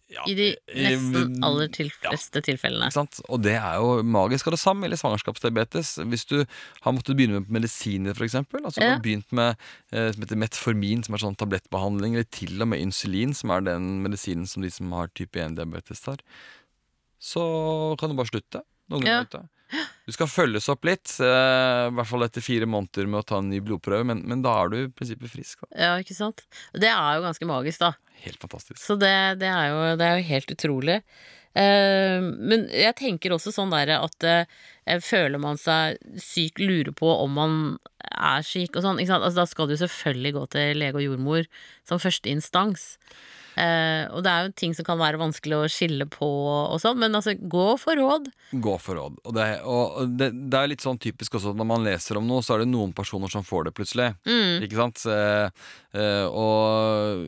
Ja, 0.09 0.23
I 0.25 0.33
de 0.33 0.45
eh, 0.73 0.85
nesten 0.87 1.43
aller 1.45 1.69
til 1.69 1.91
ja. 2.01 2.15
tilfellene. 2.41 2.87
Ikke 2.89 2.97
sant? 2.97 3.19
Og 3.29 3.43
det 3.45 3.59
er 3.59 3.75
jo 3.77 3.99
magisk. 4.09 4.47
Og 4.49 4.55
det 4.55 4.61
samme 4.63 4.87
gjelder 4.87 5.01
svangerskapsdiabetes. 5.03 5.91
Hvis 6.09 6.25
du 6.31 6.39
har 6.87 6.95
måttet 6.97 7.19
begynne 7.19 7.43
med 7.43 7.51
medisiner, 7.59 8.17
f.eks. 8.17 8.39
Altså, 8.41 8.81
du 8.81 8.87
har 8.87 9.03
begynt 9.05 9.29
med 9.37 9.51
eh, 9.93 10.09
som 10.15 10.25
heter 10.25 10.41
Metformin, 10.41 11.03
som 11.05 11.13
er 11.13 11.21
sånn 11.27 11.37
tablettbehandling, 11.37 12.17
eller 12.17 12.25
til 12.33 12.57
og 12.65 12.71
med 12.73 12.81
insulin, 12.87 13.37
som 13.37 13.53
er 13.53 13.67
den 13.69 13.99
medisinen 14.07 14.49
som 14.49 14.65
de 14.65 14.73
som 14.73 14.97
har 14.97 15.13
type 15.13 15.45
1-diabetes 15.45 16.01
tar, 16.07 16.25
så 17.21 17.45
kan 18.01 18.09
du 18.09 18.17
bare 18.17 18.33
slutte. 18.33 18.65
Noen 18.89 19.05
Ja. 19.05 19.19
er 19.21 19.29
ute. 19.29 19.45
Du 20.09 20.15
skal 20.15 20.31
følges 20.31 20.69
opp 20.73 20.87
litt, 20.89 21.11
eh, 21.21 21.87
i 21.89 21.95
hvert 21.97 22.09
fall 22.09 22.25
etter 22.25 22.45
fire 22.45 22.69
måneder 22.71 23.09
med 23.11 23.21
å 23.21 23.27
ta 23.29 23.41
en 23.43 23.51
ny 23.53 23.61
blodprøve, 23.65 24.07
men, 24.09 24.23
men 24.29 24.45
da 24.45 24.55
er 24.63 24.73
du 24.73 24.77
i 24.81 24.87
prinsippet 24.89 25.33
frisk. 25.33 25.65
Da. 25.67 25.73
Ja, 25.77 25.91
ikke 26.01 26.17
sant? 26.17 26.47
Det 26.73 26.89
er 26.89 27.19
jo 27.19 27.27
ganske 27.27 27.49
magisk, 27.51 27.83
da. 27.85 27.93
Helt 28.25 28.41
fantastisk. 28.41 28.81
Så 28.81 28.97
det, 29.01 29.13
det, 29.43 29.51
er, 29.53 29.73
jo, 29.73 29.83
det 30.01 30.07
er 30.07 30.17
jo 30.19 30.29
helt 30.31 30.55
utrolig. 30.57 30.99
Eh, 31.59 32.21
men 32.23 32.67
jeg 32.73 32.97
tenker 32.99 33.35
også 33.35 33.53
sånn 33.55 33.73
der 33.73 33.97
at 33.99 34.27
eh, 34.27 35.01
føler 35.05 35.41
man 35.43 35.61
seg 35.61 35.99
syk, 36.23 36.61
lurer 36.63 36.95
på 36.97 37.09
om 37.25 37.35
man 37.39 37.59
er 38.09 38.45
syk 38.47 38.77
og 38.79 38.85
sånn. 38.85 39.03
Altså, 39.03 39.35
da 39.37 39.47
skal 39.49 39.71
du 39.71 39.77
selvfølgelig 39.81 40.37
gå 40.37 40.47
til 40.55 40.81
lege 40.81 41.01
og 41.01 41.07
jordmor 41.07 41.49
som 41.89 42.03
første 42.03 42.31
instans. 42.33 42.95
Eh, 43.59 44.05
og 44.15 44.23
det 44.25 44.33
er 44.33 44.47
jo 44.47 44.55
ting 44.61 44.75
som 44.77 44.87
kan 44.87 45.01
være 45.01 45.21
vanskelig 45.21 45.57
å 45.59 45.71
skille 45.73 46.07
på 46.11 46.29
og 46.29 46.79
sånn, 46.83 47.01
men 47.03 47.17
altså, 47.19 47.35
gå 47.35 47.67
for 47.81 47.99
råd. 47.99 48.31
Gå 48.53 48.77
for 48.83 49.01
råd. 49.01 49.19
Og, 49.25 49.35
det, 49.37 49.49
og 49.67 50.15
det, 50.21 50.31
det 50.53 50.61
er 50.61 50.73
litt 50.73 50.85
sånn 50.85 51.01
typisk 51.03 51.39
også 51.39 51.55
når 51.59 51.71
man 51.73 51.87
leser 51.87 52.21
om 52.21 52.29
noe, 52.29 52.45
så 52.45 52.57
er 52.57 52.65
det 52.65 52.71
noen 52.71 52.95
personer 52.97 53.33
som 53.33 53.47
får 53.47 53.69
det 53.69 53.75
plutselig. 53.79 54.13
Mm. 54.29 54.65
Ikke 54.67 54.79
sant? 54.79 55.05
Eh, 55.11 55.69
eh, 55.99 56.27
og, 56.29 57.27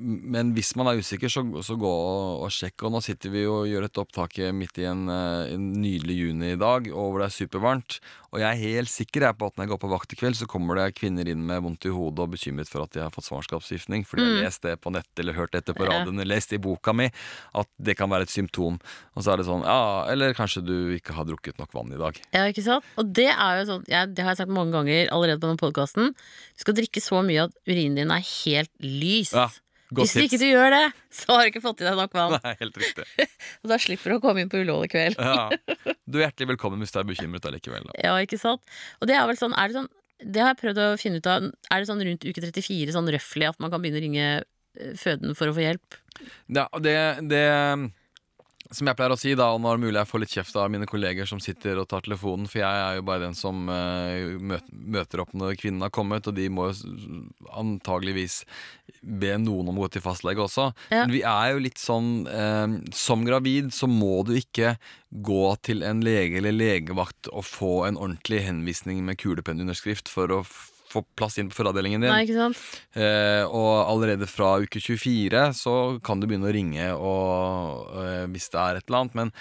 men 0.00 0.54
hvis 0.56 0.72
man 0.78 0.88
er 0.90 1.00
usikker, 1.00 1.30
så, 1.32 1.42
så 1.66 1.76
gå 1.78 1.90
og, 1.90 2.46
og 2.46 2.54
sjekk. 2.54 2.86
Og 2.86 2.94
nå 2.94 3.02
sitter 3.04 3.32
vi 3.34 3.44
og 3.48 3.68
gjør 3.68 3.86
et 3.86 4.00
opptak 4.00 4.38
midt 4.56 4.80
i 4.80 4.86
en, 4.88 5.04
eh, 5.12 5.52
en 5.54 5.66
nydelig 5.76 6.16
juni 6.16 6.54
i 6.54 6.60
dag, 6.60 6.88
og 6.92 7.12
hvor 7.12 7.22
det 7.22 7.28
er 7.28 7.36
supervarmt. 7.36 7.98
Og 8.30 8.38
jeg 8.38 8.46
er 8.46 8.76
helt 8.78 8.90
sikker 8.92 9.26
jeg, 9.26 9.36
på 9.38 9.48
at 9.50 9.56
når 9.56 9.66
jeg 9.66 9.72
går 9.72 9.80
på 9.82 9.90
vakt 9.90 10.14
i 10.14 10.18
kveld, 10.20 10.38
så 10.38 10.46
kommer 10.50 10.78
det 10.78 10.94
kvinner 10.98 11.28
inn 11.28 11.42
med 11.46 11.64
vondt 11.64 11.86
i 11.88 11.92
hodet 11.94 12.24
og 12.24 12.34
bekymret 12.36 12.70
for 12.70 12.84
at 12.84 12.94
de 12.94 13.02
har 13.02 13.12
fått 13.14 13.26
svangerskapsgiftning. 13.26 14.04
Fordi 14.06 14.26
jeg 14.26 14.36
har 14.36 14.46
lest 14.46 14.66
det 14.66 14.76
på 14.82 14.92
nettet 14.94 15.22
eller 15.24 15.38
hørt 15.38 15.54
dette 15.56 15.74
på 15.74 15.86
radioen 15.88 16.14
eller 16.14 16.36
lest 16.36 16.54
i 16.54 16.60
boka 16.62 16.94
mi 16.94 17.08
at 17.10 17.70
det 17.82 17.96
kan 17.98 18.10
være 18.12 18.28
et 18.28 18.34
symptom. 18.34 18.78
Og 19.16 19.26
så 19.26 19.34
er 19.34 19.40
det 19.40 19.48
sånn 19.48 19.66
Ja, 19.66 20.06
eller 20.12 20.36
kanskje 20.38 20.62
du 20.62 20.76
ikke 20.94 21.16
har 21.16 21.26
drukket 21.26 21.58
nok 21.58 21.74
vann 21.74 21.90
i 21.94 21.98
dag. 22.00 22.20
Ja, 22.36 22.46
ikke 22.50 22.64
sant? 22.66 22.86
Og 23.00 23.10
det 23.18 23.28
er 23.32 23.60
jo 23.60 23.66
sånn, 23.74 23.88
ja, 23.90 24.04
det 24.06 24.22
har 24.22 24.36
jeg 24.36 24.44
sagt 24.44 24.54
mange 24.54 24.76
ganger 24.78 25.10
allerede 25.10 25.42
på 25.42 25.50
den 25.50 25.60
podkasten. 25.60 26.14
Du 26.14 26.62
skal 26.62 26.78
drikke 26.78 27.02
så 27.02 27.24
mye 27.26 27.48
at 27.48 27.58
urinen 27.66 27.98
din 27.98 28.14
er 28.14 28.22
helt 28.22 28.72
lys. 28.78 29.34
Ja, 29.34 29.48
godt 29.90 30.06
Hvis 30.06 30.26
ikke 30.26 30.38
du 30.40 30.46
gjør 30.46 30.70
det, 30.74 30.82
så 31.14 31.34
har 31.34 31.44
du 31.44 31.50
ikke 31.52 31.62
fått 31.64 31.82
i 31.82 31.86
deg 31.86 31.96
nok 31.98 32.16
vann. 32.16 32.36
Nei, 32.38 32.52
helt 32.60 32.80
riktig. 32.82 33.06
Og 33.62 33.72
da 33.72 33.78
slipper 33.82 34.14
du 34.14 34.16
å 34.18 34.22
komme 34.22 34.44
inn 34.44 34.50
på 34.52 34.60
Ullevål 34.62 34.86
i 34.86 34.92
kveld. 34.92 35.18
Ja. 35.18 35.48
Du 36.10 36.18
er 36.18 36.24
hjertelig 36.26 36.56
velkommen 36.56 36.80
hvis 36.82 36.90
du 36.90 36.98
er 36.98 37.06
bekymret 37.06 37.44
allikevel. 37.46 37.84
Da. 37.86 37.92
Ja, 38.02 38.14
ikke 38.18 38.38
sant? 38.40 38.64
Og 38.98 39.06
det 39.06 39.14
er 39.14 39.28
vel 39.30 39.38
sånn, 39.38 39.54
er 39.54 39.70
det 39.70 39.76
sånn 39.78 39.90
Det 40.20 40.42
har 40.42 40.50
jeg 40.50 40.60
prøvd 40.64 40.80
å 40.82 40.88
finne 40.98 41.20
ut 41.22 41.28
av. 41.30 41.46
Er 41.70 41.82
det 41.82 41.90
sånn 41.90 42.02
rundt 42.08 42.26
uke 42.26 42.42
34 42.42 42.96
sånn 42.96 43.10
røffelig 43.14 43.46
at 43.52 43.60
man 43.62 43.70
kan 43.70 43.84
begynne 43.84 44.00
å 44.00 44.04
ringe 44.04 44.26
eh, 44.40 44.96
føden 44.98 45.38
for 45.38 45.50
å 45.50 45.54
få 45.54 45.62
hjelp? 45.62 45.98
Ja, 46.50 46.66
det, 46.82 46.96
det 47.30 47.44
som 48.70 48.86
jeg 48.86 48.96
pleier 48.98 49.12
å 49.14 49.18
si, 49.18 49.32
da, 49.38 49.48
og 49.50 49.60
nå 49.62 49.72
det 49.74 49.82
mulig 49.82 49.98
jeg 49.98 50.08
får 50.10 50.22
litt 50.22 50.34
kjeft 50.36 50.58
av 50.60 50.68
mine 50.70 50.86
kolleger 50.88 51.26
som 51.26 51.40
sitter 51.42 51.80
og 51.82 51.88
tar 51.90 52.04
telefonen, 52.06 52.46
for 52.50 52.62
jeg 52.62 52.82
er 52.84 52.98
jo 53.00 53.04
bare 53.08 53.24
den 53.24 53.34
som 53.38 53.64
uh, 53.66 54.38
møt, 54.38 54.68
møter 54.70 55.24
opp 55.24 55.34
når 55.34 55.56
kvinnen 55.58 55.82
har 55.82 55.92
kommet, 55.94 56.28
og 56.30 56.36
de 56.36 56.46
må 56.52 56.68
jo 56.70 57.24
antageligvis 57.58 58.44
be 59.00 59.34
noen 59.42 59.72
om 59.72 59.80
å 59.80 59.86
gå 59.86 59.90
til 59.96 60.04
fastlege 60.04 60.44
også. 60.44 60.68
Ja. 60.92 61.02
Men 61.02 61.14
vi 61.16 61.24
er 61.26 61.54
jo 61.54 61.64
litt 61.64 61.80
sånn 61.80 62.10
uh, 62.28 62.66
Som 62.94 63.24
gravid 63.26 63.70
så 63.74 63.88
må 63.90 64.20
du 64.28 64.34
ikke 64.38 64.76
gå 65.10 65.44
til 65.66 65.82
en 65.86 66.02
lege 66.04 66.38
eller 66.38 66.54
legevakt 66.54 67.30
og 67.32 67.46
få 67.48 67.72
en 67.88 67.98
ordentlig 67.98 68.44
henvisning 68.46 69.02
med 69.06 69.18
kulepennunderskrift 69.18 70.10
for 70.12 70.30
å 70.30 70.44
få 70.90 71.04
plass 71.18 71.38
inn 71.40 71.50
på 71.50 71.60
fødeavdelingen 71.60 72.04
din. 72.04 72.12
Nei, 72.12 72.24
ikke 72.26 72.38
sant? 72.38 72.60
Eh, 72.98 73.44
og 73.46 73.86
allerede 73.86 74.28
fra 74.30 74.56
uke 74.62 74.82
24 74.82 75.46
så 75.60 75.76
kan 76.04 76.20
du 76.20 76.28
begynne 76.28 76.50
å 76.50 76.54
ringe 76.54 76.90
og, 76.96 77.94
eh, 78.02 78.26
hvis 78.32 78.50
det 78.52 78.60
er 78.60 78.80
et 78.80 78.86
eller 78.88 79.04
annet. 79.04 79.18
Men, 79.20 79.32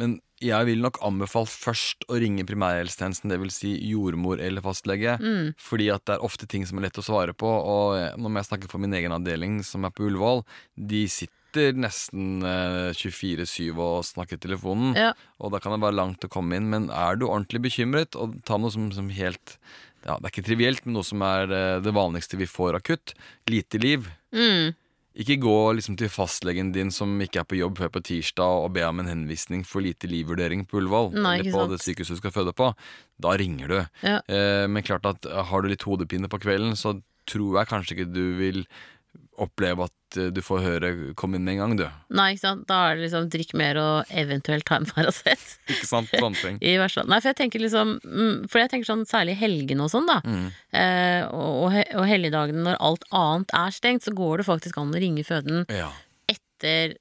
men 0.00 0.16
jeg 0.44 0.68
vil 0.68 0.82
nok 0.82 0.98
anbefale 1.04 1.48
først 1.50 2.06
å 2.10 2.18
ringe 2.20 2.46
primærhelsetjenesten, 2.48 3.32
dvs. 3.32 3.60
Si 3.62 3.72
jordmor 3.90 4.42
eller 4.42 4.64
fastlege. 4.64 5.16
Mm. 5.20 5.54
Fordi 5.60 5.88
at 5.94 6.04
det 6.08 6.16
er 6.16 6.26
ofte 6.26 6.48
ting 6.50 6.66
som 6.68 6.78
er 6.78 6.88
lett 6.88 7.00
å 7.00 7.06
svare 7.06 7.36
på. 7.36 7.48
Og 7.48 7.96
eh, 7.98 8.10
når 8.18 8.40
jeg 8.40 8.50
snakker 8.50 8.72
for 8.72 8.82
min 8.82 8.96
egen 8.96 9.14
avdeling, 9.14 9.62
som 9.66 9.86
er 9.86 9.94
på 9.94 10.08
Ullevål, 10.08 10.44
de 10.74 11.04
sitter 11.12 11.76
nesten 11.78 12.42
eh, 12.42 12.90
24-7 12.98 13.70
og 13.72 14.02
snakker 14.08 14.40
i 14.40 14.44
telefonen. 14.44 14.92
Ja. 14.98 15.12
Og 15.38 15.54
da 15.54 15.62
kan 15.62 15.76
det 15.76 15.84
være 15.84 16.00
langt 16.00 16.26
å 16.26 16.32
komme 16.32 16.58
inn. 16.58 16.68
Men 16.72 16.90
er 16.90 17.20
du 17.20 17.28
ordentlig 17.28 17.64
bekymret, 17.68 18.18
og 18.18 18.40
ta 18.48 18.58
noe 18.60 18.74
som, 18.74 18.90
som 18.94 19.12
helt 19.14 19.58
ja, 20.04 20.16
Det 20.20 20.28
er 20.28 20.32
ikke 20.32 20.46
trivielt, 20.46 20.84
men 20.86 20.98
noe 20.98 21.06
som 21.06 21.22
er 21.24 21.52
eh, 21.52 21.82
det 21.84 21.94
vanligste 21.96 22.38
vi 22.40 22.48
får 22.48 22.78
akutt. 22.80 23.14
Lite 23.50 23.80
liv. 23.80 24.08
Mm. 24.36 24.74
Ikke 25.14 25.36
gå 25.38 25.58
liksom 25.78 25.94
til 25.98 26.10
fastlegen 26.10 26.72
din 26.74 26.90
som 26.90 27.12
ikke 27.22 27.44
er 27.44 27.46
på 27.46 27.58
jobb 27.60 27.78
før 27.78 27.92
på 27.94 28.02
tirsdag 28.08 28.64
og 28.64 28.72
be 28.74 28.82
om 28.82 28.98
en 28.98 29.10
henvisning 29.12 29.62
for 29.68 29.84
lite 29.84 30.10
livvurdering 30.10 30.64
på 30.66 30.80
Ullevål. 30.80 31.12
Eller 31.14 31.52
på 31.54 31.60
sant. 31.60 31.70
det 31.70 31.82
sykehuset 31.84 32.18
du 32.18 32.22
skal 32.22 32.34
føde 32.34 32.54
på. 32.58 32.72
Da 33.22 33.36
ringer 33.38 33.70
du. 33.70 33.78
Ja. 34.02 34.18
Eh, 34.26 34.64
men 34.66 34.86
klart 34.86 35.06
at 35.06 35.28
eh, 35.30 35.44
har 35.50 35.62
du 35.62 35.70
litt 35.70 35.86
hodepine 35.86 36.30
på 36.30 36.42
kvelden, 36.42 36.74
så 36.76 36.96
tror 37.30 37.60
jeg 37.60 37.70
kanskje 37.70 37.96
ikke 37.96 38.10
du 38.12 38.24
vil 38.36 38.64
oppleve 39.40 39.86
at 39.88 40.18
eh, 40.18 40.30
du 40.34 40.40
får 40.44 40.62
høre 40.62 40.90
'kom 41.18 41.34
inn 41.34 41.44
med 41.44 41.54
en 41.54 41.60
gang', 41.60 41.76
du. 41.76 41.84
Nei, 42.14 42.34
ikke 42.34 42.44
sant? 42.44 42.66
Da 42.68 42.80
er 42.90 42.96
det 42.96 43.06
liksom 43.06 43.28
drikk 43.32 43.54
mer 43.58 43.78
og 43.80 44.10
eventuelt 44.10 44.64
ta 44.68 44.78
en 44.78 44.86
Paracet. 44.86 45.44
Ikke 45.70 45.86
sant? 45.88 46.10
Sånne 46.12 46.38
ting. 46.38 46.58
I 46.62 46.76
hvert 46.78 46.94
fall. 46.94 47.08
Nei, 47.10 47.20
for 47.20 47.32
jeg 47.32 47.40
tenker 47.42 47.62
liksom 47.62 47.96
mm, 48.04 48.48
For 48.50 48.62
jeg 48.62 48.70
tenker 48.70 48.86
sånn 48.86 49.06
særlig 49.08 49.36
helgene 49.40 49.86
og 49.86 49.90
sånn, 49.92 50.06
da. 50.10 50.20
Mm. 50.24 50.50
Eh, 50.80 51.22
og, 51.34 51.78
og, 51.96 52.04
helligdagene 52.08 52.66
når 52.66 52.78
alt 52.80 53.06
annet 53.10 53.54
er 53.58 53.74
stengt, 53.74 54.04
så 54.06 54.14
går 54.14 54.42
det 54.42 54.48
faktisk 54.50 54.78
an 54.78 54.94
å 54.94 55.02
ringe 55.02 55.24
føden 55.26 55.64
Ja. 55.72 55.90
etter 56.30 56.96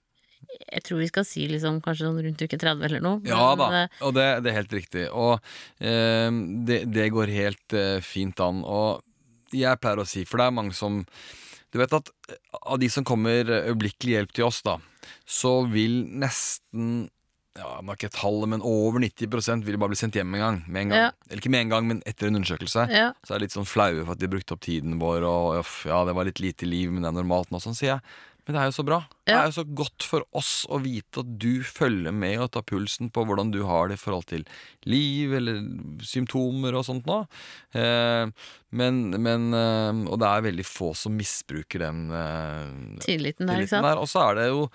Jeg 0.53 0.83
tror 0.85 0.99
vi 1.01 1.07
skal 1.09 1.25
si 1.25 1.47
liksom 1.49 1.81
kanskje 1.81 2.07
sånn 2.07 2.21
rundt 2.23 2.41
uke 2.41 2.57
30 2.57 2.83
eller 2.89 3.01
noe. 3.01 3.21
Ja 3.25 3.53
da, 3.59 3.69
eh, 3.83 4.01
og 4.01 4.13
det, 4.17 4.27
det 4.43 4.51
er 4.51 4.59
helt 4.61 4.73
riktig. 4.73 5.07
Og 5.11 5.39
eh, 5.79 6.29
det, 6.67 6.83
det 6.93 7.09
går 7.13 7.33
helt 7.33 7.77
eh, 7.77 8.01
fint 8.01 8.41
an. 8.41 8.61
Og 8.65 9.01
jeg 9.53 9.81
pleier 9.81 10.01
å 10.01 10.09
si, 10.09 10.25
for 10.25 10.41
det 10.41 10.49
er 10.49 10.59
mange 10.61 10.73
som 10.77 11.03
Du 11.73 11.79
vet 11.81 11.97
at 11.97 12.13
eh, 12.29 12.37
av 12.61 12.77
de 12.81 12.89
som 12.93 13.05
kommer 13.07 13.49
eh, 13.49 13.71
øyeblikkelig 13.71 14.17
hjelp 14.17 14.37
til 14.37 14.47
oss, 14.47 14.61
da, 14.65 14.77
så 15.25 15.63
vil 15.71 16.03
nesten 16.21 17.09
ja, 17.53 17.75
nå 17.85 17.93
er 17.93 17.97
ikke 17.99 18.09
tallet, 18.15 18.49
men 18.49 18.63
over 18.65 18.97
90% 19.03 19.61
vil 19.67 19.77
bare 19.77 19.91
bli 19.91 19.97
sendt 19.99 20.15
hjem 20.17 20.31
en 20.33 20.41
gang. 20.41 20.55
Med 20.65 20.85
en 20.85 20.93
gang. 20.93 21.03
Ja. 21.03 21.09
Eller 21.27 21.41
ikke 21.41 21.51
med 21.53 21.65
en 21.67 21.73
gang, 21.73 21.89
men 21.89 21.99
etter 22.09 22.29
en 22.29 22.39
undersøkelse. 22.39 22.87
Ja. 22.89 23.11
Så 23.21 23.33
er 23.33 23.37
det 23.37 23.47
litt 23.47 23.57
sånn 23.57 23.69
flaue 23.69 24.01
for 24.01 24.15
at 24.15 24.21
de 24.23 24.29
brukte 24.31 24.55
opp 24.55 24.63
tiden 24.65 24.97
vår, 25.01 25.25
og 25.29 25.59
ja, 25.85 25.99
det 26.07 26.15
var 26.17 26.29
litt 26.29 26.41
lite 26.41 26.69
liv, 26.69 26.89
men 26.89 27.05
det 27.05 27.11
er 27.11 27.19
normalt 27.19 27.53
nå, 27.53 27.61
sånn 27.61 27.77
sier 27.77 27.91
jeg. 27.91 28.15
Men 28.43 28.57
det 28.57 28.59
er 28.59 28.67
jo 28.67 28.75
så 28.75 28.83
bra. 28.83 28.97
Det 29.23 29.35
er 29.37 29.45
jo 29.47 29.55
så 29.55 29.63
godt 29.79 30.03
for 30.03 30.25
oss 30.35 30.51
å 30.67 30.79
vite 30.83 31.21
at 31.23 31.29
du 31.39 31.63
følger 31.63 32.11
med 32.11 32.41
og 32.43 32.49
tar 32.51 32.65
pulsen 32.67 33.07
på 33.13 33.23
hvordan 33.27 33.53
du 33.53 33.61
har 33.69 33.87
det 33.87 33.95
i 33.95 34.01
forhold 34.01 34.27
til 34.33 34.43
liv 34.89 35.31
eller 35.37 35.61
symptomer 36.03 36.75
og 36.75 36.83
sånt 36.89 37.07
nå. 37.07 37.21
Eh, 37.79 38.25
men, 38.75 38.99
men 39.15 39.47
eh, 39.55 40.01
Og 40.11 40.19
det 40.19 40.27
er 40.27 40.47
veldig 40.49 40.67
få 40.67 40.91
som 40.97 41.15
misbruker 41.15 41.85
den 41.85 42.03
eh, 42.11 42.99
Tilliten 43.05 43.47
der, 43.47 43.63
tilliten 43.63 43.87
der. 43.87 44.01
Og 44.01 44.11
så 44.11 44.27
er 44.27 44.41
det 44.41 44.49
jo 44.51 44.67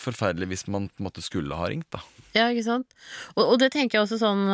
forferdelig 0.00 0.48
hvis 0.50 0.66
man 0.72 0.88
på 0.90 1.02
en 1.02 1.06
måte 1.06 1.22
skulle 1.22 1.54
ha 1.54 1.66
ringt, 1.68 1.90
da. 1.94 2.00
Ja, 2.34 2.48
ikke 2.50 2.66
sant? 2.66 2.94
Og, 3.36 3.44
og 3.44 3.56
det 3.62 3.70
tenker 3.74 3.98
jeg 3.98 4.06
også 4.06 4.18
sånn 4.18 4.46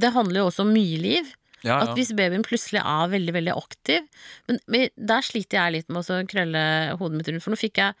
Det 0.00 0.10
handler 0.14 0.42
jo 0.42 0.48
også 0.50 0.64
om 0.66 0.72
mye 0.74 1.00
liv. 1.00 1.28
Ja, 1.66 1.80
At 1.82 1.96
hvis 1.98 2.12
babyen 2.14 2.44
plutselig 2.46 2.80
er 2.84 3.08
veldig, 3.10 3.32
veldig 3.34 3.54
aktiv 3.58 4.04
Men, 4.46 4.60
men 4.70 4.92
der 4.94 5.24
sliter 5.26 5.58
jeg 5.58 5.74
litt 5.74 5.88
med 5.90 6.06
å 6.06 6.20
krølle 6.30 6.62
hodet 7.00 7.18
mitt 7.18 7.30
rundt, 7.32 7.44
for 7.44 7.54
nå 7.54 7.58
fikk 7.58 7.80
jeg 7.82 7.96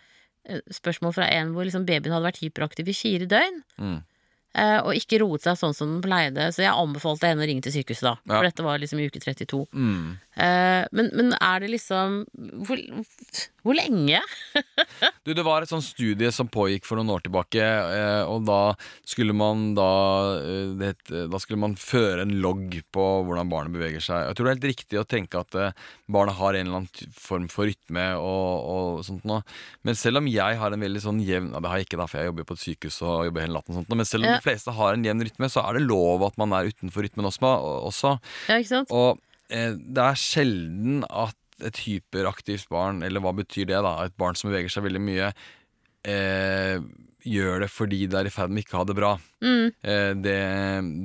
eh, 0.46 0.62
spørsmål 0.78 1.16
fra 1.16 1.26
en 1.34 1.50
hvor 1.56 1.66
liksom 1.66 1.86
babyen 1.88 2.14
hadde 2.14 2.28
vært 2.28 2.42
hyperaktiv 2.44 2.92
i 2.92 2.96
fire 2.96 3.28
døgn. 3.30 3.62
Mm. 3.82 3.98
Eh, 4.54 4.78
Og 4.84 4.94
ikke 4.94 5.20
roet 5.22 5.42
seg 5.42 5.58
sånn 5.60 5.74
som 5.76 5.88
den 5.96 6.02
pleide, 6.04 6.48
så 6.54 6.62
jeg 6.64 6.72
anbefalte 6.72 7.26
henne 7.28 7.44
å 7.44 7.48
ringe 7.50 7.62
til 7.66 7.72
sykehuset, 7.72 8.06
da. 8.08 8.14
Ja. 8.24 8.38
For 8.38 8.48
dette 8.48 8.64
var 8.66 8.78
liksom 8.78 9.00
i 9.02 9.08
uke 9.10 9.20
32. 9.20 9.66
Mm. 9.72 10.16
Eh, 10.38 10.84
men, 10.94 11.10
men 11.18 11.32
er 11.42 11.60
det 11.64 11.68
liksom 11.72 12.20
Hvor, 12.62 12.78
hvor 13.66 13.74
lenge? 13.74 14.20
Du, 15.26 15.32
det 15.36 15.42
var 15.44 15.62
et 15.64 15.68
sånn 15.70 15.82
studie 15.84 16.30
som 16.32 16.48
pågikk 16.48 16.86
for 16.88 16.96
noen 16.96 17.10
år 17.12 17.24
tilbake, 17.26 17.60
eh, 17.60 18.22
og 18.24 18.46
da 18.48 18.60
skulle 19.04 19.34
man 19.36 19.74
da 19.76 19.88
det, 20.78 20.92
het- 20.94 21.12
Da 21.32 21.40
skulle 21.42 21.60
man 21.60 21.74
føre 21.78 22.22
en 22.24 22.32
logg 22.42 22.78
på 22.94 23.04
hvordan 23.26 23.50
barnet 23.50 23.74
beveger 23.74 24.00
seg. 24.04 24.28
Jeg 24.30 24.38
tror 24.38 24.46
det 24.46 24.50
er 24.52 24.56
helt 24.56 24.70
riktig 24.70 25.00
å 25.02 25.06
tenke 25.08 25.42
at 25.42 25.58
barnet 26.08 26.38
har 26.38 26.54
en 26.56 26.66
eller 26.70 26.80
annen 26.80 27.12
form 27.18 27.48
for 27.52 27.68
rytme 27.68 28.06
og, 28.16 28.70
og 28.72 29.04
sånt 29.06 29.26
noe. 29.28 29.42
Men 29.84 29.98
selv 29.98 30.22
om 30.22 30.30
jeg 30.30 30.58
har 30.62 30.72
en 30.74 30.80
veldig 30.86 31.02
sånn 31.04 31.20
jevn 31.24 31.50
ja, 31.52 31.60
Det 31.60 31.70
har 31.72 31.80
jeg 31.82 31.88
ikke, 31.90 32.00
da, 32.00 32.06
for 32.08 32.20
jeg 32.22 32.30
jobber 32.30 32.48
på 32.48 32.56
et 32.56 32.62
sykehus 32.64 32.98
og 33.04 33.26
jobber 33.28 33.44
hele 33.44 33.58
natten, 33.58 33.74
og 33.74 33.80
sånt, 33.82 33.94
men 33.98 34.08
selv 34.08 34.24
om 34.24 34.32
Ja. 34.32 34.37
De 34.38 34.44
fleste 34.46 34.74
har 34.78 34.94
en 34.96 35.04
jevn 35.06 35.26
rytme, 35.26 35.50
så 35.52 35.64
er 35.66 35.78
det 35.78 35.86
lov 35.88 36.24
at 36.28 36.38
man 36.40 36.54
er 36.56 36.70
utenfor 36.70 37.06
rytmen 37.06 37.28
også. 37.28 38.14
Ja, 38.48 38.58
ikke 38.58 38.72
sant? 38.72 38.94
Og 38.94 39.20
eh, 39.50 39.74
det 39.76 40.04
er 40.04 40.22
sjelden 40.22 41.04
at 41.08 41.36
et 41.66 41.80
hyperaktivt 41.82 42.68
barn, 42.70 43.02
eller 43.02 43.22
hva 43.24 43.32
betyr 43.34 43.66
det, 43.70 43.78
da? 43.82 43.96
Et 44.06 44.14
barn 44.20 44.38
som 44.38 44.50
beveger 44.50 44.70
seg 44.72 44.84
veldig 44.86 45.02
mye, 45.02 45.32
eh, 46.06 46.78
gjør 47.28 47.64
det 47.64 47.68
fordi 47.72 48.06
det 48.10 48.20
er 48.20 48.28
i 48.28 48.32
ferd 48.32 48.52
med 48.52 48.64
ikke 48.64 48.76
å 48.76 48.82
ha 48.82 48.88
det 48.88 48.96
bra. 48.98 49.10
Mm. 49.44 49.66
Eh, 49.82 50.12
det, 50.18 50.38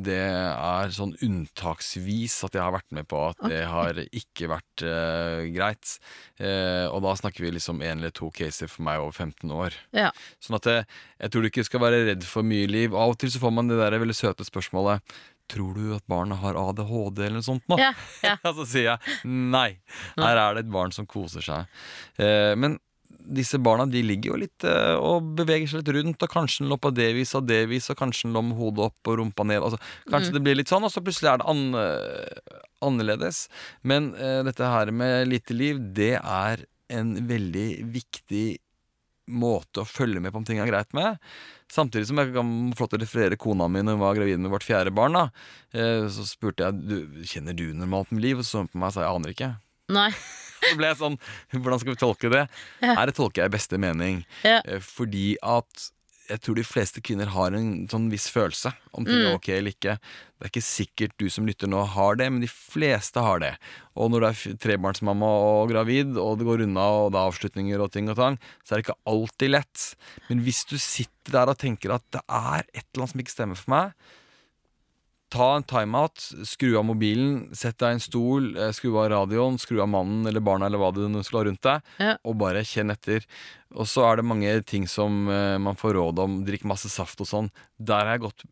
det 0.07 0.19
er 0.23 0.93
sånn 0.95 1.13
unntaksvis 1.25 2.37
at 2.47 2.57
jeg 2.57 2.63
har 2.63 2.73
vært 2.75 2.95
med 2.95 3.07
på 3.11 3.19
at 3.27 3.43
det 3.51 3.61
har 3.69 3.99
ikke 4.05 4.49
vært 4.51 4.85
eh, 4.87 5.43
greit. 5.53 5.97
Eh, 6.39 6.87
og 6.87 7.03
da 7.05 7.15
snakker 7.19 7.45
vi 7.45 7.53
liksom 7.57 7.83
én 7.83 7.99
eller 7.99 8.15
to 8.15 8.31
caser 8.33 8.71
for 8.71 8.85
meg 8.87 9.03
over 9.03 9.13
15 9.13 9.53
år. 9.53 9.77
Ja. 9.95 10.09
Sånn 10.43 10.57
at 10.59 10.71
jeg, 10.71 10.87
jeg 11.19 11.33
tror 11.33 11.43
du 11.43 11.51
ikke 11.51 11.67
skal 11.67 11.85
være 11.85 12.05
redd 12.09 12.25
for 12.27 12.47
mye 12.47 12.71
liv. 12.71 12.95
Av 12.95 13.13
og 13.13 13.21
til 13.21 13.33
så 13.33 13.43
får 13.43 13.53
man 13.59 13.71
det 13.71 13.81
der 13.81 13.99
veldig 14.01 14.17
søte 14.17 14.47
spørsmålet 14.47 15.03
Tror 15.51 15.75
du 15.75 15.91
at 15.91 16.05
barnet 16.07 16.39
har 16.39 16.55
ADHD 16.55 17.19
eller 17.25 17.41
noe 17.41 17.45
sånt 17.45 17.65
nå? 17.67 17.77
Ja, 17.81 17.91
ja. 18.23 18.37
Så 18.57 18.63
sier 18.69 18.93
jeg 18.93 19.27
nei. 19.27 19.75
Her 20.15 20.39
er 20.39 20.55
det 20.55 20.65
et 20.65 20.71
barn 20.71 20.93
som 20.95 21.07
koser 21.09 21.43
seg. 21.43 21.67
Eh, 22.15 22.53
men 22.55 22.79
disse 23.23 23.59
barna 23.61 23.85
de 23.89 24.01
ligger 24.03 24.33
jo 24.33 24.39
litt 24.41 24.65
eh, 24.67 24.95
og 24.97 25.33
beveger 25.37 25.69
seg 25.69 25.83
litt 25.83 25.93
rundt, 25.97 26.25
og 26.25 26.33
kanskje 26.33 26.63
den 26.63 26.73
lå 26.73 26.77
på 26.81 26.91
det 26.95 27.09
vis 27.17 27.33
og 27.39 27.47
det 27.49 27.61
vis, 27.71 27.89
og 27.93 27.99
kanskje 27.99 28.27
den 28.27 28.35
lå 28.37 28.43
med 28.49 28.59
hodet 28.59 28.89
opp 28.89 29.11
og 29.11 29.19
rumpa 29.21 29.45
ned. 29.47 29.63
Altså, 29.63 29.79
kanskje 30.11 30.35
det 30.35 30.43
blir 30.45 30.59
litt 30.59 30.71
sånn, 30.71 30.85
og 30.85 30.93
så 30.93 31.03
plutselig 31.03 31.31
er 31.31 31.41
det 31.41 31.49
an 31.53 31.63
eh, 31.79 32.59
annerledes. 32.83 33.47
Men 33.87 34.11
uh, 34.17 34.41
dette 34.43 34.67
her 34.67 34.91
med 34.91 35.29
lite 35.31 35.55
liv, 35.55 35.79
det 35.95 36.17
er 36.19 36.65
en 36.93 37.15
veldig 37.29 37.67
viktig 37.93 38.45
måte 39.33 39.81
å 39.83 39.87
følge 39.87 40.19
med 40.19 40.33
på 40.33 40.41
om 40.41 40.47
ting 40.47 40.59
er 40.59 40.67
greit 40.67 40.91
med. 40.95 41.21
Samtidig 41.71 42.09
som 42.09 42.19
jeg 42.19 42.33
kan 42.35 42.49
få 42.77 42.89
å 42.89 42.99
referere 42.99 43.39
kona 43.39 43.69
mi 43.71 43.81
når 43.81 43.95
hun 43.95 44.03
var 44.03 44.17
gravid 44.19 44.43
med 44.43 44.51
vårt 44.51 44.67
fjerde 44.67 44.93
barn. 44.93 45.15
da 45.15 45.29
uh, 45.31 46.09
Så 46.11 46.27
spurte 46.29 46.67
jeg 46.67 46.83
du, 46.83 46.97
kjenner 47.29 47.55
du 47.55 47.69
normalt 47.71 48.11
med 48.11 48.25
liv, 48.25 48.41
og 48.41 48.47
så 48.47 48.57
så 48.57 48.65
hun 48.65 48.73
på 48.73 48.83
meg 48.83 48.91
og 48.91 48.97
sa 48.97 49.07
jeg 49.07 49.15
aner 49.15 49.37
ikke. 49.37 49.53
Nei. 49.93 50.09
Så 50.69 50.77
ble 50.79 50.91
jeg 50.91 50.99
sånn, 51.01 51.17
Hvordan 51.55 51.79
skal 51.83 51.93
vi 51.95 51.99
tolke 52.03 52.29
det? 52.33 52.45
Ja. 52.81 52.95
Her 53.01 53.11
tolker 53.15 53.43
jeg 53.43 53.51
i 53.51 53.57
beste 53.57 53.79
mening. 53.81 54.23
Ja. 54.45 54.61
Eh, 54.65 54.79
Fordi 54.83 55.33
at 55.43 55.89
jeg 56.29 56.39
tror 56.39 56.55
de 56.55 56.63
fleste 56.63 57.01
kvinner 57.03 57.27
har 57.33 57.51
en 57.51 57.83
sånn 57.91 58.05
viss 58.09 58.29
følelse 58.31 58.71
om 58.95 59.03
ting 59.03 59.17
er 59.19 59.33
Mm. 59.33 59.35
ok 59.35 59.49
eller 59.57 59.73
ikke. 59.75 59.97
Det 60.39 60.47
er 60.47 60.51
ikke 60.53 60.63
sikkert 60.63 61.11
du 61.19 61.25
som 61.29 61.45
lytter 61.45 61.67
nå 61.67 61.81
har 61.85 62.15
det, 62.15 62.29
men 62.31 62.39
de 62.41 62.47
fleste 62.47 63.19
har 63.21 63.39
det. 63.43 63.51
Og 63.99 64.09
når 64.09 64.23
du 64.23 64.27
er 64.29 64.55
trebarnsmamma 64.63 65.27
og 65.27 65.67
gravid, 65.73 66.15
og 66.17 66.39
det 66.39 66.47
går 66.47 66.63
unna, 66.63 66.85
og 67.03 67.11
det 67.11 67.19
er 67.19 67.27
avslutninger 67.27 67.83
og 67.83 67.91
ting 67.91 68.07
og 68.09 68.15
tang, 68.15 68.39
så 68.63 68.71
er 68.71 68.79
det 68.79 68.85
ikke 68.87 68.97
alltid 69.11 69.51
lett. 69.51 69.83
Men 70.29 70.39
hvis 70.47 70.63
du 70.71 70.77
sitter 70.79 71.35
der 71.35 71.51
og 71.51 71.59
tenker 71.59 71.91
at 71.99 72.07
det 72.15 72.23
er 72.29 72.63
et 72.71 72.85
eller 72.93 73.03
annet 73.03 73.11
som 73.17 73.19
ikke 73.25 73.35
stemmer 73.35 73.59
for 73.59 73.75
meg, 73.75 73.93
Ta 75.33 75.47
en 75.57 75.63
timeout, 75.65 76.21
skru 76.45 76.75
av 76.77 76.85
mobilen, 76.85 77.47
sett 77.57 77.79
deg 77.81 77.95
i 77.95 77.97
en 77.97 78.03
stol, 78.03 78.51
eh, 78.53 78.69
skru 78.75 78.91
av 79.01 79.07
radioen, 79.09 79.55
skru 79.57 79.79
av 79.81 79.89
mannen 79.89 80.27
eller 80.29 80.43
barna 80.45 80.67
eller 80.69 80.77
hva 80.77 80.91
det 80.93 81.07
nå 81.09 81.23
skal 81.25 81.39
ha 81.39 81.45
rundt 81.47 81.63
deg, 81.65 81.81
Ja. 82.03 82.11
og 82.21 82.37
bare 82.37 82.61
kjenn 82.61 82.93
etter. 82.93 83.25
Og 83.73 83.87
så 83.89 84.03
er 84.05 84.19
det 84.19 84.25
mange 84.29 84.51
ting 84.69 84.85
som 84.85 85.25
uh, 85.25 85.57
man 85.57 85.73
får 85.79 85.95
råd 85.97 86.19
om, 86.21 86.35
drikk 86.45 86.67
masse 86.69 86.91
saft 86.93 87.23
og 87.25 87.25
sånn. 87.25 87.47
Der 87.81 88.05
har 88.05 88.19
jeg 88.19 88.21
gått 88.27 88.43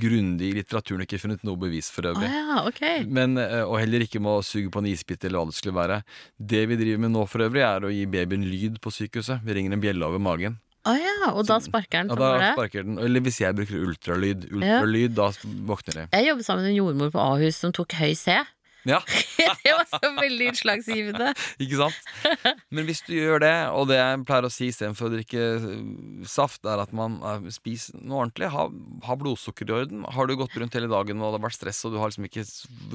grundig 0.00 0.48
i 0.48 0.56
litteraturen 0.56 1.02
og 1.04 1.06
ikke 1.10 1.20
funnet 1.20 1.44
noe 1.44 1.60
bevis 1.60 1.90
for 1.92 2.08
øvrig. 2.08 2.24
øvrig. 2.30 2.40
ja, 2.40 2.62
okay. 2.70 3.04
Men, 3.04 3.36
uh, 3.36 3.66
og 3.66 3.76
heller 3.82 4.06
ikke 4.06 4.22
med 4.24 4.38
å 4.38 4.46
suge 4.46 4.72
på 4.72 4.80
en 4.80 4.88
isbit 4.88 5.28
eller 5.28 5.42
hva 5.42 5.52
det 5.52 5.58
skulle 5.60 5.76
være. 5.76 6.00
Det 6.40 6.64
vi 6.72 6.80
driver 6.80 7.04
med 7.04 7.12
nå 7.12 7.26
for 7.28 7.44
øvrig, 7.44 7.60
er 7.68 7.84
å 7.84 7.92
gi 7.92 8.06
babyen 8.08 8.48
lyd 8.48 8.80
på 8.80 8.94
sykehuset. 8.96 9.44
Vi 9.44 9.58
ringer 9.60 9.76
en 9.76 9.84
bjelle 9.84 10.08
over 10.08 10.22
magen. 10.22 10.56
Å 10.82 10.94
ja, 10.98 11.12
og 11.30 11.44
da 11.46 11.60
sparker 11.62 12.02
den 12.02 12.10
sånn 12.10 12.18
da 12.18 12.54
sparker 12.56 12.82
den. 12.88 12.96
Eller 12.98 13.22
hvis 13.22 13.38
jeg 13.42 13.54
bruker 13.54 13.84
ultralyd. 13.86 14.48
Ja. 14.62 14.80
Da 15.14 15.28
våkner 15.68 16.00
de. 16.00 16.08
Jeg 16.16 16.32
jobbet 16.32 16.48
sammen 16.48 16.66
med 16.66 16.72
en 16.74 16.80
jordmor 16.80 17.12
på 17.14 17.22
Ahus 17.22 17.60
som 17.62 17.74
tok 17.76 17.94
høy 18.00 18.16
C. 18.18 18.40
Ja, 18.82 18.98
det 19.62 19.72
var 19.76 19.86
så 19.86 20.08
veldig 20.16 20.48
utslagsgivende. 20.50 21.28
ikke 21.62 21.78
sant? 21.78 22.48
Men 22.74 22.88
hvis 22.88 23.04
du 23.06 23.12
gjør 23.14 23.44
det, 23.44 23.52
og 23.78 23.86
det 23.92 24.00
jeg 24.00 24.22
pleier 24.26 24.48
å 24.48 24.50
si 24.50 24.72
istedenfor 24.72 25.06
å 25.06 25.12
drikke 25.12 25.44
øh, 25.54 26.24
saft, 26.26 26.66
er 26.66 26.82
at 26.82 26.90
man 26.96 27.20
uh, 27.22 27.46
spiser 27.54 28.00
noe 28.02 28.24
ordentlig. 28.24 28.50
Ha, 28.50 28.64
ha 29.06 29.16
blodsukker 29.20 29.70
i 29.70 29.76
orden. 29.84 30.02
Har 30.16 30.26
du 30.26 30.34
gått 30.40 30.58
rundt 30.58 30.74
hele 30.74 30.90
dagen 30.90 31.22
og 31.22 31.30
det 31.30 31.38
har 31.38 31.44
vært 31.46 31.60
stress, 31.60 31.84
og 31.86 31.94
du 31.94 32.00
har 32.02 32.10
liksom 32.10 32.26
ikke 32.26 32.42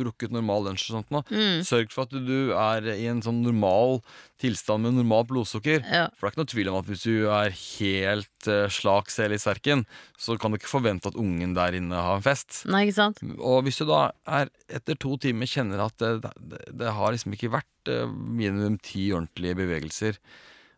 rukket 0.09 0.35
normal 0.35 0.67
lunsj 0.67 0.89
og 0.89 0.97
sånt 0.99 1.15
nå, 1.15 1.23
Mm. 1.31 1.63
sørg 1.67 1.91
for 1.95 2.07
at 2.07 2.19
du 2.27 2.51
er 2.51 2.91
i 2.97 3.07
en 3.07 3.23
sånn 3.23 3.39
normal 3.45 4.01
tilstand 4.41 4.85
med 4.85 4.97
normalt 4.97 5.29
blodsukker. 5.31 5.81
Ja. 5.83 6.07
For 6.17 6.27
det 6.27 6.29
er 6.29 6.33
ikke 6.33 6.41
noe 6.43 6.51
tvil 6.53 6.71
om 6.71 6.79
at 6.79 6.89
hvis 6.89 7.05
du 7.05 7.27
er 7.33 7.55
helt 7.57 8.49
uh, 8.49 8.65
slak 8.73 9.11
sel 9.13 9.35
i 9.35 9.39
serken, 9.41 9.85
så 10.19 10.37
kan 10.39 10.53
du 10.53 10.59
ikke 10.59 10.71
forvente 10.71 11.11
at 11.11 11.17
ungen 11.19 11.55
der 11.57 11.77
inne 11.77 12.03
har 12.07 12.19
en 12.19 12.25
fest. 12.25 12.63
Nei, 12.69 12.85
ikke 12.87 12.97
sant? 12.99 13.23
Og 13.37 13.63
hvis 13.67 13.81
du 13.81 13.87
da 13.89 14.07
er 14.39 14.51
etter 14.79 14.99
to 14.99 15.15
timer 15.21 15.49
kjenner 15.49 15.87
at 15.87 15.97
det, 16.01 16.33
det, 16.37 16.61
det 16.83 16.93
har 16.97 17.15
liksom 17.15 17.33
ikke 17.37 17.53
vært 17.57 17.93
uh, 17.93 18.05
minimum 18.11 18.77
ti 18.83 19.09
ordentlige 19.13 19.57
bevegelser, 19.61 20.21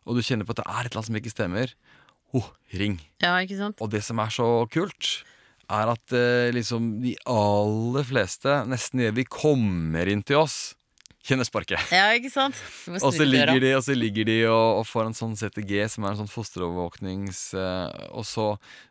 og 0.07 0.17
du 0.17 0.25
kjenner 0.25 0.47
på 0.47 0.55
at 0.55 0.63
det 0.63 0.69
er 0.69 0.79
et 0.79 0.89
eller 0.89 1.01
annet 1.01 1.11
som 1.11 1.19
ikke 1.19 1.35
stemmer, 1.35 1.75
oh, 2.37 2.47
ring. 2.79 2.97
Ja, 3.21 3.35
ikke 3.43 3.59
sant? 3.59 3.81
Og 3.83 3.91
det 3.93 4.01
som 4.05 4.21
er 4.23 4.31
så 4.33 4.47
kult, 4.71 5.19
er 5.69 5.91
at 5.93 6.15
eh, 6.17 6.49
liksom 6.55 6.95
de 7.03 7.13
aller 7.29 8.05
fleste, 8.07 8.61
nesten 8.69 9.03
idet 9.03 9.17
vi 9.19 9.27
kommer 9.29 10.09
inn 10.09 10.23
til 10.25 10.41
oss, 10.41 10.73
kjenner 11.29 11.47
sparket. 11.47 11.79
Ja, 11.93 12.07
ikke 12.17 12.31
sant? 12.33 12.57
Og 12.97 13.11
så 13.13 13.25
ligger 13.27 13.59
de, 13.61 13.73
og, 13.77 13.83
så 13.85 13.95
ligger 13.97 14.25
de 14.29 14.37
og, 14.49 14.79
og 14.81 14.87
får 14.89 15.09
en 15.11 15.17
sånn 15.17 15.35
CTG, 15.39 15.75
som 15.93 16.07
er 16.07 16.15
en 16.15 16.23
sånn 16.23 16.31
fosterovervåknings... 16.33 17.43
eh, 17.53 18.07
og 18.11 18.25
så, 18.27 18.47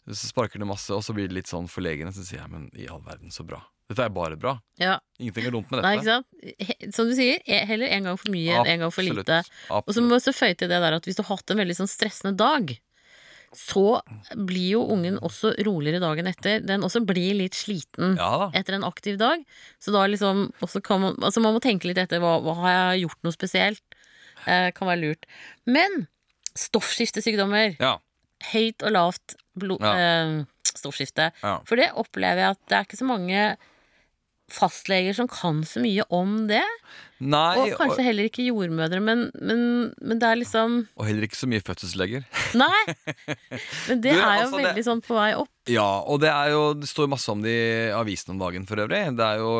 så 0.08 0.30
sparker 0.30 0.62
de 0.62 0.68
masse, 0.70 0.92
og 0.94 1.02
så 1.04 1.14
blir 1.16 1.28
det 1.30 1.36
litt 1.42 1.50
sånn 1.50 1.68
forlegne. 1.70 2.12
Så 2.14 2.24
sier 2.26 2.42
jeg 2.44 2.52
men 2.54 2.68
i 2.78 2.86
all 2.90 3.02
verden, 3.04 3.32
så 3.34 3.44
bra. 3.48 3.60
Dette 3.88 4.04
er 4.04 4.10
bare 4.12 4.36
bra. 4.36 4.52
Ja, 4.76 4.98
Ingenting 5.18 5.46
er 5.48 5.54
dumt 5.54 5.70
med 5.72 5.80
Nei, 5.80 5.94
dette. 6.04 6.18
He- 6.60 6.90
Som 6.92 7.08
du 7.08 7.14
sier, 7.16 7.38
e- 7.48 7.62
heller 7.70 7.88
en 7.96 8.10
gang 8.10 8.18
for 8.20 8.28
mye 8.34 8.58
enn 8.60 8.68
en 8.74 8.82
gang 8.84 8.92
for 8.92 9.00
Absolutt. 9.00 9.24
lite. 9.24 9.38
Og 9.80 9.88
så 9.96 10.02
må 10.04 10.10
vi 10.12 10.18
også 10.20 10.34
føye 10.36 10.58
til 10.60 10.68
det 10.68 10.80
der 10.84 10.96
at 10.98 11.08
hvis 11.08 11.16
du 11.16 11.22
har 11.24 11.30
hatt 11.38 11.54
en 11.54 11.62
veldig 11.62 11.76
sånn 11.80 11.88
stressende 11.88 12.34
dag, 12.36 12.74
så 13.54 14.00
blir 14.36 14.70
jo 14.74 14.82
ungen 14.92 15.18
også 15.24 15.54
roligere 15.64 16.00
dagen 16.02 16.26
etter. 16.26 16.60
Den 16.66 16.82
også 16.84 17.00
blir 17.06 17.34
litt 17.38 17.54
sliten 17.56 18.16
Ja 18.18 18.50
etter 18.54 18.74
en 18.76 18.84
aktiv 18.84 19.16
dag. 19.18 19.40
Så 19.80 19.92
da 19.94 20.04
liksom 20.06 20.52
også 20.60 20.82
kan 20.84 21.00
man 21.00 21.16
Altså 21.22 21.40
man 21.40 21.54
må 21.56 21.60
tenke 21.64 21.88
litt 21.88 21.98
etter 21.98 22.20
hva, 22.20 22.36
hva 22.44 22.54
har 22.62 22.74
jeg 22.94 23.06
gjort 23.06 23.22
noe 23.24 23.32
spesielt. 23.32 23.82
Eh, 24.46 24.70
kan 24.76 24.86
være 24.88 25.00
lurt. 25.02 25.24
Men 25.66 26.06
stoffskiftesykdommer, 26.58 27.76
Ja. 27.80 27.98
høyt 28.52 28.82
og 28.82 28.92
lavt 28.92 29.36
blod, 29.58 29.80
Ja. 29.80 29.94
eh, 29.96 30.44
stoffskifte. 30.64 31.32
For 31.66 31.76
det 31.76 31.90
opplever 31.94 32.36
jeg 32.36 32.50
at 32.50 32.58
det 32.68 32.76
er 32.78 32.84
ikke 32.84 32.98
så 33.00 33.06
mange 33.06 33.56
fastleger 34.48 35.12
som 35.16 35.28
kan 35.28 35.62
så 35.68 35.80
mye 35.84 36.04
om 36.14 36.46
det. 36.48 36.64
Nei, 37.18 37.58
Og 37.58 37.72
kanskje 37.76 38.04
heller 38.06 38.28
ikke 38.28 38.44
jordmødre, 38.46 39.00
men, 39.02 39.24
men, 39.42 39.62
men 39.98 40.20
det 40.22 40.28
er 40.28 40.38
liksom 40.38 40.76
og, 40.94 41.00
og 41.02 41.08
heller 41.08 41.26
ikke 41.26 41.36
så 41.40 41.48
mye 41.50 41.64
fødselsleger. 41.66 42.22
Nei! 42.56 42.78
Men 43.88 44.00
det 44.04 44.12
Du, 44.14 44.20
er 44.20 44.22
jo 44.22 44.44
altså, 44.44 44.56
det- 44.56 44.66
veldig 44.68 44.84
sånn 44.86 45.02
på 45.04 45.16
vei 45.18 45.30
opp. 45.36 45.50
Ja, 45.68 45.84
og 46.08 46.22
det 46.22 46.30
er 46.32 46.54
jo 46.54 46.60
Det 46.80 46.86
står 46.88 47.10
masse 47.12 47.28
om 47.28 47.42
det 47.44 47.52
i 47.52 47.90
avisen 47.92 48.30
om 48.32 48.38
dagen 48.40 48.64
for 48.70 48.80
øvrig. 48.80 49.02
Det 49.18 49.26
er 49.26 49.42
jo 49.42 49.50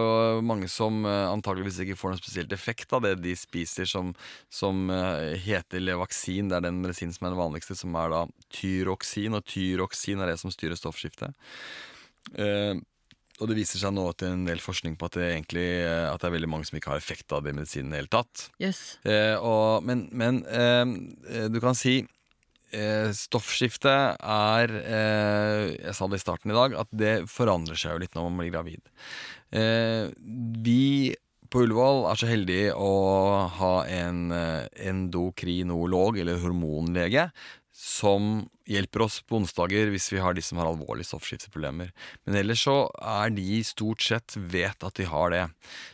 mange 0.47 0.71
som 0.73 1.03
eh, 1.05 1.27
antageligvis 1.35 1.83
ikke 1.85 1.99
får 2.01 2.15
noen 2.15 2.23
spesielt 2.23 2.55
effekt 2.57 2.95
av 2.97 3.03
det 3.05 3.17
de 3.21 3.35
spiser 3.37 3.85
som, 3.91 4.15
som 4.49 4.87
eh, 4.95 5.35
heter 5.45 5.83
Levaksin. 5.85 6.49
Det 6.49 6.57
er 6.63 6.65
den 6.71 6.79
medisinen 6.81 7.13
som 7.13 7.27
er 7.29 7.35
den 7.35 7.43
vanligste, 7.43 7.77
som 7.77 7.99
er 8.01 8.15
da 8.15 8.23
tyroksin. 8.57 9.37
Og 9.37 9.45
tyroksin 9.53 10.23
er 10.25 10.33
det 10.33 10.39
som 10.41 10.55
styrer 10.55 10.79
stoffskiftet. 10.81 11.35
Eh, 12.39 12.79
og 13.39 13.51
det 13.51 13.57
viser 13.61 13.81
seg 13.81 13.95
nå 13.95 14.05
til 14.19 14.35
en 14.35 14.45
del 14.49 14.61
forskning 14.63 14.97
på 14.99 15.09
at 15.09 15.17
det 15.19 15.27
egentlig 15.31 15.67
eh, 15.85 16.07
At 16.11 16.21
det 16.23 16.29
er 16.29 16.37
veldig 16.37 16.51
mange 16.51 16.69
som 16.69 16.79
ikke 16.79 16.93
har 16.93 17.01
effekt 17.01 17.33
av 17.35 17.45
det 17.47 17.55
medisinen 17.57 17.93
i 17.93 17.97
det 17.97 18.03
hele 18.03 18.13
tatt. 18.13 18.49
Yes. 18.63 18.99
Eh, 19.07 19.37
og, 19.39 19.85
men 19.87 20.09
men 20.13 20.43
eh, 20.51 21.47
du 21.53 21.61
kan 21.63 21.79
si 21.79 22.01
eh, 22.03 23.09
stoffskifte 23.15 23.95
er 24.19 24.75
eh, 24.83 25.63
Jeg 25.77 25.97
sa 25.97 26.09
det 26.11 26.21
i 26.21 26.25
starten 26.25 26.53
i 26.53 26.59
dag, 26.59 26.77
at 26.83 26.93
det 26.93 27.15
forandrer 27.31 27.79
seg 27.79 27.97
jo 27.97 28.03
litt 28.05 28.19
når 28.19 28.29
man 28.29 28.43
blir 28.43 28.53
gravid. 28.57 28.93
Eh, 29.55 30.11
vi 30.65 31.15
på 31.49 31.63
Ullevål 31.65 32.03
er 32.11 32.19
så 32.21 32.29
heldige 32.29 32.75
å 32.77 32.91
ha 33.57 33.75
en 33.89 34.27
eh, 34.37 34.67
endokrinolog, 34.91 36.21
eller 36.21 36.43
hormonlege, 36.43 37.31
som 37.79 38.49
hjelper 38.67 39.05
oss 39.05 39.21
på 39.23 39.37
onsdager 39.39 39.93
hvis 39.93 40.09
vi 40.11 40.19
har 40.19 40.35
de 40.35 40.43
som 40.43 40.59
har 40.59 40.67
alvorlige 40.67 41.07
stoffskifteproblemer. 41.13 41.93
Men 42.27 42.39
ellers 42.41 42.65
så 42.67 42.89
er 42.99 43.31
de 43.37 43.61
stort 43.67 44.03
sett 44.03 44.35
vet 44.35 44.83
at 44.83 44.99
de 44.99 45.07
har 45.07 45.31
det. 45.31 45.45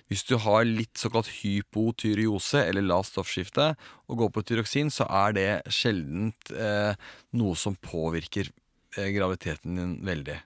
Hvis 0.09 0.25
du 0.25 0.39
har 0.41 0.65
litt 0.65 0.97
såkalt 0.97 1.29
hypotyreose 1.43 2.65
eller 2.65 2.89
lavt 2.89 3.11
stoffskifte 3.13 3.75
og 4.09 4.23
går 4.23 4.33
på 4.33 4.47
tyroksin, 4.49 4.89
så 4.89 5.05
er 5.13 5.37
det 5.37 5.49
sjeldent 5.69 6.55
eh, 6.57 6.97
noe 7.37 7.61
som 7.61 7.77
påvirker 7.77 8.49
eh, 8.49 9.13
graviditeten 9.13 9.77
din 9.77 9.95
veldig. 10.09 10.41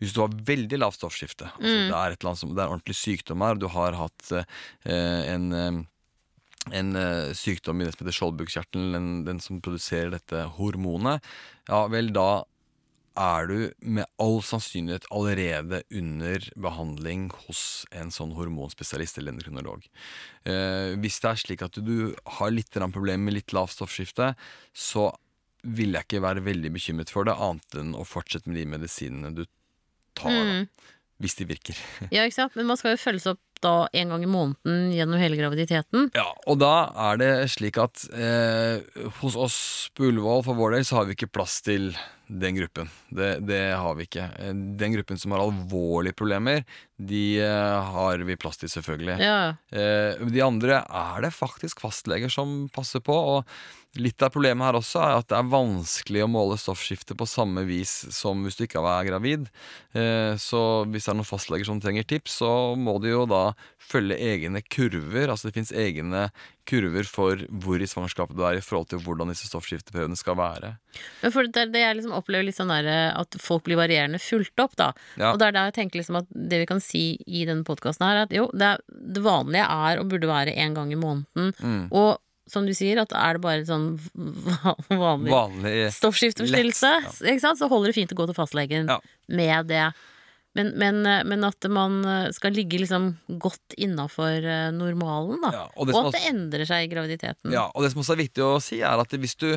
Hvis 0.00 0.16
du 0.16 0.22
har 0.24 0.32
veldig 0.32 0.80
lavt 0.80 0.96
stoffskifte, 1.02 1.52
altså 1.52 1.76
det 1.92 2.00
er 2.00 2.36
som, 2.40 2.56
det 2.56 2.64
er 2.64 2.72
ordentlig 2.72 2.96
sykdom 2.96 3.44
her, 3.44 3.60
du 3.60 3.68
har 3.76 4.00
hatt 4.00 4.32
eh, 4.40 5.20
en 5.34 5.52
eh, 5.52 5.82
en 6.76 6.94
uh, 6.98 7.32
sykdom 7.36 7.80
i 7.80 7.86
det 7.86 7.94
som 7.94 8.04
heter 8.04 8.18
skjoldbruskkjertelen, 8.18 8.94
den, 8.94 9.10
den 9.26 9.42
som 9.44 9.62
produserer 9.64 10.14
dette 10.14 10.44
hormonet, 10.58 11.24
ja 11.68 11.84
vel, 11.92 12.12
da 12.16 12.44
er 13.18 13.48
du 13.50 13.56
med 13.82 14.06
all 14.22 14.38
sannsynlighet 14.46 15.08
allerede 15.14 15.80
under 15.90 16.44
behandling 16.60 17.28
hos 17.46 17.62
en 17.90 18.12
sånn 18.14 18.36
hormonspesialist 18.36 19.18
eller 19.18 19.34
endokrinolog. 19.34 19.88
Uh, 20.46 20.94
hvis 21.02 21.18
det 21.24 21.32
er 21.32 21.42
slik 21.42 21.64
at 21.66 21.80
du 21.82 22.12
har 22.38 22.54
litt 22.54 22.78
problemer 22.94 23.26
med 23.26 23.40
litt 23.40 23.56
lavt 23.56 23.74
stoffskifte, 23.74 24.34
så 24.72 25.10
vil 25.66 25.96
jeg 25.96 26.06
ikke 26.06 26.22
være 26.22 26.44
veldig 26.46 26.70
bekymret 26.76 27.10
for 27.10 27.26
det, 27.26 27.34
annet 27.34 27.80
enn 27.80 27.96
å 27.98 28.06
fortsette 28.06 28.50
med 28.50 28.60
de 28.60 28.68
medisinene 28.76 29.34
du 29.34 29.44
tar, 30.18 30.30
da, 30.32 30.62
hvis 31.22 31.38
de 31.38 31.48
virker. 31.48 31.78
Ja, 32.14 32.24
ikke 32.24 32.38
sant? 32.40 32.56
Men 32.58 32.68
man 32.70 32.78
skal 32.80 32.94
jo 32.94 33.02
følges 33.02 33.28
opp 33.30 33.42
da 33.58 33.88
en 33.98 34.12
gang 34.12 34.22
i 34.22 34.28
måneden 34.30 34.92
gjennom 34.94 35.18
hele 35.18 35.38
graviditeten. 35.38 36.12
Ja, 36.14 36.28
og 36.46 36.60
da 36.62 36.92
er 37.10 37.18
det 37.18 37.30
slik 37.50 37.80
at 37.82 38.04
eh, 38.14 38.84
hos 39.18 39.34
oss 39.34 39.56
på 39.98 40.06
Ullevål 40.12 40.44
for 40.46 40.58
vår 40.58 40.76
del 40.76 40.86
så 40.86 41.00
har 41.00 41.08
vi 41.08 41.16
ikke 41.18 41.30
plass 41.34 41.58
til 41.66 41.90
den 42.28 42.54
gruppen. 42.60 42.90
Det, 43.10 43.40
det 43.48 43.62
har 43.74 43.96
vi 43.98 44.06
ikke. 44.06 44.28
Eh, 44.38 44.54
Den 44.78 44.94
gruppen 44.94 45.18
som 45.18 45.34
har 45.34 45.42
alvorlige 45.42 46.14
problemer, 46.14 46.62
de 47.02 47.24
eh, 47.42 47.90
har 47.96 48.22
vi 48.28 48.38
plass 48.38 48.60
til, 48.62 48.70
selvfølgelig. 48.70 49.18
Ja. 49.24 49.38
Eh, 49.74 50.22
de 50.30 50.44
andre 50.44 50.84
er 50.86 51.26
det 51.26 51.34
faktisk 51.34 51.82
fastleger 51.82 52.30
som 52.30 52.68
passer 52.74 53.02
på. 53.02 53.16
Og 53.34 53.58
litt 53.98 54.22
av 54.22 54.32
problemet 54.34 54.66
her 54.66 54.78
også 54.78 55.02
er 55.02 55.16
at 55.18 55.28
det 55.30 55.38
er 55.38 55.50
vanskelig 55.52 56.24
å 56.24 56.30
måle 56.30 56.58
stoffskifte 56.60 57.16
på 57.18 57.26
samme 57.28 57.64
vis 57.68 57.92
som 58.14 58.44
hvis 58.44 58.58
du 58.58 58.64
ikke 58.66 58.82
er 58.82 59.08
gravid. 59.08 59.48
Eh, 59.92 60.34
så 60.40 60.62
hvis 60.88 61.08
det 61.08 61.12
er 61.12 61.18
noen 61.18 61.28
fastleger 61.28 61.68
som 61.68 61.80
trenger 61.82 62.06
tips, 62.08 62.38
så 62.42 62.52
må 62.78 62.98
de 63.02 63.12
jo 63.12 63.24
da 63.30 63.42
følge 63.88 64.18
egne 64.20 64.62
kurver. 64.62 65.32
Altså 65.32 65.48
det 65.48 65.56
fins 65.56 65.72
egne 65.72 66.28
kurver 66.68 67.08
for 67.08 67.40
hvor 67.62 67.80
i 67.80 67.88
svangerskapet 67.88 68.36
du 68.36 68.44
er 68.44 68.58
i 68.58 68.64
forhold 68.64 68.90
til 68.92 69.00
hvordan 69.02 69.32
disse 69.32 69.48
stoffskifteprøvene 69.48 70.18
skal 70.20 70.36
være. 70.38 70.74
Men 71.22 71.34
for 71.34 71.48
det 71.48 71.68
det 71.72 71.82
jeg 71.82 71.98
liksom 71.98 72.14
opplever 72.16 72.48
litt 72.48 72.58
sånn 72.58 72.72
der, 72.72 72.90
at 73.16 73.38
folk 73.40 73.64
blir 73.66 73.80
varierende 73.80 74.20
fulgt 74.22 74.60
opp, 74.62 74.76
da. 74.78 74.92
Ja. 75.16 75.32
Og 75.32 75.40
det 75.40 75.48
er 75.48 75.56
der 75.56 75.70
jeg 75.70 75.78
tenker 75.80 76.02
liksom 76.02 76.20
at 76.20 76.30
det 76.32 76.62
vi 76.62 76.70
kan 76.70 76.82
si 76.84 77.04
i 77.24 77.44
denne 77.48 77.66
podkasten 77.66 78.06
her, 78.06 78.20
er 78.20 78.28
at 78.28 78.36
jo, 78.36 78.48
det, 78.52 78.74
er, 78.76 79.04
det 79.16 79.24
vanlige 79.24 79.68
er 79.88 80.02
og 80.02 80.10
burde 80.12 80.30
være 80.30 80.56
én 80.56 80.76
gang 80.76 80.92
i 80.92 81.00
måneden. 81.00 81.54
Mm. 81.58 81.84
Og 81.96 82.18
som 82.50 82.66
du 82.68 82.72
sier, 82.76 83.00
at 83.02 83.12
er 83.16 83.36
det 83.38 83.42
bare 83.44 83.64
sånn 83.68 83.90
vanlig 84.88 85.32
Vanlig 85.32 85.74
stoffskifteforstyrrelse, 85.96 86.92
ja. 87.28 87.54
så 87.58 87.68
holder 87.70 87.92
det 87.92 87.98
fint 87.98 88.14
å 88.14 88.18
gå 88.18 88.28
til 88.30 88.38
fastlegen 88.38 88.88
Ja. 88.90 89.00
med 89.28 89.68
det. 89.70 89.86
Men, 90.58 90.74
men, 90.80 91.00
men 91.30 91.46
at 91.46 91.68
man 91.72 92.00
eh, 92.04 92.28
skal 92.34 92.56
ligge 92.58 92.80
liksom 92.82 93.12
godt 93.40 93.76
innafor 93.78 94.44
normalen, 94.74 95.38
da. 95.44 95.52
Ja, 95.54 95.64
og 95.76 95.88
det 95.88 95.94
og 95.94 96.00
at 96.00 96.08
at 96.10 96.18
det 96.18 96.32
endrer 96.32 96.68
seg 96.68 96.86
i 96.86 96.90
graviditeten. 96.92 97.54
Ja, 97.54 97.68
og 97.72 97.84
det 97.84 97.92
som 97.92 98.02
også 98.02 98.16
er 98.16 98.22
viktig 98.24 98.44
å 98.44 98.58
si, 98.62 98.80
er 98.84 99.00
at 99.00 99.14
hvis 99.14 99.36
du, 99.38 99.48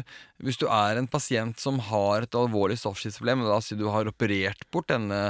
hvis 0.43 0.59
du 0.61 0.67
er 0.69 0.99
en 0.99 1.09
pasient 1.11 1.59
som 1.61 1.79
har 1.89 2.27
et 2.27 2.37
alvorlig 2.37 2.77
stoffskifteproblem, 2.81 3.45
la 3.47 3.57
oss 3.57 3.71
si 3.71 3.77
du 3.79 3.87
har 3.91 4.09
operert 4.09 4.65
bort 4.73 4.89
denne 4.91 5.21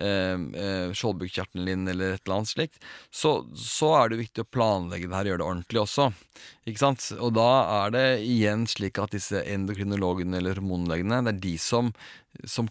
eh, 0.00 0.90
skjoldbukkjertelen 0.96 1.70
din, 1.70 1.86
eller 1.92 2.16
et 2.16 2.24
eller 2.24 2.40
annet 2.40 2.52
slikt, 2.52 2.80
så, 3.14 3.40
så 3.54 3.94
er 4.00 4.12
det 4.12 4.22
viktig 4.24 4.44
å 4.44 4.50
planlegge 4.50 5.08
det 5.10 5.16
her, 5.16 5.30
gjøre 5.32 5.42
det 5.42 5.48
ordentlig 5.48 5.82
også. 5.84 6.10
Ikke 6.70 6.82
sant? 6.82 7.06
Og 7.18 7.34
da 7.36 7.50
er 7.84 7.94
det 7.94 8.06
igjen 8.26 8.66
slik 8.70 9.00
at 9.02 9.14
disse 9.16 9.42
endokrinologene 9.44 10.40
eller 10.40 10.60
hormonlegene, 10.60 11.22
det 11.26 11.34
er 11.36 11.42
de 11.46 11.56
som, 11.60 11.92
som 12.44 12.70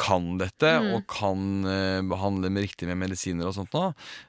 kan 0.00 0.34
dette 0.40 0.70
og 0.90 1.04
kan 1.10 1.66
uh, 1.66 2.02
behandle 2.10 2.50
med 2.50 2.66
riktig 2.66 2.88
med 2.90 2.98
medisiner 2.98 3.46
og 3.48 3.54
sånt 3.56 3.72
da 3.74 3.84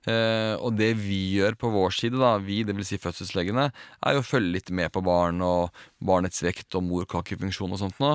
Eh, 0.06 0.54
og 0.62 0.76
det 0.78 0.92
vi 1.00 1.38
gjør 1.38 1.56
på 1.60 1.70
vår 1.74 1.94
side, 1.96 2.20
da, 2.22 2.36
vi, 2.44 2.60
det 2.68 2.76
vil 2.78 2.86
si 2.88 3.00
fødselslegene, 3.02 3.66
er 4.06 4.16
jo 4.16 4.22
å 4.22 4.26
følge 4.26 4.54
litt 4.58 4.72
med 4.76 4.92
på 4.94 5.02
barn 5.06 5.42
og 5.46 5.76
barnets 6.06 6.44
vekt 6.46 6.78
og 6.78 6.86
morkakefunksjon 6.86 7.74
og 7.74 7.82
sånt 7.82 8.02
nå. 8.04 8.12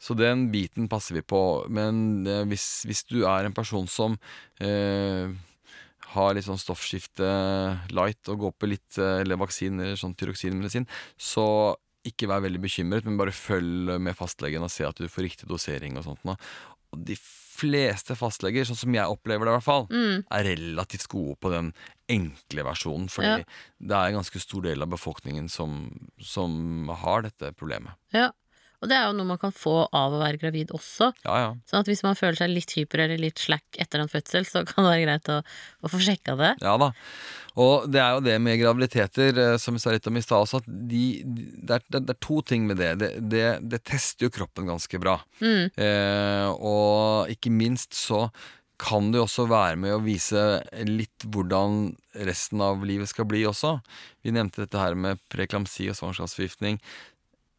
Så 0.00 0.16
den 0.18 0.48
biten 0.52 0.88
passer 0.90 1.16
vi 1.16 1.24
på. 1.24 1.42
Men 1.72 2.26
uh, 2.28 2.42
hvis, 2.50 2.82
hvis 2.88 3.04
du 3.08 3.22
er 3.24 3.48
en 3.48 3.56
person 3.56 3.88
som 3.90 4.18
har 4.60 6.34
litt 6.36 6.44
sånn 6.44 6.58
stoffskifte 6.60 7.28
light 7.96 8.28
og 8.28 8.42
går 8.42 8.52
på 8.60 8.68
litt 8.68 8.98
eller 8.98 9.30
Levaksin 9.30 9.80
eller 9.80 9.96
sånn 9.96 10.12
tyroksinmedisin, 10.20 10.84
så 11.16 11.46
ikke 12.06 12.28
vær 12.30 12.44
veldig 12.44 12.60
bekymret, 12.62 13.04
men 13.04 13.18
bare 13.20 13.32
følg 13.34 13.92
med 14.00 14.16
fastlegen 14.16 14.64
og 14.64 14.72
se 14.72 14.86
at 14.88 15.00
du 15.00 15.08
får 15.10 15.26
riktig 15.26 15.48
dosering 15.50 15.98
og 16.00 16.06
sånt. 16.06 16.22
Og 16.92 17.04
de 17.06 17.14
fleste 17.16 18.16
fastleger, 18.16 18.64
sånn 18.64 18.76
som 18.80 18.94
jeg 18.94 19.04
opplever 19.06 19.44
det 19.46 19.52
i 19.52 19.56
hvert 19.58 19.66
fall, 19.66 19.86
Mm. 19.90 20.24
er 20.30 20.44
relativt 20.44 21.06
gode 21.08 21.36
på 21.40 21.50
den 21.52 21.72
enkle 22.08 22.64
versjonen. 22.64 23.08
Fordi 23.08 23.26
Ja. 23.26 23.44
det 23.80 23.90
er 23.96 24.06
en 24.08 24.14
ganske 24.22 24.40
stor 24.40 24.62
del 24.62 24.82
av 24.82 24.88
befolkningen 24.88 25.48
som, 25.48 26.10
som 26.18 26.88
har 26.88 27.22
dette 27.22 27.52
problemet. 27.54 27.92
Ja. 28.12 28.30
Og 28.80 28.88
det 28.88 28.96
er 28.96 29.08
jo 29.08 29.16
noe 29.16 29.28
man 29.28 29.40
kan 29.40 29.52
få 29.52 29.74
av 29.86 30.14
å 30.16 30.20
være 30.22 30.40
gravid 30.40 30.72
også. 30.76 31.10
Ja, 31.26 31.34
ja. 31.42 31.50
Sånn 31.68 31.82
at 31.82 31.90
hvis 31.90 32.02
man 32.06 32.16
føler 32.16 32.38
seg 32.38 32.52
litt 32.52 32.72
hyper 32.76 33.04
eller 33.04 33.20
litt 33.20 33.42
slack 33.42 33.76
etter 33.80 34.00
en 34.00 34.10
fødsel, 34.10 34.46
så 34.48 34.64
kan 34.68 34.86
det 34.86 34.94
være 34.94 35.04
greit 35.04 35.30
å, 35.32 35.40
å 35.84 35.92
få 35.92 36.00
sjekka 36.04 36.36
det. 36.40 36.54
Ja 36.64 36.78
da. 36.80 36.92
Og 37.60 37.88
det 37.90 38.00
er 38.00 38.14
jo 38.14 38.22
det 38.24 38.36
med 38.40 38.60
graviditeter, 38.60 39.40
eh, 39.42 39.56
som 39.60 39.76
vi 39.76 39.82
sa 39.82 39.92
litt 39.92 40.06
om 40.08 40.16
i 40.16 40.22
stad 40.24 40.46
også, 40.46 40.62
at 40.62 40.70
de, 40.70 41.02
de, 41.26 41.48
det, 41.58 41.80
er, 41.80 41.84
det, 41.98 42.14
er 42.14 42.20
to 42.22 42.40
ting 42.46 42.64
med 42.68 42.80
det. 42.80 42.94
Det, 43.02 43.10
det. 43.32 43.48
det 43.72 43.82
tester 43.90 44.28
jo 44.28 44.32
kroppen 44.32 44.70
ganske 44.70 45.02
bra. 45.02 45.18
Mm. 45.42 45.68
Eh, 45.74 46.48
og 46.56 47.34
ikke 47.34 47.52
minst 47.52 47.98
så 47.98 48.28
kan 48.80 49.10
det 49.12 49.20
også 49.20 49.44
være 49.50 49.76
med 49.80 49.92
å 49.92 50.02
vise 50.02 50.40
litt 50.88 51.26
hvordan 51.28 51.90
resten 52.26 52.62
av 52.64 52.80
livet 52.86 53.10
skal 53.10 53.26
bli 53.28 53.42
også. 53.48 53.76
Vi 54.24 54.32
nevnte 54.32 54.64
dette 54.64 54.80
her 54.80 54.96
med 54.98 55.20
preklamsi 55.32 55.90
og 55.90 55.98
svangerskapsforgiftning. 55.98 56.80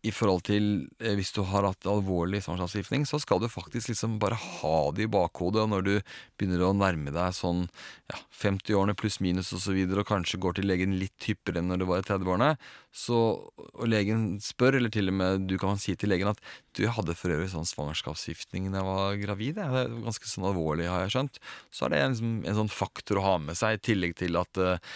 I 0.02 0.12
forhold 0.14 0.48
til 0.48 0.68
eh, 0.98 1.14
Hvis 1.18 1.34
du 1.36 1.44
har 1.46 1.68
hatt 1.68 1.86
alvorlig 1.90 2.42
svangerskapsforgiftning, 2.42 3.06
så 3.06 3.20
skal 3.22 3.42
du 3.42 3.50
faktisk 3.52 3.92
liksom 3.92 4.18
bare 4.22 4.40
ha 4.40 4.78
det 4.98 5.06
i 5.06 5.12
bakhodet. 5.12 5.68
Når 5.70 5.86
du 5.86 5.92
begynner 6.40 6.66
å 6.66 6.74
nærme 6.74 7.14
deg 7.14 7.36
sånn 7.38 7.68
ja, 8.10 8.18
50-årene 8.42 8.98
pluss 8.98 9.20
minus 9.22 9.52
osv., 9.52 9.60
og, 9.60 9.66
så 9.68 9.76
videre, 9.78 10.02
og 10.02 10.10
kanskje 10.10 10.42
går 10.42 10.58
til 10.58 10.70
legen 10.72 10.98
litt 10.98 11.30
hyppigere 11.30 11.62
enn 11.62 11.70
når 11.70 11.84
du 11.84 11.88
var 11.92 12.02
i 12.02 12.08
30-årene, 12.10 12.56
så, 12.92 13.18
og 13.56 13.88
legen 13.88 14.36
spør, 14.44 14.76
eller 14.76 14.92
til 14.92 15.08
og 15.08 15.16
med 15.16 15.46
du 15.48 15.56
kan 15.60 15.80
si 15.80 15.94
til 15.96 16.12
legen 16.12 16.28
at 16.28 16.42
du, 16.76 16.84
jeg 16.84 16.92
hadde 16.96 17.16
for 17.16 17.32
øvrig 17.32 17.50
sånn 17.52 17.68
svangerskapsgiftning 17.68 18.70
da 18.72 18.82
jeg 18.82 18.88
var 18.88 19.20
gravid. 19.22 19.60
jeg. 19.60 19.72
Det 19.72 19.80
er 19.82 19.94
ganske 20.06 20.28
sånn 20.28 20.48
alvorlig, 20.50 20.90
har 20.92 21.06
jeg 21.06 21.14
skjønt. 21.16 21.40
Så 21.72 21.86
er 21.86 21.94
det 21.94 22.02
en, 22.02 22.14
liksom, 22.16 22.34
en 22.48 22.58
sånn 22.62 22.72
faktor 22.72 23.20
å 23.20 23.26
ha 23.26 23.34
med 23.44 23.60
seg, 23.60 23.78
i 23.78 23.82
tillegg 23.88 24.16
til 24.20 24.40
at 24.40 24.60
uh, 24.60 24.92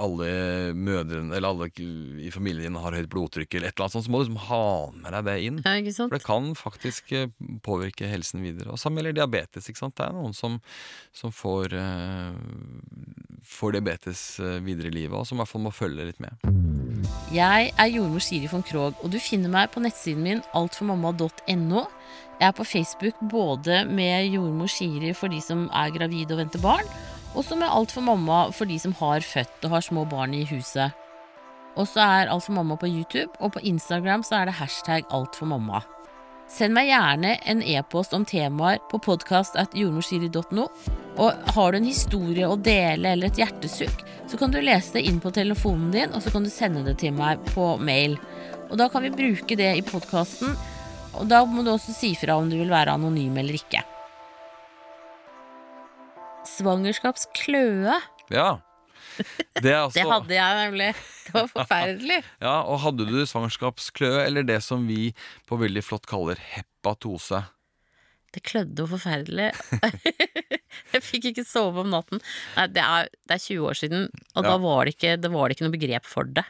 alle 0.00 0.28
mødrene, 0.76 1.36
eller 1.36 1.50
alle 1.50 1.68
i 2.24 2.32
familien 2.32 2.68
din 2.68 2.80
har 2.80 2.96
høyt 2.96 3.10
blodtrykk, 3.12 3.58
eller 3.58 3.68
et 3.68 3.76
eller 3.76 3.86
annet 3.86 3.96
sånt, 3.98 4.08
så 4.08 4.14
må 4.14 4.22
du 4.22 4.26
liksom 4.26 4.40
ha 4.48 4.64
med 4.96 5.16
deg 5.16 5.28
det 5.28 5.36
inn. 5.48 5.60
Ja? 5.64 5.76
For 6.00 6.16
det 6.16 6.24
kan 6.24 6.50
faktisk 6.56 7.12
eh, 7.16 7.28
påvirke 7.64 8.08
helsen 8.08 8.44
videre. 8.44 8.72
Og 8.72 8.80
samme 8.80 9.00
gjelder 9.02 9.20
diabetes. 9.20 9.68
ikke 9.68 9.84
sant? 9.84 9.96
Det 10.00 10.08
er 10.08 10.16
noen 10.16 10.36
som, 10.36 10.60
som 11.16 11.32
får, 11.32 11.76
uh, 11.76 12.32
får 13.48 13.78
diabetes 13.78 14.26
videre 14.64 14.92
i 14.92 14.98
livet, 15.02 15.16
og 15.16 15.28
som 15.28 15.36
i 15.36 15.44
hvert 15.44 15.52
fall 15.52 15.68
må 15.68 15.76
følge 15.76 16.08
litt 16.08 16.24
med. 16.24 16.83
Jeg 17.34 17.72
er 17.78 17.90
jordmor 17.90 18.22
Siri 18.22 18.46
von 18.50 18.62
Krogh, 18.62 18.98
og 19.02 19.10
du 19.10 19.18
finner 19.18 19.50
meg 19.50 19.72
på 19.74 19.82
nettsiden 19.82 20.22
min 20.22 20.42
altformamma.no. 20.54 21.84
Jeg 22.40 22.46
er 22.46 22.54
på 22.54 22.66
Facebook 22.66 23.18
både 23.30 23.84
med 23.88 24.28
jordmor 24.34 24.70
Siri 24.70 25.14
for 25.18 25.32
de 25.32 25.40
som 25.42 25.66
er 25.72 25.94
gravide 25.94 26.36
og 26.36 26.42
venter 26.44 26.62
barn, 26.62 26.86
og 27.34 27.42
så 27.44 27.58
med 27.58 27.70
Alt 27.70 27.94
for 27.94 28.64
de 28.64 28.78
som 28.78 28.94
har 29.00 29.20
født 29.20 29.64
og 29.64 29.70
har 29.70 29.80
små 29.80 30.04
barn 30.04 30.34
i 30.34 30.44
huset. 30.44 30.92
Og 31.76 31.88
så 31.88 32.00
er 32.00 32.30
Alt 32.30 32.44
for 32.44 32.52
mamma 32.52 32.76
på 32.76 32.86
YouTube, 32.86 33.32
og 33.40 33.52
på 33.52 33.64
Instagram 33.64 34.22
så 34.22 34.36
er 34.36 34.44
det 34.44 34.60
hashtag 34.60 35.02
alt 35.10 35.34
for 35.36 35.46
mamma. 35.46 35.82
Send 36.50 36.76
meg 36.76 36.90
gjerne 36.90 37.34
en 37.48 37.62
e-post 37.64 38.12
om 38.14 38.24
temaer 38.28 38.82
på 38.90 39.00
podkast.jordmorsiri.no. 39.02 40.66
Og 41.14 41.48
har 41.56 41.72
du 41.72 41.78
en 41.78 41.88
historie 41.88 42.48
å 42.48 42.58
dele 42.60 43.14
eller 43.14 43.30
et 43.30 43.40
hjertesukk, 43.40 44.02
så 44.28 44.38
kan 44.38 44.52
du 44.52 44.60
lese 44.60 44.98
det 44.98 45.04
inn 45.08 45.20
på 45.22 45.32
telefonen 45.34 45.92
din, 45.94 46.12
og 46.12 46.22
så 46.22 46.32
kan 46.34 46.44
du 46.44 46.50
sende 46.52 46.84
det 46.86 46.98
til 47.00 47.14
meg 47.16 47.42
på 47.54 47.74
mail. 47.80 48.18
Og 48.68 48.76
da 48.80 48.90
kan 48.92 49.06
vi 49.06 49.14
bruke 49.14 49.56
det 49.58 49.70
i 49.78 49.84
podkasten, 49.86 50.56
og 51.14 51.28
da 51.30 51.44
må 51.46 51.62
du 51.62 51.72
også 51.72 51.94
si 51.94 52.12
fra 52.18 52.36
om 52.40 52.50
du 52.50 52.58
vil 52.58 52.72
være 52.72 52.96
anonym 52.98 53.38
eller 53.40 53.56
ikke. 53.60 53.84
Svangerskapskløe. 56.50 58.00
Ja. 58.34 58.48
Det 59.64 59.72
altså 59.76 59.96
Det 59.98 60.04
hadde 60.10 60.34
jeg 60.36 60.60
nemlig. 60.60 60.90
Det 61.26 61.34
var 61.36 61.50
forferdelig. 61.52 62.20
Ja, 62.46 62.54
og 62.62 62.80
hadde 62.84 63.06
du 63.08 63.18
svangerskapskløe, 63.26 64.24
eller 64.26 64.46
det 64.46 64.60
som 64.66 64.86
vi 64.90 65.12
på 65.48 65.58
veldig 65.60 65.84
flott 65.86 66.08
kaller 66.10 66.40
hepatose? 66.54 67.44
Det 68.34 68.42
klødde 68.42 68.82
jo 68.82 68.88
forferdelig. 68.90 69.52
jeg 70.94 71.04
fikk 71.06 71.30
ikke 71.30 71.46
sove 71.46 71.84
om 71.84 71.92
natten. 71.92 72.18
Nei, 72.56 72.66
det 72.74 72.82
er, 72.82 73.10
det 73.30 73.36
er 73.36 73.44
20 73.44 73.68
år 73.70 73.78
siden, 73.78 74.08
og 74.34 74.42
Ja. 74.42 74.48
da 74.48 74.56
var 74.64 74.84
det, 74.84 74.96
ikke, 74.96 75.16
det 75.22 75.30
var 75.30 75.46
det 75.48 75.56
ikke 75.56 75.68
noe 75.68 75.76
begrep 75.76 76.08
for 76.10 76.26
det. 76.26 76.46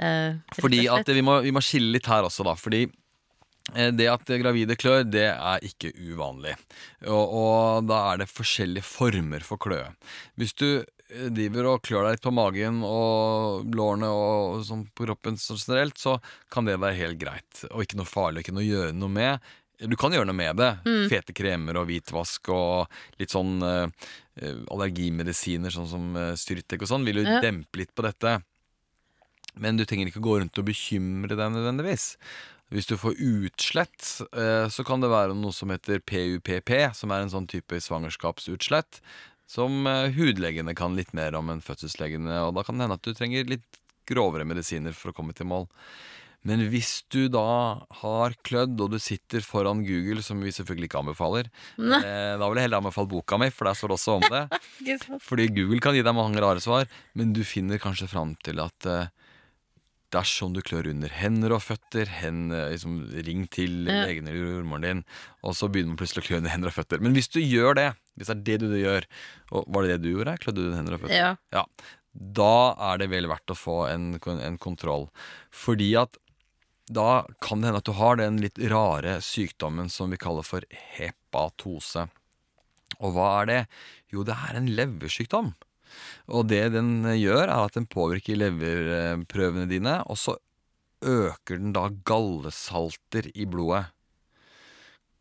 Uh, 0.00 0.40
Fordi 0.56 0.86
at 0.88 1.06
vi 1.12 1.22
må, 1.22 1.38
vi 1.44 1.52
må 1.54 1.62
skille 1.62 1.92
litt 1.94 2.08
her 2.10 2.24
også, 2.26 2.42
da. 2.46 2.54
Fordi 2.58 2.86
eh, 3.76 3.90
det 3.94 4.06
at 4.10 4.32
gravide 4.40 4.74
klør, 4.80 5.04
det 5.06 5.28
er 5.30 5.66
ikke 5.66 5.92
uvanlig. 5.94 6.56
Og, 7.06 7.34
og 7.38 7.86
da 7.90 8.00
er 8.10 8.22
det 8.24 8.30
forskjellige 8.32 8.86
former 8.86 9.44
for 9.46 9.60
kløe. 9.62 9.92
Hvis 10.40 10.56
du 10.56 10.82
driver 11.34 11.66
og 11.72 11.82
klør 11.86 12.06
deg 12.06 12.16
litt 12.16 12.24
på 12.26 12.32
magen 12.34 12.82
og 12.86 13.70
lårene 13.74 14.10
og 14.14 14.60
sånn 14.66 14.84
på 14.94 15.06
kroppen 15.08 15.38
generelt, 15.40 15.98
så 15.98 16.18
kan 16.52 16.68
det 16.68 16.78
være 16.80 16.98
helt 17.00 17.18
greit. 17.20 17.64
Og 17.70 17.82
ikke 17.84 17.98
noe 18.00 18.08
farlig, 18.08 18.44
ikke 18.44 18.54
noe 18.56 18.64
å 18.64 18.70
gjøre 18.70 18.96
noe 18.96 19.12
med. 19.16 19.50
Du 19.80 19.96
kan 19.96 20.12
gjøre 20.12 20.28
noe 20.28 20.36
med 20.36 20.58
det. 20.60 20.70
Fete 21.08 21.32
kremer 21.36 21.78
og 21.80 21.88
hvitvask 21.88 22.50
og 22.52 22.92
litt 23.20 23.32
sånn 23.32 23.56
eh, 23.64 23.86
eh, 24.42 24.60
allergimedisiner, 24.70 25.72
sånn 25.72 25.88
som 25.88 26.10
uh, 26.18 26.34
Styrtek 26.36 26.84
og 26.84 26.90
sånn, 26.92 27.06
vil 27.08 27.22
jo 27.22 27.26
Ja. 27.26 27.40
dempe 27.40 27.80
litt 27.80 27.94
på 27.96 28.04
dette. 28.04 28.42
Men 29.56 29.76
du 29.80 29.84
trenger 29.88 30.10
ikke 30.10 30.22
gå 30.22 30.38
rundt 30.40 30.58
og 30.60 30.68
bekymre 30.68 31.34
deg 31.34 31.52
nødvendigvis. 31.56 32.12
Hvis 32.70 32.86
du 32.86 32.94
får 33.00 33.16
utslett, 33.18 34.04
eh, 34.30 34.68
så 34.70 34.84
kan 34.86 35.00
det 35.02 35.10
være 35.10 35.34
noe 35.34 35.50
som 35.52 35.72
heter 35.72 35.98
PUPP, 35.98 36.94
som 36.94 37.10
er 37.10 37.24
en 37.24 37.32
sånn 37.32 37.48
type 37.50 37.74
svangerskapsutslett, 37.82 39.00
som 39.50 39.82
eh, 39.90 40.12
hudlegene 40.14 40.76
kan 40.78 40.94
litt 40.98 41.12
mer 41.16 41.34
om 41.38 41.50
enn 41.50 41.64
fødselslegene, 41.64 42.38
og 42.46 42.54
da 42.58 42.64
kan 42.66 42.78
det 42.78 42.86
hende 42.86 43.00
at 43.00 43.06
du 43.06 43.16
trenger 43.16 43.50
litt 43.50 43.80
grovere 44.10 44.46
medisiner 44.48 44.94
for 44.96 45.10
å 45.10 45.16
komme 45.16 45.34
til 45.36 45.48
mål. 45.50 45.68
Men 46.48 46.62
hvis 46.72 47.02
du 47.12 47.26
da 47.28 47.82
har 48.00 48.34
klødd, 48.48 48.78
og 48.80 48.94
du 48.94 48.98
sitter 49.02 49.44
foran 49.44 49.82
Google, 49.84 50.22
som 50.24 50.40
vi 50.40 50.52
selvfølgelig 50.56 50.88
ikke 50.88 51.02
anbefaler, 51.02 51.50
eh, 51.76 52.34
da 52.40 52.46
vil 52.46 52.60
jeg 52.60 52.68
heller 52.68 52.80
anbefale 52.80 53.10
boka 53.10 53.40
mi, 53.40 53.50
for 53.52 53.68
der 53.68 53.76
står 53.76 53.92
det 53.92 53.98
også 53.98 54.16
om 54.16 54.28
det. 54.30 54.44
Fordi 55.28 55.48
Google 55.52 55.82
kan 55.84 55.98
gi 55.98 56.04
deg 56.06 56.16
mange 56.16 56.40
rare 56.40 56.62
svar, 56.64 56.88
men 57.18 57.34
du 57.36 57.42
finner 57.44 57.82
kanskje 57.82 58.08
fram 58.08 58.36
til 58.46 58.62
at 58.64 58.88
eh, 58.88 59.10
dersom 60.14 60.54
du 60.56 60.60
klør 60.64 60.88
under 60.90 61.12
hender 61.14 61.54
og 61.54 61.62
føtter, 61.64 62.10
hen, 62.20 62.48
eh, 62.54 62.72
liksom, 62.74 62.96
ring 63.26 63.46
til 63.52 63.84
legen 63.86 64.28
eller 64.28 64.56
jordmoren 64.56 64.86
din, 64.86 65.02
og 65.46 65.54
så 65.58 65.68
begynner 65.70 65.94
man 65.94 66.00
plutselig 66.00 66.24
å 66.24 66.28
klø 66.28 66.40
under 66.40 66.54
hender 66.54 66.72
og 66.72 66.76
føtter. 66.78 67.02
Men 67.02 67.14
hvis 67.16 67.30
du 67.30 67.40
gjør 67.40 67.78
det, 67.78 67.88
hvis 68.18 68.30
det 68.30 68.36
er 68.36 68.44
det 68.48 68.58
du 68.64 68.76
gjør, 68.80 69.06
og 69.52 69.70
var 69.70 69.86
det 69.86 69.94
det 69.94 70.02
du 70.04 70.10
gjorde? 70.12 70.36
Klødde 70.42 70.60
du 70.60 70.66
under 70.68 70.80
hender 70.82 70.98
og 70.98 71.04
føtter? 71.04 71.20
Ja. 71.20 71.30
Ja, 71.54 71.64
da 72.40 72.54
er 72.90 72.98
det 73.00 73.10
vel 73.12 73.30
verdt 73.30 73.54
å 73.54 73.58
få 73.58 73.78
en, 73.90 74.12
en 74.18 74.58
kontroll. 74.58 75.08
Fordi 75.54 75.92
at 76.00 76.18
da 76.90 77.22
kan 77.38 77.60
det 77.62 77.70
hende 77.70 77.80
at 77.84 77.86
du 77.86 77.94
har 77.94 78.18
den 78.18 78.40
litt 78.42 78.58
rare 78.72 79.20
sykdommen 79.22 79.90
som 79.92 80.10
vi 80.10 80.18
kaller 80.18 80.46
for 80.46 80.66
hepatose. 80.96 82.08
Og 82.98 83.14
hva 83.14 83.28
er 83.40 83.50
det? 83.50 83.60
Jo, 84.10 84.24
det 84.26 84.34
er 84.34 84.58
en 84.58 84.70
leversykdom. 84.74 85.52
Og 86.30 86.46
det 86.50 86.64
den 86.76 87.02
gjør, 87.16 87.46
er 87.46 87.66
at 87.66 87.76
den 87.78 87.88
påvirker 87.90 88.38
leverprøvene 88.38 89.68
dine, 89.70 90.00
og 90.06 90.20
så 90.20 90.36
øker 91.00 91.56
den 91.56 91.74
da 91.76 91.88
gallesalter 92.06 93.30
i 93.34 93.48
blodet. 93.48 93.88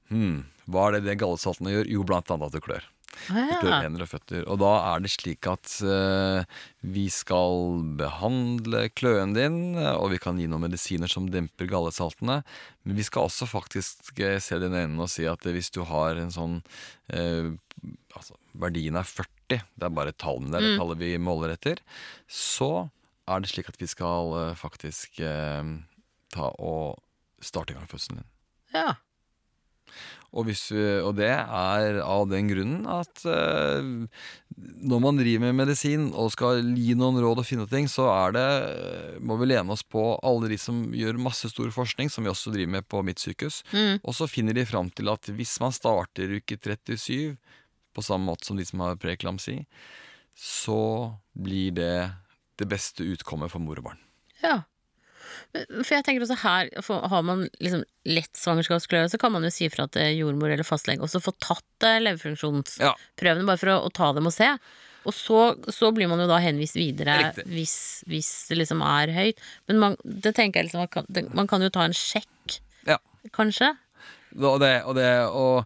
Hmm, 0.10 0.48
hva 0.70 0.88
er 0.88 0.98
det 0.98 1.08
det 1.08 1.20
gallesaltene 1.22 1.74
gjør? 1.74 1.92
Jo, 1.94 2.06
blant 2.08 2.32
annet 2.34 2.50
at 2.50 2.58
det 2.58 2.66
klør. 2.66 2.88
Det 3.28 3.58
klør 3.60 3.84
hender 3.84 4.04
og 4.06 4.10
føtter. 4.12 4.44
Og 4.50 4.60
da 4.62 4.72
er 4.92 5.04
det 5.04 5.12
slik 5.12 5.48
at 5.50 5.72
uh, 5.86 6.42
vi 6.86 7.08
skal 7.14 7.82
behandle 8.00 8.86
kløen 8.96 9.34
din, 9.36 9.60
og 9.78 10.12
vi 10.14 10.22
kan 10.22 10.40
gi 10.40 10.48
noen 10.50 10.68
medisiner 10.68 11.12
som 11.12 11.30
demper 11.32 11.70
gallesaltene. 11.70 12.42
Men 12.86 13.00
vi 13.00 13.06
skal 13.06 13.28
også 13.28 13.50
faktisk 13.50 14.22
eh, 14.24 14.38
se 14.44 14.58
i 14.58 14.70
øynene 14.70 15.04
og 15.04 15.12
si 15.12 15.28
at 15.30 15.46
hvis 15.46 15.74
du 15.76 15.84
har 15.90 16.22
en 16.22 16.34
sånn 16.34 16.62
uh, 16.62 17.50
altså, 18.16 18.38
Verdien 18.60 18.98
er 19.00 19.08
40, 19.08 19.39
det 19.58 19.88
er 19.88 19.96
bare 19.96 20.16
tallene, 20.16 20.52
det 20.54 20.60
er 20.60 20.68
det 20.68 20.80
tallet 20.80 21.02
vi 21.02 21.12
måler 21.22 21.56
etter. 21.56 21.82
Så 22.30 22.90
er 23.30 23.42
det 23.42 23.52
slik 23.52 23.70
at 23.72 23.80
vi 23.82 23.90
skal 23.90 24.34
eh, 24.38 24.58
faktisk 24.58 25.22
eh, 25.26 25.76
ta 26.34 26.50
og 26.58 27.00
starte 27.42 27.74
i 27.74 27.78
gang 27.78 27.90
fødselen 27.90 28.22
din. 28.22 28.32
ja. 28.76 28.98
Og, 30.30 30.46
hvis 30.46 30.68
vi, 30.70 30.82
og 31.02 31.16
det 31.18 31.32
er 31.32 32.00
av 32.04 32.28
den 32.30 32.52
grunnen 32.52 32.86
at 32.90 33.24
eh, 33.26 33.88
når 34.60 35.02
man 35.02 35.18
driver 35.18 35.48
med 35.48 35.58
medisin 35.58 36.10
og 36.12 36.30
skal 36.36 36.62
gi 36.78 36.94
noen 36.98 37.18
råd 37.24 37.42
og 37.42 37.48
finne 37.48 37.66
ting, 37.72 37.90
så 37.90 38.06
er 38.14 38.36
det, 38.38 38.48
eh, 38.70 39.16
må 39.26 39.40
vi 39.42 39.50
lene 39.50 39.74
oss 39.74 39.82
på 39.82 40.04
alle 40.22 40.52
de 40.52 40.60
som 40.62 40.84
gjør 40.94 41.22
masse 41.22 41.50
stor 41.50 41.72
forskning, 41.74 42.14
som 42.14 42.26
vi 42.26 42.34
også 42.34 42.54
driver 42.54 42.76
med 42.78 42.90
på 42.90 43.02
mitt 43.06 43.22
sykehus. 43.24 43.64
Mm. 43.74 44.04
Og 44.04 44.18
så 44.20 44.30
finner 44.30 44.58
de 44.58 44.68
fram 44.70 44.92
til 44.94 45.10
at 45.10 45.32
hvis 45.34 45.58
man 45.64 45.74
starter 45.74 46.38
uke 46.38 46.60
37, 46.62 47.34
på 47.96 48.04
samme 48.06 48.30
måte 48.30 48.46
som 48.48 48.58
de 48.60 48.66
som 48.68 48.82
har 48.86 48.98
preeklamsi, 49.02 49.62
så 50.40 50.80
blir 51.36 51.72
det 51.76 51.94
det 52.60 52.68
beste 52.70 53.04
utkommet 53.08 53.52
for 53.52 53.64
mor 53.64 53.80
og 53.82 53.90
barn. 53.92 54.02
Ja. 54.44 54.60
For 55.54 55.94
jeg 55.96 56.04
tenker 56.06 56.24
også 56.26 56.38
her, 56.42 56.70
har 57.12 57.24
man 57.26 57.46
liksom 57.62 57.84
lett 58.10 58.36
svangerskapskløe, 58.38 59.08
så 59.12 59.20
kan 59.22 59.32
man 59.34 59.46
jo 59.46 59.52
si 59.54 59.68
fra 59.72 59.86
til 59.92 60.18
jordmor 60.20 60.52
eller 60.54 60.68
fastlege, 60.68 61.02
og 61.06 61.12
så 61.12 61.22
få 61.24 61.34
tatt 61.42 61.86
eh, 61.88 62.00
leverfunksjonsprøvene, 62.04 63.44
Ja. 63.44 63.48
bare 63.48 63.62
for 63.62 63.72
å, 63.74 63.78
å 63.88 63.92
ta 63.94 64.12
dem 64.18 64.28
og 64.30 64.36
se. 64.36 64.50
Og 65.08 65.16
så, 65.16 65.40
så 65.72 65.92
blir 65.96 66.10
man 66.12 66.20
jo 66.20 66.28
da 66.30 66.42
henvist 66.44 66.76
videre 66.76 67.32
hvis, 67.48 67.76
hvis 68.12 68.30
det 68.50 68.58
liksom 68.60 68.82
er 68.86 69.14
høyt. 69.16 69.40
Men 69.72 69.80
man, 69.80 69.96
det 70.04 70.34
tenker 70.38 70.60
jeg 70.60 70.68
liksom, 70.70 70.84
man 70.84 70.92
kan, 70.92 71.08
det, 71.08 71.24
man 71.34 71.48
kan 71.50 71.64
jo 71.64 71.72
ta 71.74 71.86
en 71.88 71.96
sjekk, 71.96 72.60
Ja. 72.90 72.98
kanskje. 73.36 73.72
Og 74.38 74.60
det, 74.62 74.74
og, 74.86 74.94
det, 75.00 75.08
og 75.34 75.64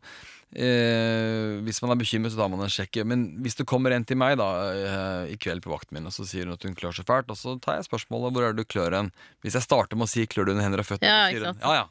eh, 0.56 1.60
hvis 1.66 1.82
man 1.84 1.94
er 1.94 2.00
bekymret, 2.00 2.34
så 2.34 2.40
tar 2.40 2.52
man 2.54 2.64
en 2.66 2.72
sjekk. 2.72 3.02
Men 3.10 3.26
hvis 3.44 3.58
det 3.60 3.68
kommer 3.70 3.96
en 3.96 4.06
til 4.08 4.20
meg 4.20 4.38
da 4.42 4.48
eh, 4.72 5.34
i 5.34 5.38
kveld 5.42 5.64
på 5.66 5.74
vakten 5.74 5.98
min, 5.98 6.08
og 6.10 6.16
så 6.16 6.26
sier 6.30 6.48
hun 6.48 6.56
at 6.58 6.64
hun 6.68 6.78
klør 6.78 6.96
så 6.98 7.06
fælt, 7.08 7.32
og 7.34 7.40
så 7.40 7.56
tar 7.64 7.80
jeg 7.80 7.90
spørsmålet 7.90 8.36
hvor 8.36 8.48
er 8.48 8.56
det 8.56 8.64
du 8.66 8.72
klør 8.76 8.98
hen. 9.00 9.12
Hvis 9.46 9.58
jeg 9.60 9.66
starter 9.68 10.00
med 10.00 10.10
å 10.10 10.14
si 10.14 10.26
klør 10.30 10.50
du 10.50 10.56
under 10.56 10.68
hender 10.68 10.84
og 10.86 10.90
føtter, 10.90 11.10
Ja, 11.10 11.28
sier 11.34 11.50
hun 11.50 11.62
ja 11.64 11.76
ja. 11.82 11.86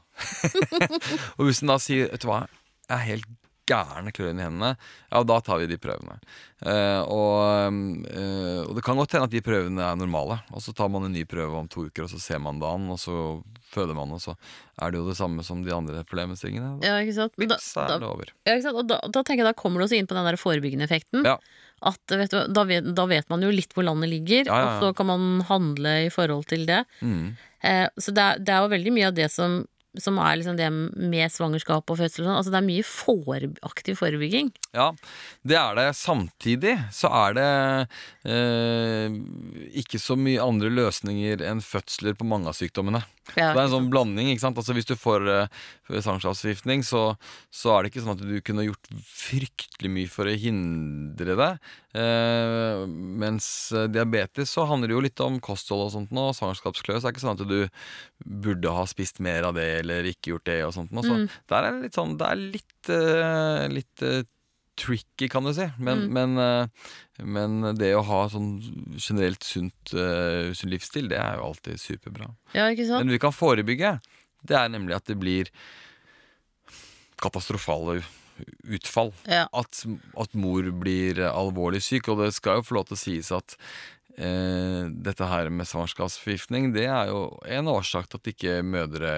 og 1.38 1.46
hvis 1.48 1.62
hun 1.62 1.72
da 1.72 1.78
sier 1.82 2.10
vet 2.12 2.22
du 2.22 2.28
hva, 2.30 2.42
jeg 2.88 2.96
er 2.98 3.06
helt 3.08 3.30
gæren 3.68 4.08
av 4.10 4.20
i 4.22 4.28
hendene, 4.28 4.70
ja 5.10 5.22
da 5.26 5.38
tar 5.44 5.60
vi 5.62 5.68
de 5.70 5.78
prøvene. 5.80 6.18
Uh, 6.62 7.02
og, 7.10 7.78
uh, 8.10 8.60
og 8.68 8.76
det 8.76 8.84
kan 8.86 8.98
godt 8.98 9.16
hende 9.16 9.28
at 9.28 9.34
de 9.34 9.42
prøvene 9.44 9.82
er 9.86 9.98
normale, 9.98 10.40
og 10.52 10.62
så 10.62 10.74
tar 10.76 10.90
man 10.92 11.08
en 11.08 11.14
ny 11.14 11.24
prøve 11.28 11.58
om 11.58 11.70
to 11.70 11.86
uker, 11.88 12.06
og 12.06 12.12
så 12.12 12.20
ser 12.22 12.42
man 12.42 12.62
an, 12.62 12.90
og 12.92 13.00
så 13.02 13.16
føder 13.72 13.96
man, 13.96 14.12
og 14.14 14.22
så 14.22 14.36
er 14.82 14.92
det 14.92 15.00
jo 15.00 15.08
det 15.08 15.16
samme 15.18 15.44
som 15.46 15.62
de 15.64 15.74
andre 15.74 16.04
problemstillingene. 16.08 16.76
Ja, 16.84 16.98
ikke 17.02 17.16
sant? 17.16 17.36
Vips, 17.40 17.72
da, 17.78 17.86
er 17.96 18.02
det 18.02 18.08
over. 18.10 18.32
ja, 18.46 18.56
ikke 18.56 18.66
sant? 18.68 18.80
Og 18.82 18.88
da, 18.90 19.00
da 19.08 19.22
tenker 19.22 19.44
jeg 19.44 19.50
da 19.50 19.58
kommer 19.58 19.80
du 19.80 19.88
også 19.88 19.98
inn 19.98 20.10
på 20.10 20.18
den 20.18 20.28
der 20.28 20.40
forebyggende 20.40 20.88
effekten. 20.88 21.26
Ja. 21.26 21.38
At 21.82 22.14
vet 22.14 22.30
du, 22.30 22.38
da, 22.54 22.66
vet, 22.68 22.92
da 22.94 23.06
vet 23.10 23.30
man 23.32 23.42
jo 23.42 23.50
litt 23.50 23.72
hvor 23.74 23.86
landet 23.86 24.12
ligger, 24.12 24.46
ja, 24.46 24.58
ja. 24.58 24.66
og 24.68 24.84
så 24.84 24.92
kan 24.98 25.08
man 25.08 25.30
handle 25.48 25.96
i 26.06 26.12
forhold 26.14 26.46
til 26.52 26.66
det. 26.68 26.84
Mm. 27.02 27.32
Eh, 27.62 27.86
så 27.98 28.14
det 28.14 28.22
er, 28.22 28.42
det 28.42 28.54
er 28.54 28.64
jo 28.64 28.74
veldig 28.74 28.94
mye 28.94 29.10
av 29.10 29.16
det 29.18 29.28
som 29.34 29.62
som 30.00 30.16
er 30.22 30.38
liksom 30.40 30.56
det 30.56 30.68
med 30.72 31.32
svangerskap 31.32 31.90
og 31.90 31.98
fødsel 32.00 32.24
og 32.24 32.28
sånn. 32.28 32.38
Altså 32.38 32.52
det 32.54 32.60
er 32.60 32.68
mye 32.68 32.86
fore, 32.86 33.50
aktiv 33.66 33.98
forebygging. 34.00 34.52
Ja, 34.72 34.90
det 35.44 35.58
er 35.60 35.76
det. 35.76 35.88
Samtidig 35.98 36.76
så 36.94 37.10
er 37.12 37.36
det 37.36 37.48
eh, 38.32 39.18
ikke 39.82 40.00
så 40.00 40.16
mye 40.16 40.40
andre 40.44 40.72
løsninger 40.72 41.44
enn 41.48 41.60
fødsler 41.64 42.16
på 42.16 42.28
mange 42.28 42.48
av 42.48 42.56
sykdommene. 42.56 43.02
Ja, 43.36 43.52
det 43.52 43.60
er 43.60 43.66
en 43.68 43.74
sånn 43.76 43.90
blanding. 43.92 44.32
ikke 44.32 44.42
sant? 44.42 44.58
Altså 44.58 44.74
Hvis 44.74 44.88
du 44.88 44.96
får 44.98 45.28
eh, 45.30 45.60
svangerskapsforgiftning, 45.92 46.82
så, 46.86 47.14
så 47.54 47.76
er 47.76 47.84
det 47.84 47.92
ikke 47.92 48.02
sånn 48.04 48.16
at 48.16 48.24
du 48.26 48.34
kunne 48.44 48.66
gjort 48.66 48.90
fryktelig 49.06 49.92
mye 49.92 50.10
for 50.10 50.28
å 50.28 50.34
hindre 50.42 51.36
det. 51.38 51.52
Eh, 52.02 52.82
mens 52.88 53.46
eh, 53.76 53.86
diabetes 53.92 54.50
så 54.56 54.66
handler 54.68 54.90
det 54.90 54.96
jo 54.96 55.04
litt 55.06 55.22
om 55.24 55.38
kosthold 55.44 55.86
og 55.86 55.94
sånt 55.94 56.14
nå. 56.14 56.30
Svangerskapskløs 56.36 57.04
er 57.04 57.14
ikke 57.14 57.24
sånn 57.24 57.38
at 57.38 57.46
du 57.46 57.60
burde 58.24 58.74
ha 58.74 58.84
spist 58.90 59.22
mer 59.22 59.46
av 59.48 59.56
det 59.58 59.68
eller 59.82 60.08
ikke 60.10 60.32
gjort 60.32 60.46
det 60.48 60.60
og 60.66 60.72
sånt 60.76 60.92
Og 60.96 61.04
Så 61.04 61.16
Mm. 61.18 61.26
der 61.52 61.64
er 61.68 61.72
det 61.76 61.82
litt 61.88 61.98
sånn 61.98 62.16
Det 62.18 62.28
er 62.30 62.40
litt, 62.40 62.88
uh, 62.88 63.66
litt 63.68 64.02
uh, 64.06 64.22
tricky, 64.74 65.28
kan 65.28 65.44
du 65.44 65.52
si. 65.52 65.66
Men, 65.78 66.06
Mm. 66.08 66.12
men, 66.16 66.38
eh, 66.38 66.66
men 67.22 67.74
det 67.76 67.90
å 67.94 68.02
ha 68.08 68.22
sånn 68.32 68.56
generelt 68.96 69.44
sunt, 69.44 69.74
sunn 69.92 70.70
livsstil, 70.72 71.10
det 71.12 71.18
er 71.20 71.36
jo 71.36 71.50
alltid 71.50 71.76
superbra. 71.78 72.30
Ja? 72.54 72.70
Men 72.72 73.12
vi 73.12 73.18
kan 73.20 73.32
forebygge. 73.36 74.00
Det 74.42 74.56
er 74.56 74.68
nemlig 74.72 74.96
at 74.96 75.04
det 75.04 75.18
blir 75.20 75.50
katastrofale 77.20 78.00
utfall. 78.64 79.12
Ja. 79.28 79.46
At, 79.52 79.84
at 80.18 80.34
mor 80.34 80.64
blir 80.82 81.20
alvorlig 81.28 81.82
syk. 81.84 82.08
Og 82.08 82.22
det 82.24 82.32
skal 82.34 82.58
jo 82.60 82.66
få 82.66 82.78
lov 82.80 82.88
til 82.90 82.96
å 82.98 83.02
sies 83.02 83.30
at 83.34 83.56
eh, 84.16 84.88
dette 85.04 85.28
her 85.28 85.50
med 85.52 85.68
svangerskapsforgiftning, 85.68 86.72
det 86.74 86.88
er 86.88 87.12
jo 87.12 87.26
en 87.46 87.70
årsak 87.72 88.08
til 88.08 88.20
at 88.22 88.32
ikke 88.34 88.58
mødre 88.66 89.14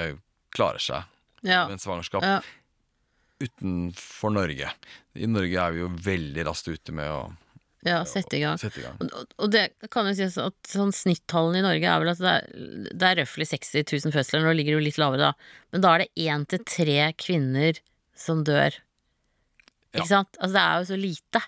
klarer 0.57 0.80
seg 0.82 1.02
Ja. 1.44 1.64
med 1.68 1.76
en 1.76 1.82
svangerskap 1.82 2.22
Ja. 2.24 2.38
utenfor 3.44 4.32
Norge. 4.32 4.70
I 5.18 5.26
Norge 5.30 5.59
er 5.61 5.72
vi 5.74 5.82
jo 5.82 5.88
veldig 6.07 6.44
raskt 6.48 6.68
ute 6.70 6.92
med 6.94 7.11
å 7.11 7.22
ja, 7.84 7.98
sette 8.09 8.38
i 8.38 8.40
gang. 8.40 8.57
sette 8.57 8.80
i 8.80 8.84
gang. 8.86 8.96
Og, 9.05 9.34
og 9.44 9.50
det 9.52 9.66
kan 9.92 10.07
jo 10.09 10.14
sies 10.16 10.38
at 10.40 10.55
sånn 10.70 10.94
snittallene 10.96 11.61
i 11.61 11.64
Norge 11.66 11.90
er 11.90 12.00
vel 12.00 12.12
at 12.14 12.22
det 12.22 12.30
er, 12.32 12.46
det 12.96 13.11
er 13.11 13.18
røftlig 13.20 13.48
60 13.50 13.84
000 14.07 14.14
fødsler, 14.14 14.40
nå 14.46 14.55
ligger 14.57 14.72
det 14.72 14.78
jo 14.78 14.86
litt 14.86 15.00
lavere 15.02 15.26
da, 15.26 15.32
men 15.74 15.84
da 15.84 15.90
er 15.98 16.05
det 16.07 16.24
én 16.30 16.46
til 16.48 16.64
tre 16.64 17.11
kvinner 17.20 17.82
som 18.16 18.40
dør. 18.46 18.78
Ikke 19.94 20.09
sant? 20.09 20.38
Altså 20.40 20.55
det 20.57 20.62
er 20.64 20.78
jo 20.80 20.86
så 20.88 20.96
lite. 20.98 21.42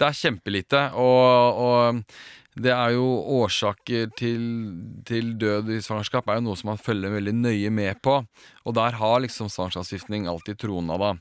Det 0.00 0.06
er 0.06 0.20
kjempelite, 0.22 0.84
og, 1.02 1.58
og 1.66 2.04
det 2.54 2.72
er 2.74 2.92
jo 2.92 3.04
årsaker 3.40 4.10
til, 4.18 4.42
til 5.08 5.32
død 5.40 5.70
i 5.72 5.80
svangerskap 5.80 6.28
er 6.28 6.40
jo 6.40 6.44
noe 6.50 6.58
som 6.60 6.72
man 6.74 6.80
følger 6.80 7.14
veldig 7.14 7.32
nøye 7.38 7.70
med 7.72 8.02
på. 8.04 8.18
Og 8.68 8.76
der 8.78 8.98
har 8.98 9.22
liksom 9.24 9.50
svangerskapsgiftning 9.52 10.28
alltid 10.30 10.60
trona, 10.62 10.98
da. 11.00 11.12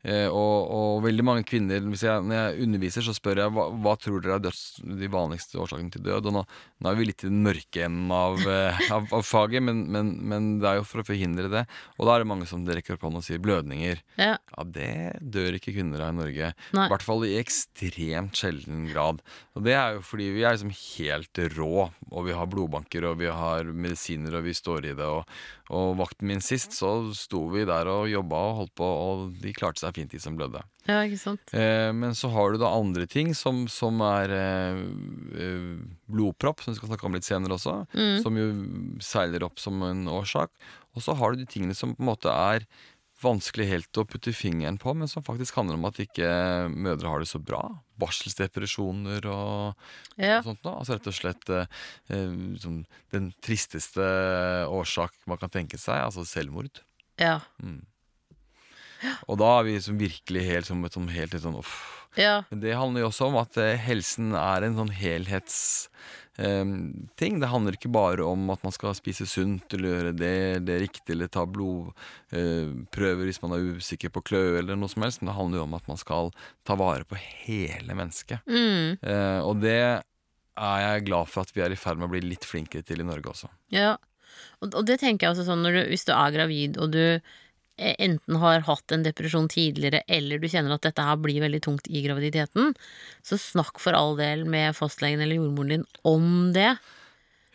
Eh, 0.00 0.28
og, 0.32 0.70
og 0.72 1.02
veldig 1.04 1.24
mange 1.28 1.44
kvinner 1.44 1.82
hvis 1.84 2.06
jeg, 2.06 2.22
Når 2.24 2.38
jeg 2.38 2.64
underviser, 2.64 3.04
så 3.04 3.12
spør 3.12 3.42
jeg 3.42 3.52
hva, 3.52 3.66
hva 3.84 3.92
tror 4.00 4.22
dere 4.24 4.38
er 4.38 4.44
døds, 4.46 4.62
de 4.80 5.10
vanligste 5.12 5.60
årsakene 5.60 5.92
til 5.92 6.04
død. 6.06 6.30
Og 6.30 6.36
nå, 6.38 6.44
nå 6.80 6.90
er 6.90 6.96
vi 6.96 7.08
litt 7.10 7.24
i 7.24 7.28
den 7.28 7.42
mørke 7.44 7.84
enden 7.84 8.14
av, 8.14 8.40
eh, 8.54 8.80
av, 8.96 9.10
av 9.20 9.26
faget, 9.26 9.64
men, 9.66 9.84
men, 9.92 10.14
men 10.32 10.50
det 10.62 10.70
er 10.70 10.80
jo 10.80 10.88
for 10.88 11.04
å 11.04 11.06
forhindre 11.10 11.52
det. 11.52 11.66
Og 11.98 12.08
da 12.08 12.16
er 12.16 12.24
det 12.24 12.30
mange 12.32 12.48
som 12.48 12.64
rekker 12.64 12.96
opp 12.96 13.06
hånden 13.06 13.20
og 13.20 13.26
sier 13.26 13.42
blødninger. 13.44 14.00
Ja. 14.20 14.34
Ja, 14.40 14.66
det 14.78 14.90
dør 15.20 15.58
ikke 15.58 15.76
kvinner 15.76 16.06
av 16.06 16.14
i 16.14 16.20
Norge. 16.22 16.52
Nei. 16.76 16.88
I 16.88 16.94
hvert 16.94 17.06
fall 17.06 17.28
i 17.28 17.36
ekstremt 17.40 18.40
sjelden 18.40 18.86
grad. 18.88 19.20
Og 19.56 19.64
det 19.66 19.76
er 19.76 19.98
jo 19.98 20.04
fordi 20.06 20.30
vi 20.36 20.44
er 20.46 20.56
liksom 20.56 20.72
helt 20.72 21.44
rå, 21.58 21.88
og 22.10 22.28
vi 22.28 22.36
har 22.36 22.48
blodbanker, 22.50 23.04
og 23.10 23.20
vi 23.20 23.28
har 23.28 23.68
medisiner, 23.68 24.38
og 24.38 24.48
vi 24.48 24.56
står 24.56 24.92
i 24.92 24.96
det. 24.96 25.08
Og, 25.08 25.28
og 25.70 25.92
vakten 26.00 26.26
min 26.26 26.40
sist, 26.42 26.72
så 26.74 26.90
sto 27.14 27.44
vi 27.52 27.62
der 27.68 27.86
og 27.86 28.08
jobba 28.10 28.40
og 28.50 28.56
holdt 28.58 28.72
på, 28.80 28.86
og 29.06 29.36
de 29.40 29.52
klarte 29.54 29.78
seg 29.84 29.94
fint, 29.94 30.10
de 30.10 30.18
som 30.18 30.34
blødde. 30.38 30.62
ja, 30.90 30.96
ikke 31.06 31.20
sant. 31.22 31.54
Eh, 31.54 31.92
men 31.94 32.10
så 32.18 32.30
har 32.34 32.50
du 32.52 32.58
da 32.58 32.72
andre 32.74 33.06
ting 33.06 33.30
som, 33.38 33.62
som 33.70 34.00
er 34.02 34.34
eh, 34.34 34.80
eh, 35.38 35.78
blodpropp, 36.10 36.60
som 36.64 36.74
vi 36.74 36.80
skal 36.80 36.90
snakke 36.90 37.06
om 37.06 37.14
litt 37.14 37.28
senere 37.28 37.54
også, 37.54 37.76
Mm. 37.94 38.22
som 38.24 38.36
jo 38.40 38.48
seiler 39.00 39.44
opp 39.46 39.58
som 39.62 39.80
en 39.86 40.06
årsak. 40.10 40.50
Og 40.96 41.02
så 41.06 41.14
har 41.14 41.32
du 41.32 41.44
de 41.44 41.46
tingene 41.46 41.74
som 41.78 41.94
på 41.94 42.02
en 42.02 42.10
måte 42.10 42.32
er 42.34 42.66
vanskelig 43.22 43.66
helt 43.68 43.98
å 44.00 44.04
putte 44.08 44.32
fingeren 44.34 44.78
på, 44.80 44.94
men 44.96 45.08
som 45.10 45.22
faktisk 45.26 45.54
handler 45.58 45.76
om 45.78 45.84
at 45.88 45.98
ikke 46.02 46.26
mødre 46.72 47.08
har 47.12 47.20
det 47.22 47.28
så 47.30 47.40
bra. 47.42 47.60
Barselsdepresjoner 48.00 49.26
og, 49.28 49.74
Ja. 50.16 50.38
og 50.40 50.44
sånt 50.50 50.64
noe. 50.64 50.78
Altså 50.80 50.96
rett 50.96 51.06
og 51.10 51.16
slett 51.16 51.50
eh, 51.50 51.66
eh, 52.10 52.34
som 52.62 52.80
den 53.12 53.30
tristeste 53.44 54.04
årsak 54.68 55.12
man 55.26 55.38
kan 55.42 55.50
tenke 55.52 55.78
seg, 55.78 56.00
altså 56.06 56.24
selvmord. 56.26 56.80
Ja. 57.20 57.40
Og 59.28 59.38
da 59.40 59.50
er 59.60 59.64
vi 59.68 59.78
som 59.80 59.96
virkelig 60.00 60.42
helt, 60.44 60.68
som 60.68 60.82
et 60.84 60.92
sånn, 60.96 61.08
helt, 61.12 61.32
helt 61.32 61.44
sånn 61.46 61.58
uff. 61.60 61.76
ja. 62.20 62.42
Men 62.50 62.60
det 62.60 62.74
handler 62.76 63.04
jo 63.04 63.10
også 63.12 63.28
om 63.30 63.36
at 63.40 63.56
eh, 63.60 63.76
helsen 63.80 64.34
er 64.36 64.66
en 64.66 64.76
sånn 64.76 64.90
helhetsting. 66.38 67.40
det 67.40 67.46
handler 67.46 67.76
ikke 67.76 67.88
bare 67.92 68.24
om 68.24 68.50
at 68.50 68.62
man 68.62 68.72
skal 68.72 68.94
spise 68.94 69.26
sunt 69.26 69.74
eller 69.74 69.88
gjøre 69.88 70.12
det, 70.12 70.64
det 70.66 70.80
riktig 70.80 71.14
eller 71.14 71.28
ta 71.28 71.46
blodprøver 71.46 73.24
hvis 73.24 73.42
man 73.42 73.52
er 73.52 73.76
usikker 73.76 74.10
på 74.10 74.22
kløe 74.22 74.58
eller 74.58 74.76
noe 74.76 74.88
som 74.88 75.02
helst. 75.02 75.20
Men 75.20 75.32
det 75.32 75.38
handler 75.38 75.58
jo 75.58 75.64
om 75.64 75.74
at 75.74 75.88
man 75.88 76.00
skal 76.00 76.30
ta 76.64 76.74
vare 76.74 77.04
på 77.04 77.18
hele 77.46 77.94
mennesket. 77.94 78.44
Mm. 78.46 78.98
Eh, 79.02 79.40
og 79.40 79.60
det 79.60 80.02
er 80.60 80.78
jeg 80.84 81.06
glad 81.08 81.28
for 81.28 81.42
at 81.42 81.52
vi 81.54 81.64
er 81.64 81.72
i 81.72 81.78
ferd 81.78 81.98
med 81.98 82.08
å 82.08 82.14
bli 82.14 82.22
litt 82.24 82.44
flinkere 82.44 82.82
til 82.82 83.00
i 83.00 83.06
Norge 83.06 83.32
også. 83.32 83.50
Ja, 83.72 83.96
og, 84.60 84.82
det 84.86 85.00
tenker 85.00 85.26
jeg 85.26 85.34
også 85.34 85.46
sånn 85.48 85.62
når 85.64 85.76
du, 85.76 85.80
hvis 85.92 86.06
du 86.08 86.12
er 86.14 86.34
gravid 86.34 86.76
og 86.80 86.92
du 86.94 87.02
eh, 87.02 87.38
enten 87.80 88.38
har 88.42 88.64
hatt 88.68 88.92
en 88.92 89.04
depresjon 89.06 89.48
tidligere, 89.50 90.02
eller 90.06 90.40
du 90.40 90.48
kjenner 90.50 90.76
at 90.76 90.84
dette 90.84 91.04
her 91.04 91.18
blir 91.20 91.40
veldig 91.42 91.62
tungt 91.64 91.88
i 91.88 92.02
graviditeten, 92.04 92.74
så 93.24 93.40
snakk 93.40 93.80
for 93.82 93.96
all 93.96 94.18
del 94.20 94.44
med 94.48 94.76
fastlegen 94.76 95.22
eller 95.24 95.40
jordmoren 95.40 95.74
din 95.74 95.86
om 96.06 96.50
det. 96.56 96.74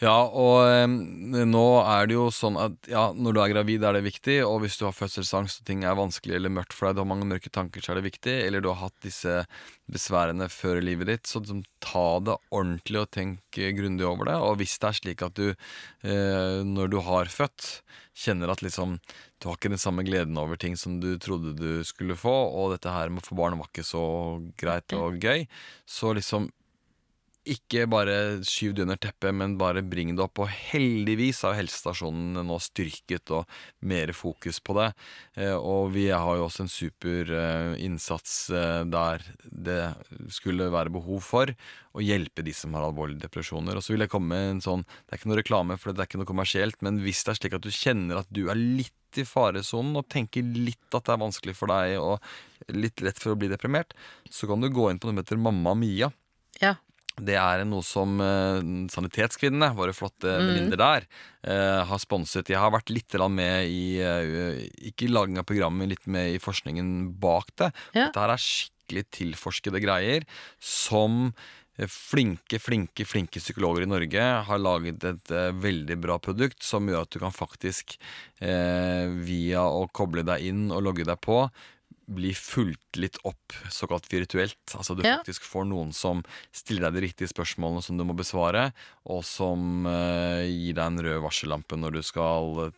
Ja, 0.04 0.26
og 0.28 0.66
eh, 0.68 1.46
nå 1.48 1.64
er 1.88 2.10
det 2.10 2.18
jo 2.18 2.26
sånn 2.34 2.58
at 2.60 2.90
ja, 2.92 3.06
når 3.16 3.36
du 3.36 3.38
er 3.40 3.52
gravid 3.54 3.86
er 3.88 3.96
det 3.96 4.02
viktig, 4.04 4.42
og 4.44 4.58
hvis 4.66 4.76
du 4.76 4.84
har 4.84 4.96
fødselsangst 4.96 5.62
og 5.62 5.70
ting 5.70 5.86
er 5.88 5.96
vanskelig 5.96 6.36
eller 6.36 6.52
mørkt 6.52 6.76
for 6.76 6.90
deg, 6.90 6.98
du 6.98 7.04
har 7.06 7.08
mange 7.14 7.28
mørke 7.30 7.52
tanker, 7.54 7.80
så 7.80 7.94
er 7.94 8.02
det 8.02 8.10
viktig, 8.10 8.34
eller 8.44 8.60
du 8.60 8.68
har 8.74 8.82
hatt 8.82 8.98
disse 9.06 9.38
besværene 9.88 10.50
før 10.52 10.82
i 10.82 10.84
livet 10.90 11.08
ditt, 11.14 11.30
så 11.32 11.40
liksom, 11.40 11.62
ta 11.80 12.04
det 12.28 12.36
ordentlig 12.52 13.06
og 13.06 13.14
tenk 13.16 13.62
eh, 13.62 13.72
grundig 13.78 14.04
over 14.10 14.28
det. 14.28 14.36
Og 14.44 14.60
hvis 14.60 14.76
det 14.84 14.90
er 14.90 15.00
slik 15.00 15.24
at 15.24 15.40
du, 15.40 15.48
eh, 15.54 16.60
når 16.68 16.92
du 16.92 17.00
har 17.08 17.32
født, 17.32 17.70
kjenner 18.20 18.52
at 18.52 18.66
liksom 18.66 18.98
du 19.00 19.48
har 19.48 19.56
ikke 19.56 19.72
den 19.72 19.80
samme 19.80 20.04
gleden 20.08 20.36
over 20.40 20.60
ting 20.60 20.76
som 20.80 21.00
du 21.00 21.14
trodde 21.24 21.56
du 21.56 21.84
skulle 21.88 22.20
få, 22.20 22.36
og 22.52 22.76
dette 22.76 22.92
her 22.92 23.16
med 23.16 23.24
å 23.24 23.30
få 23.30 23.40
barn 23.40 23.56
var 23.64 23.72
ikke 23.72 23.88
så 23.88 24.04
greit 24.60 24.92
og 25.00 25.24
gøy, 25.24 25.48
så 25.88 26.12
liksom 26.20 26.52
ikke 27.46 27.86
bare 27.90 28.16
skyv 28.46 28.74
det 28.76 28.84
under 28.86 29.00
teppet, 29.02 29.34
men 29.38 29.56
bare 29.60 29.84
bring 29.86 30.14
det 30.16 30.24
opp. 30.24 30.42
Og 30.44 30.50
heldigvis 30.50 31.44
har 31.46 31.58
helsestasjonene 31.60 32.44
nå 32.46 32.58
styrket 32.64 33.32
og 33.36 33.50
mer 33.86 34.14
fokus 34.18 34.60
på 34.64 34.76
det. 34.80 34.90
Eh, 35.38 35.54
og 35.56 35.94
vi 35.96 36.08
har 36.10 36.40
jo 36.40 36.48
også 36.48 36.66
en 36.66 36.72
super 36.72 37.32
eh, 37.32 37.76
innsats 37.86 38.50
eh, 38.50 38.82
der 38.90 39.24
det 39.46 39.80
skulle 40.34 40.72
være 40.74 40.94
behov 40.96 41.22
for 41.26 41.54
å 41.96 42.04
hjelpe 42.04 42.44
de 42.46 42.54
som 42.56 42.76
har 42.76 42.88
alvorlige 42.88 43.24
depresjoner. 43.28 43.78
Og 43.78 43.86
så 43.86 43.94
vil 43.94 44.06
jeg 44.06 44.14
komme 44.14 44.34
med 44.34 44.56
en 44.56 44.64
sånn 44.66 44.86
Det 44.86 45.14
er 45.14 45.22
ikke 45.22 45.32
noe 45.32 45.42
reklame, 45.42 45.80
for 45.80 45.94
det 45.94 46.04
er 46.04 46.10
ikke 46.10 46.22
noe 46.22 46.34
kommersielt, 46.34 46.82
men 46.86 47.00
hvis 47.06 47.24
det 47.24 47.36
er 47.36 47.42
slik 47.42 47.58
at 47.58 47.66
du 47.66 47.72
kjenner 47.74 48.22
at 48.22 48.32
du 48.34 48.46
er 48.52 48.60
litt 48.60 48.94
i 49.16 49.24
faresonen 49.24 49.96
og 49.96 50.10
tenker 50.12 50.44
litt 50.44 50.92
at 50.92 51.06
det 51.08 51.14
er 51.14 51.22
vanskelig 51.22 51.56
for 51.56 51.72
deg 51.72 51.96
og 52.02 52.76
litt 52.76 53.04
lett 53.06 53.22
for 53.22 53.32
å 53.32 53.40
bli 53.40 53.48
deprimert, 53.52 53.94
så 54.28 54.50
kan 54.50 54.60
du 54.60 54.68
gå 54.74 54.90
inn 54.90 55.00
på 55.00 55.08
noe 55.08 55.16
som 55.16 55.24
heter 55.24 55.40
Mamma 55.40 55.76
Mia. 55.78 56.12
Ja. 56.60 56.76
Det 57.16 57.38
er 57.40 57.64
noe 57.68 57.86
som 57.86 58.20
uh, 58.20 58.60
Sanitetskvinnene, 58.92 59.72
våre 59.78 59.96
flotte 59.96 60.28
venninner 60.28 60.80
der, 60.80 61.10
uh, 61.48 61.82
har 61.88 62.02
sponset. 62.04 62.52
Jeg 62.52 62.60
har 62.60 62.74
vært 62.76 62.92
litt 62.92 63.16
med 63.32 63.72
i 63.72 64.00
uh, 64.04 64.64
Ikke 64.90 65.08
i 65.08 65.12
laging 65.12 65.40
av 65.40 65.48
programmet, 65.48 65.94
litt 65.94 66.08
med 66.08 66.36
i 66.36 66.42
forskningen 66.44 67.14
bak 67.22 67.54
det. 67.56 67.72
Ja. 67.94 68.08
Dette 68.10 68.26
her 68.26 68.36
er 68.36 68.48
skikkelig 68.48 69.06
tilforskede 69.16 69.84
greier 69.84 70.28
som 70.60 71.32
Flinke, 71.76 72.56
flinke, 72.56 73.04
flinke 73.04 73.42
psykologer 73.42 73.84
i 73.84 73.88
Norge 73.90 74.26
har 74.48 74.60
laget 74.62 75.04
et 75.04 75.32
uh, 75.36 75.50
veldig 75.60 75.98
bra 76.00 76.16
produkt 76.24 76.64
som 76.64 76.88
gjør 76.88 77.04
at 77.04 77.12
du 77.12 77.20
kan 77.20 77.36
faktisk, 77.36 77.98
uh, 78.40 79.12
via 79.28 79.66
å 79.68 79.82
koble 79.92 80.24
deg 80.24 80.46
inn 80.54 80.70
og 80.72 80.86
logge 80.86 81.04
deg 81.04 81.20
på, 81.20 81.42
bli 82.06 82.34
fulgt 82.38 83.00
litt 83.02 83.18
opp, 83.26 83.54
såkalt 83.74 84.06
virtuelt. 84.12 84.60
Altså 84.78 84.94
du 84.96 85.02
Ja. 85.04 85.18
faktisk 85.18 85.42
får 85.44 85.66
noen 85.68 85.92
som 85.94 86.22
stiller 86.54 86.88
deg 86.92 86.94
de 87.00 87.02
riktige 87.08 87.32
spørsmålene 87.32 87.82
som 87.84 87.98
du 87.98 88.04
må 88.06 88.14
besvare, 88.16 88.68
og 89.10 89.24
som 89.26 89.86
eh, 89.90 90.46
gir 90.46 90.74
deg 90.78 90.86
en 90.86 91.02
rød 91.02 91.22
varsellampe 91.24 91.78
når 91.82 91.98
du 91.98 92.02
skal 92.06 92.62
eh, 92.68 92.72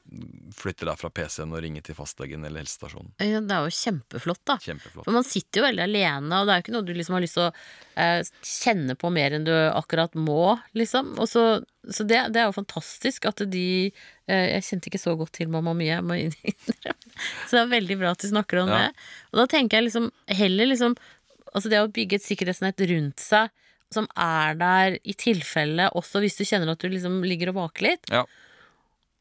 flytte 0.55 0.87
deg 0.87 0.97
fra 0.99 1.09
PC-en 1.11 1.51
og 1.53 1.61
ringe 1.63 1.83
til 1.83 1.95
fastlegen 1.97 2.45
eller 2.47 2.63
helsestasjonen. 2.63 3.11
Ja, 3.19 3.41
Det 3.43 3.51
er 3.57 3.67
jo 3.67 3.75
kjempeflott, 3.77 4.41
da. 4.47 4.57
Kjempeflott. 4.63 5.03
For 5.05 5.15
man 5.15 5.27
sitter 5.27 5.61
jo 5.61 5.67
veldig 5.67 5.85
alene, 5.87 6.39
og 6.41 6.47
det 6.47 6.53
er 6.55 6.61
jo 6.61 6.65
ikke 6.65 6.75
noe 6.77 6.87
du 6.87 6.93
liksom 6.95 7.17
har 7.19 7.25
lyst 7.27 7.37
til 7.39 7.47
å 7.47 7.53
eh, 7.99 8.21
kjenne 8.47 8.95
på 8.99 9.11
mer 9.13 9.35
enn 9.37 9.47
du 9.47 9.53
akkurat 9.53 10.15
må, 10.15 10.55
liksom. 10.73 11.13
Og 11.19 11.27
så, 11.31 11.45
så 11.89 12.07
det, 12.07 12.23
det 12.31 12.41
er 12.41 12.49
jo 12.49 12.57
fantastisk 12.57 13.27
at 13.29 13.43
de 13.51 13.67
eh, 13.91 14.47
Jeg 14.55 14.63
kjente 14.71 14.87
ikke 14.91 15.03
så 15.03 15.15
godt 15.19 15.35
til 15.39 15.51
Mamma 15.51 15.75
Mia, 15.77 15.99
jeg 15.99 16.07
må 16.07 16.17
innrømme. 16.23 17.06
Så 17.47 17.57
det 17.57 17.61
er 17.65 17.71
veldig 17.75 17.97
bra 18.01 18.11
at 18.15 18.23
du 18.23 18.27
snakker 18.29 18.63
om 18.63 18.69
Ja. 18.73 18.79
det. 18.87 19.05
Og 19.33 19.41
da 19.41 19.45
tenker 19.57 19.77
jeg 19.79 19.89
liksom 19.89 20.11
heller 20.39 20.69
liksom 20.73 20.97
Altså 21.55 21.69
det 21.71 21.79
å 21.79 21.87
bygge 21.89 22.17
et 22.19 22.25
sikkerhetsnett 22.25 22.81
rundt 22.89 23.21
seg 23.23 23.49
som 23.89 24.05
er 24.19 24.53
der 24.59 24.97
i 25.07 25.13
tilfelle, 25.15 25.87
også 25.95 26.19
hvis 26.21 26.35
du 26.37 26.43
kjenner 26.43 26.73
at 26.73 26.81
du 26.83 26.89
liksom 26.91 27.21
ligger 27.23 27.49
og 27.53 27.55
vaker 27.55 27.85
litt. 27.87 28.09
Ja. 28.11 28.25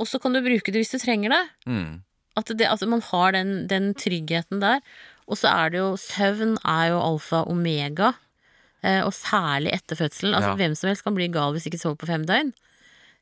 Og 0.03 0.09
så 0.11 0.19
kan 0.21 0.35
du 0.35 0.41
bruke 0.45 0.75
det 0.75 0.83
hvis 0.83 0.91
du 0.93 0.99
trenger 1.01 1.31
det. 1.33 1.41
Mm. 1.71 2.03
At 2.37 2.51
det, 2.59 2.67
at 2.69 2.83
man 2.91 3.01
har 3.13 3.33
den, 3.39 3.55
den 3.71 3.95
tryggheten 3.97 4.61
der. 4.61 4.83
Og 5.31 5.39
så 5.41 5.49
er 5.55 5.71
det 5.73 5.79
jo 5.81 5.95
Søvn 6.03 6.59
er 6.67 6.91
jo 6.91 6.99
alfa 7.01 7.45
omega. 7.49 8.11
Eh, 8.83 9.01
og 9.07 9.15
særlig 9.17 9.73
etter 9.79 9.97
fødselen. 10.03 10.35
Altså 10.37 10.51
Ja. 10.53 10.59
Hvem 10.61 10.75
som 10.77 10.91
helst 10.91 11.07
kan 11.07 11.15
bli 11.17 11.31
gal 11.33 11.55
hvis 11.55 11.71
ikke 11.71 11.81
sover 11.81 11.97
på 12.03 12.11
fem 12.11 12.27
døgn. 12.29 12.53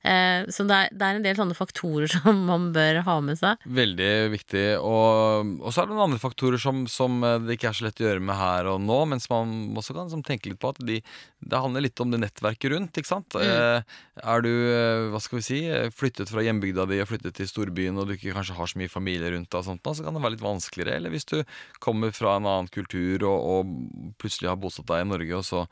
Eh, 0.05 0.45
så 0.53 0.67
det 0.69 0.77
er, 0.77 0.91
det 0.93 1.07
er 1.07 1.19
en 1.19 1.25
del 1.25 1.39
sånne 1.39 1.57
faktorer 1.57 2.11
som 2.15 2.43
man 2.49 2.69
bør 2.75 3.01
ha 3.07 3.17
med 3.25 3.41
seg. 3.41 3.63
Veldig 3.65 4.13
viktig. 4.35 4.65
Og, 4.85 5.55
og 5.63 5.73
så 5.73 5.83
er 5.83 5.89
det 5.89 5.95
noen 5.95 6.11
andre 6.11 6.23
faktorer 6.23 6.61
som, 6.61 6.85
som 6.91 7.23
eh, 7.25 7.39
det 7.47 7.57
ikke 7.57 7.71
er 7.71 7.79
så 7.79 7.89
lett 7.89 8.03
å 8.03 8.09
gjøre 8.09 8.25
med 8.25 8.39
her 8.39 8.69
og 8.75 8.83
nå, 8.85 9.01
mens 9.15 9.29
man 9.33 9.55
også 9.81 9.97
kan 9.97 10.25
tenke 10.27 10.53
litt 10.53 10.61
på 10.63 10.75
at 10.75 10.83
de, 10.85 11.01
det 11.45 11.61
handler 11.61 11.87
litt 11.87 12.01
om 12.05 12.13
det 12.13 12.21
nettverket 12.23 12.75
rundt. 12.75 13.01
ikke 13.01 13.11
sant? 13.11 13.35
Mm. 13.35 13.95
er 14.23 14.45
du 14.45 14.51
eh, 14.53 15.09
hva 15.13 15.21
skal 15.23 15.41
vi 15.41 15.47
si, 15.47 15.61
eh, 15.71 15.91
flyttet 15.95 16.31
fra 16.33 16.45
hjembygda 16.45 16.87
di 16.91 17.01
og 17.03 17.09
flyttet 17.11 17.39
til 17.39 17.49
storbyen, 17.49 17.99
og 17.99 18.09
du 18.09 18.17
ikke 18.17 18.35
kanskje 18.37 18.59
har 18.59 18.71
så 18.71 18.81
mye 18.81 18.93
familie 18.93 19.33
rundt 19.35 19.51
deg, 19.51 19.61
og 19.63 19.69
sånt, 19.69 19.85
så 19.85 20.05
kan 20.05 20.17
det 20.17 20.25
være 20.25 20.37
litt 20.37 20.45
vanskeligere. 20.45 20.99
Eller 21.01 21.15
hvis 21.15 21.29
du 21.31 21.39
kommer 21.85 22.13
fra 22.15 22.37
en 22.39 22.49
annen 22.51 22.71
kultur 22.73 23.25
og, 23.29 23.39
og 23.55 24.15
plutselig 24.21 24.53
har 24.53 24.61
bosatt 24.61 24.89
deg 24.91 25.05
i 25.05 25.11
Norge, 25.15 25.41
og 25.41 25.47
så 25.49 25.65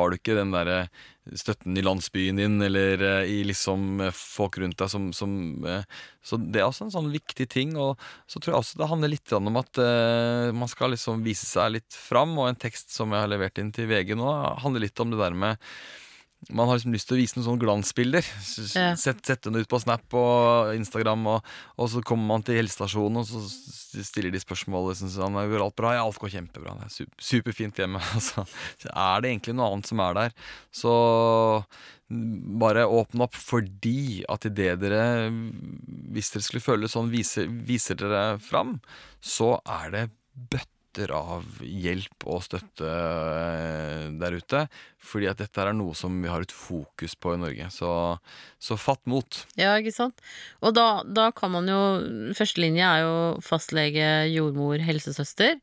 har 0.00 0.10
du 0.10 0.18
ikke 0.18 0.38
den 0.38 0.54
derre 0.54 0.86
støtten 1.36 1.76
i 1.78 1.82
landsbyen 1.84 2.40
din 2.40 2.62
eller 2.62 3.02
eh, 3.06 3.30
i 3.30 3.38
liksom 3.46 4.00
eh, 4.00 4.14
folk 4.14 4.58
rundt 4.58 4.78
deg 4.80 4.90
som, 4.90 5.10
som 5.14 5.64
eh, 5.68 5.84
Så 6.26 6.38
det 6.40 6.62
er 6.62 6.66
også 6.66 6.88
en 6.88 6.94
sånn 6.94 7.10
viktig 7.12 7.46
ting. 7.52 7.76
Og 7.78 8.00
så 8.26 8.40
tror 8.40 8.54
jeg 8.54 8.64
også 8.64 8.80
det 8.80 8.90
handler 8.90 9.12
litt 9.14 9.34
om 9.36 9.50
at 9.60 9.80
man 10.56 10.70
skal 10.70 10.94
liksom 10.94 11.24
vise 11.24 11.46
seg 11.48 11.76
litt 11.76 11.96
fram. 11.96 12.36
Og 12.38 12.50
en 12.50 12.60
tekst 12.60 12.94
som 12.94 13.12
jeg 13.14 13.24
har 13.24 13.30
levert 13.30 13.60
inn 13.60 13.72
til 13.74 13.88
VG 13.90 14.16
nå, 14.18 14.28
handler 14.64 14.86
litt 14.86 15.02
om 15.02 15.12
det 15.12 15.20
der 15.20 15.36
med 15.36 15.70
man 16.48 16.68
har 16.68 16.78
liksom 16.78 16.94
lyst 16.94 17.08
til 17.10 17.18
å 17.18 17.20
vise 17.20 17.36
noen 17.36 17.44
sånne 17.44 17.60
glansbilder. 17.60 18.24
Ja. 18.72 18.94
Sett, 18.98 19.20
sette 19.28 19.52
ut 19.52 19.68
på 19.68 19.80
Snap 19.82 20.16
og 20.16 20.72
Instagram, 20.72 21.26
og, 21.34 21.52
og 21.76 21.90
så 21.92 22.00
kommer 22.06 22.30
man 22.32 22.44
til 22.46 22.56
helsestasjonen, 22.56 23.20
og 23.20 23.28
så 23.28 24.04
stiller 24.06 24.32
de 24.32 24.40
spørsmål 24.40 24.90
liksom, 24.90 25.12
sånn, 25.12 25.36
Går 25.50 25.66
alt 25.66 25.76
bra? 25.76 25.92
Ja, 25.98 26.06
alt 26.06 26.20
går 26.22 26.32
kjempebra. 26.32 26.78
Det 26.80 26.88
er 26.88 26.96
super, 26.96 27.28
superfint 27.32 27.82
hjemme. 27.82 28.00
Altså, 28.20 28.44
er 28.88 29.22
det 29.22 29.34
egentlig 29.34 29.56
noe 29.58 29.68
annet 29.74 29.90
som 29.90 30.02
er 30.04 30.16
der? 30.16 30.34
Så 30.74 30.94
mm, 32.08 32.58
bare 32.62 32.88
åpne 32.88 33.28
opp 33.28 33.36
fordi 33.36 34.22
at 34.32 34.48
idet 34.48 34.74
dere, 34.80 35.04
hvis 36.14 36.32
dere 36.34 36.46
skulle 36.46 36.64
føle 36.64 36.90
sånn, 36.90 37.12
viser, 37.12 37.52
viser 37.68 38.00
dere 38.00 38.24
fram, 38.42 38.78
så 39.20 39.58
er 39.68 39.96
det 39.96 40.04
bøtter 40.90 41.12
av 41.14 41.44
hjelp 41.62 42.26
og 42.26 42.42
støtte 42.42 42.86
eh, 42.86 44.10
der 44.18 44.34
ute. 44.34 44.66
Fordi 44.98 45.28
at 45.30 45.38
dette 45.38 45.60
er 45.62 45.72
noe 45.72 45.94
som 45.94 46.12
vi 46.22 46.28
har 46.28 46.42
et 46.42 46.52
fokus 46.52 47.14
på 47.14 47.34
i 47.34 47.38
Norge. 47.40 47.70
Så, 47.70 48.18
så 48.58 48.76
fatt 48.76 49.00
mot. 49.06 49.46
Ja, 49.56 49.76
ikke 49.78 49.92
sant? 49.94 50.20
Og 50.60 50.74
da, 50.74 51.02
da 51.04 51.30
kan 51.32 51.50
man 51.52 51.68
jo 51.68 51.80
Førstelinje 52.36 52.84
er 52.84 53.04
jo 53.04 53.14
fastlege, 53.42 54.26
jordmor, 54.30 54.78
helsesøster. 54.82 55.58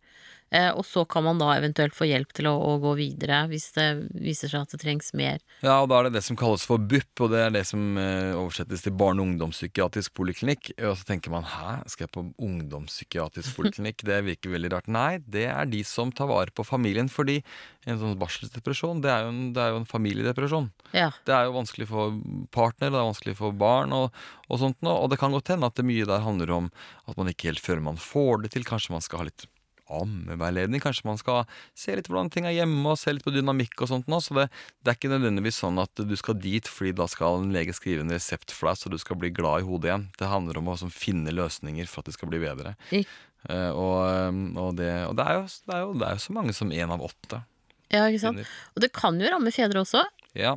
Eh, 0.50 0.70
og 0.72 0.86
så 0.88 1.04
kan 1.10 1.26
man 1.26 1.41
da 1.41 1.50
eventuelt 1.58 1.95
få 1.95 2.08
hjelp 2.08 2.32
til 2.38 2.48
å, 2.48 2.54
å 2.56 2.78
gå 2.80 2.93
videre 3.00 3.41
hvis 3.52 3.68
det 3.76 3.88
viser 4.16 4.52
seg 4.52 4.64
at 4.64 4.76
det 4.76 4.80
trengs 4.80 5.12
mer. 5.18 5.41
Ja, 5.60 5.82
og 5.82 5.89
da 5.91 6.00
er 6.00 6.08
det 6.08 6.16
det 6.16 6.24
som 6.24 6.38
kalles 6.39 6.64
for 6.68 6.80
BUP, 6.80 7.10
og 7.26 7.34
det 7.34 7.41
er 7.43 7.52
det 7.56 7.66
som 7.68 8.00
eh, 8.00 8.32
oversettes 8.38 8.86
til 8.86 8.95
barne- 8.95 9.24
og 9.24 9.34
ungdomspsykiatrisk 9.34 10.16
poliklinikk. 10.16 10.72
Og 10.78 10.95
så 11.00 11.10
tenker 11.10 11.34
man 11.34 11.48
hæ, 11.48 11.82
skal 11.91 12.08
jeg 12.08 12.14
på 12.16 12.26
ungdomspsykiatrisk 12.48 13.56
poliklinikk? 13.60 14.06
Det 14.08 14.22
virker 14.30 14.56
veldig 14.56 14.72
rart. 14.78 14.88
Nei, 14.91 15.18
det 15.28 15.50
er 15.52 15.68
de 15.68 15.84
som 15.88 16.14
tar 16.16 16.32
vare 16.32 16.56
på 16.56 16.66
familien, 16.68 17.12
fordi 17.12 17.41
en 17.88 18.00
sånn 18.00 18.16
barselsdepresjon, 18.20 19.04
det 19.04 19.12
er 19.12 19.26
jo 19.26 19.34
en, 19.34 19.43
det 19.56 19.64
er 19.64 19.76
jo 19.76 19.82
en 19.82 19.89
familiedepresjon. 19.89 20.72
Ja. 20.95 21.12
Det 21.28 21.36
er 21.36 21.48
jo 21.48 21.58
vanskelig 21.58 21.89
for 21.91 22.16
partner, 22.56 22.91
det 22.91 23.00
er 23.00 23.12
vanskelig 23.12 23.36
for 23.39 23.56
barn, 23.56 23.95
og, 23.95 24.16
og 24.48 24.64
sånt 24.64 24.80
noe. 24.86 24.95
Og 25.04 25.12
det 25.12 25.20
kan 25.20 25.36
godt 25.36 25.52
hende 25.52 25.68
at 25.68 25.76
det 25.80 25.88
mye 25.88 26.08
der 26.08 26.24
handler 26.24 26.56
om 26.56 26.72
at 27.08 27.20
man 27.20 27.32
ikke 27.32 27.52
helt 27.52 27.64
føler 27.64 27.84
man 27.84 28.00
får 28.00 28.43
det 28.45 28.56
til, 28.56 28.68
kanskje 28.68 28.95
man 28.95 29.04
skal 29.04 29.24
ha 29.24 29.30
litt 29.30 29.48
ammeveiledning. 29.93 30.81
Kanskje 30.83 31.07
man 31.07 31.19
skal 31.21 31.45
se 31.77 31.95
litt 31.97 32.09
hvordan 32.09 32.31
ting 32.33 32.47
er 32.49 32.55
hjemme, 32.55 32.83
og 32.91 32.99
se 32.99 33.13
litt 33.15 33.25
på 33.25 33.33
dynamikk 33.35 33.83
og 33.83 33.91
sånt 33.91 34.09
nå. 34.11 34.21
Så 34.23 34.38
det, 34.38 34.47
det 34.83 34.93
er 34.93 34.99
ikke 34.99 35.13
nødvendigvis 35.13 35.61
sånn 35.63 35.81
at 35.83 36.03
du 36.03 36.15
skal 36.19 36.39
dit 36.41 36.69
fordi 36.71 36.95
da 36.97 37.09
skal 37.11 37.41
en 37.41 37.51
lege 37.55 37.75
skrive 37.77 38.05
en 38.05 38.15
resept 38.15 38.53
for 38.55 38.71
deg, 38.71 38.81
så 38.81 38.93
du 38.93 38.99
skal 39.01 39.19
bli 39.21 39.33
glad 39.35 39.63
i 39.63 39.67
hodet 39.67 39.91
igjen. 39.91 40.07
Det 40.19 40.31
handler 40.31 40.61
om 40.61 40.71
å 40.73 40.79
sånn, 40.79 40.93
finne 40.93 41.35
løsninger 41.35 41.89
for 41.91 42.03
at 42.03 42.11
det 42.11 42.17
skal 42.17 42.31
bli 42.31 42.41
bedre. 42.43 42.77
Eh, 42.93 43.69
og, 43.71 44.01
og, 44.57 44.73
det, 44.79 44.91
og 45.09 45.19
det, 45.19 45.27
er 45.27 45.39
jo, 45.39 45.45
det, 45.47 45.75
er 45.75 45.85
jo, 45.85 45.93
det 45.99 46.09
er 46.09 46.17
jo 46.17 46.25
så 46.25 46.35
mange 46.39 46.57
som 46.57 46.73
én 46.73 46.93
av 46.93 47.05
åtte 47.05 47.43
ja, 47.93 48.07
ikke 48.07 48.23
sant? 48.23 48.41
Finner. 48.41 48.55
Og 48.75 48.83
det 48.83 48.89
kan 48.95 49.19
jo 49.21 49.29
ramme 49.31 49.53
fedre 49.55 49.83
også. 49.83 50.03
Ja. 50.38 50.55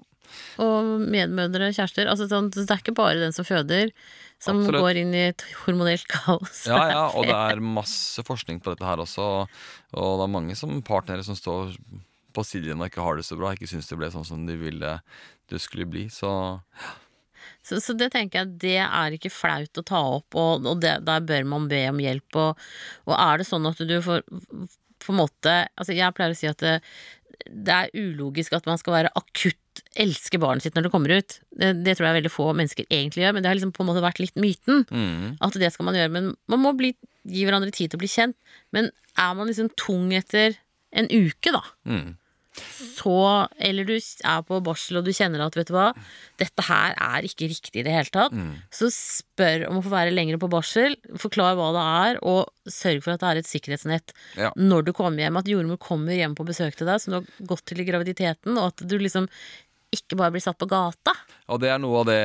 Og 0.63 0.89
medmødre, 1.11 1.71
kjærester. 1.75 2.11
Altså, 2.11 2.27
sånn, 2.31 2.51
det 2.55 2.67
er 2.67 2.83
ikke 2.83 2.97
bare 2.99 3.21
den 3.23 3.35
som 3.37 3.47
føder, 3.47 3.93
som 4.41 4.63
Absolutt. 4.63 4.81
går 4.81 5.01
inn 5.03 5.13
i 5.17 5.25
et 5.31 5.45
hormonelt 5.65 6.07
kaos. 6.09 6.63
Ja, 6.69 6.81
ja, 6.89 7.03
og 7.17 7.29
det 7.29 7.37
er 7.37 7.61
masse 7.61 8.25
forskning 8.27 8.63
på 8.65 8.73
dette 8.73 8.87
her 8.89 9.03
også. 9.03 9.27
Og 9.93 10.15
det 10.21 10.25
er 10.27 10.33
mange 10.33 10.57
som 10.59 10.79
partnere 10.87 11.27
som 11.27 11.37
står 11.39 11.77
på 12.31 12.45
sidelinjen 12.47 12.81
og 12.81 12.91
ikke 12.91 13.05
har 13.05 13.19
det 13.19 13.27
så 13.27 13.37
bra, 13.39 13.53
ikke 13.53 13.69
syns 13.69 13.91
det 13.91 13.99
ble 13.99 14.11
sånn 14.15 14.27
som 14.27 14.45
de 14.47 14.57
ville 14.59 14.97
det 15.51 15.61
skulle 15.63 15.89
bli. 15.91 16.09
Så 16.15 16.31
Så, 17.67 17.81
så 17.83 17.93
det 17.99 18.11
tenker 18.15 18.41
jeg, 18.41 18.53
det 18.63 18.77
er 18.81 19.15
ikke 19.17 19.33
flaut 19.33 19.77
å 19.77 19.85
ta 19.85 20.01
opp, 20.17 20.35
og, 20.39 20.67
og 20.67 20.81
det, 20.81 21.01
der 21.05 21.25
bør 21.27 21.45
man 21.49 21.69
be 21.69 21.83
om 21.91 22.01
hjelp. 22.01 22.37
Og, 22.41 22.69
og 23.09 23.17
er 23.17 23.41
det 23.41 23.49
sånn 23.49 23.69
at 23.69 23.83
du 23.85 23.97
får 24.05 24.25
på 25.01 25.15
en 25.15 25.21
måte 25.23 25.53
Altså, 25.77 25.95
jeg 25.97 26.13
pleier 26.17 26.35
å 26.35 26.39
si 26.39 26.49
at 26.49 26.61
det, 26.61 26.75
det 27.51 27.77
er 27.77 27.93
ulogisk 27.97 28.53
at 28.57 28.69
man 28.69 28.81
skal 28.81 28.97
være 28.99 29.13
akutt 29.17 29.59
elske 29.99 30.39
barnet 30.39 30.63
sitt 30.63 30.77
når 30.77 30.87
det 30.87 30.93
kommer 30.95 31.11
ut. 31.19 31.41
Det, 31.51 31.73
det 31.85 31.97
tror 31.99 32.07
jeg 32.11 32.19
veldig 32.21 32.31
få 32.33 32.51
mennesker 32.55 32.87
egentlig 32.91 33.25
gjør, 33.25 33.35
men 33.35 33.43
det 33.43 33.51
har 33.51 33.59
liksom 33.59 33.73
på 33.75 33.83
en 33.83 33.89
måte 33.91 34.05
vært 34.05 34.21
litt 34.23 34.37
myten. 34.39 34.85
mm, 34.91 35.37
At 35.43 35.59
det 35.59 35.73
skal 35.75 35.89
man 35.89 35.99
gjøre. 35.99 36.13
Men 36.15 36.31
man 36.47 36.63
må 36.63 36.73
bli, 36.79 36.93
gi 37.27 37.45
hverandre 37.49 37.73
tid 37.75 37.91
til 37.91 37.99
å 37.99 38.05
bli 38.05 38.11
kjent. 38.13 38.37
Men 38.73 38.93
er 39.19 39.35
man 39.35 39.51
liksom 39.51 39.73
tung 39.77 40.13
etter 40.15 40.55
en 40.95 41.07
uke, 41.11 41.53
da, 41.55 41.61
mm. 41.87 42.17
så 42.99 43.13
Eller 43.63 43.87
du 43.87 43.93
er 43.95 44.41
på 44.43 44.59
barsel 44.67 44.99
og 44.99 45.05
du 45.07 45.13
kjenner 45.15 45.43
at, 45.45 45.55
vet 45.55 45.69
du 45.71 45.75
hva, 45.77 45.93
dette 46.41 46.65
her 46.67 46.97
er 46.99 47.27
ikke 47.29 47.47
riktig 47.51 47.79
i 47.83 47.85
det 47.87 47.95
hele 47.95 48.11
tatt. 48.11 48.35
Mm. 48.35 48.57
Så 48.75 48.89
spør 48.95 49.69
om 49.69 49.79
å 49.79 49.85
få 49.87 49.93
være 49.93 50.15
lenger 50.15 50.39
på 50.43 50.51
barsel, 50.51 50.97
forklar 51.21 51.55
hva 51.59 51.71
det 51.77 51.85
er, 51.87 52.21
og 52.27 52.51
sørg 52.71 53.03
for 53.07 53.15
at 53.15 53.23
det 53.23 53.31
er 53.31 53.43
et 53.43 53.51
sikkerhetsnett 53.51 54.15
Ja. 54.39 54.51
når 54.59 54.87
du 54.91 54.93
kommer 54.97 55.23
hjem. 55.23 55.39
At 55.39 55.51
jordmor 55.51 55.79
kommer 55.83 56.15
hjem 56.19 56.35
på 56.39 56.47
besøk 56.49 56.75
til 56.79 56.91
deg, 56.91 56.99
som 57.03 57.15
du 57.15 57.21
har 57.21 57.49
gått 57.55 57.67
til 57.71 57.83
i 57.83 57.87
graviditeten, 57.87 58.59
og 58.59 58.73
at 58.73 58.83
du 58.87 58.99
liksom 58.99 59.31
ikke 59.91 60.17
bare 60.19 60.31
blir 60.35 60.43
satt 60.45 60.59
på 60.61 60.69
gata. 60.71 61.13
Og 61.51 61.59
det 61.59 61.71
er 61.73 61.81
noe 61.83 61.99
av 61.99 62.07
det 62.07 62.19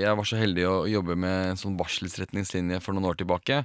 Jeg 0.00 0.16
var 0.16 0.24
så 0.24 0.38
heldig 0.40 0.62
å 0.64 0.76
jobbe 0.88 1.12
med 1.20 1.50
en 1.50 1.58
sånn 1.60 1.74
varselsretningslinje 1.76 2.78
for 2.80 2.96
noen 2.96 3.10
år 3.10 3.18
tilbake. 3.20 3.58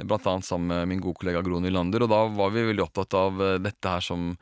Blant 0.00 0.24
annet 0.26 0.46
sammen 0.48 0.70
med 0.72 0.88
min 0.88 1.02
gode 1.04 1.20
kollega 1.20 1.42
Gro 1.44 1.60
Nylander. 1.60 2.02
Og 2.06 2.08
da 2.10 2.22
var 2.32 2.50
vi 2.54 2.64
veldig 2.70 2.82
opptatt 2.86 3.14
av 3.18 3.42
eh, 3.44 3.58
dette 3.62 3.92
her 3.92 4.00
som 4.02 4.32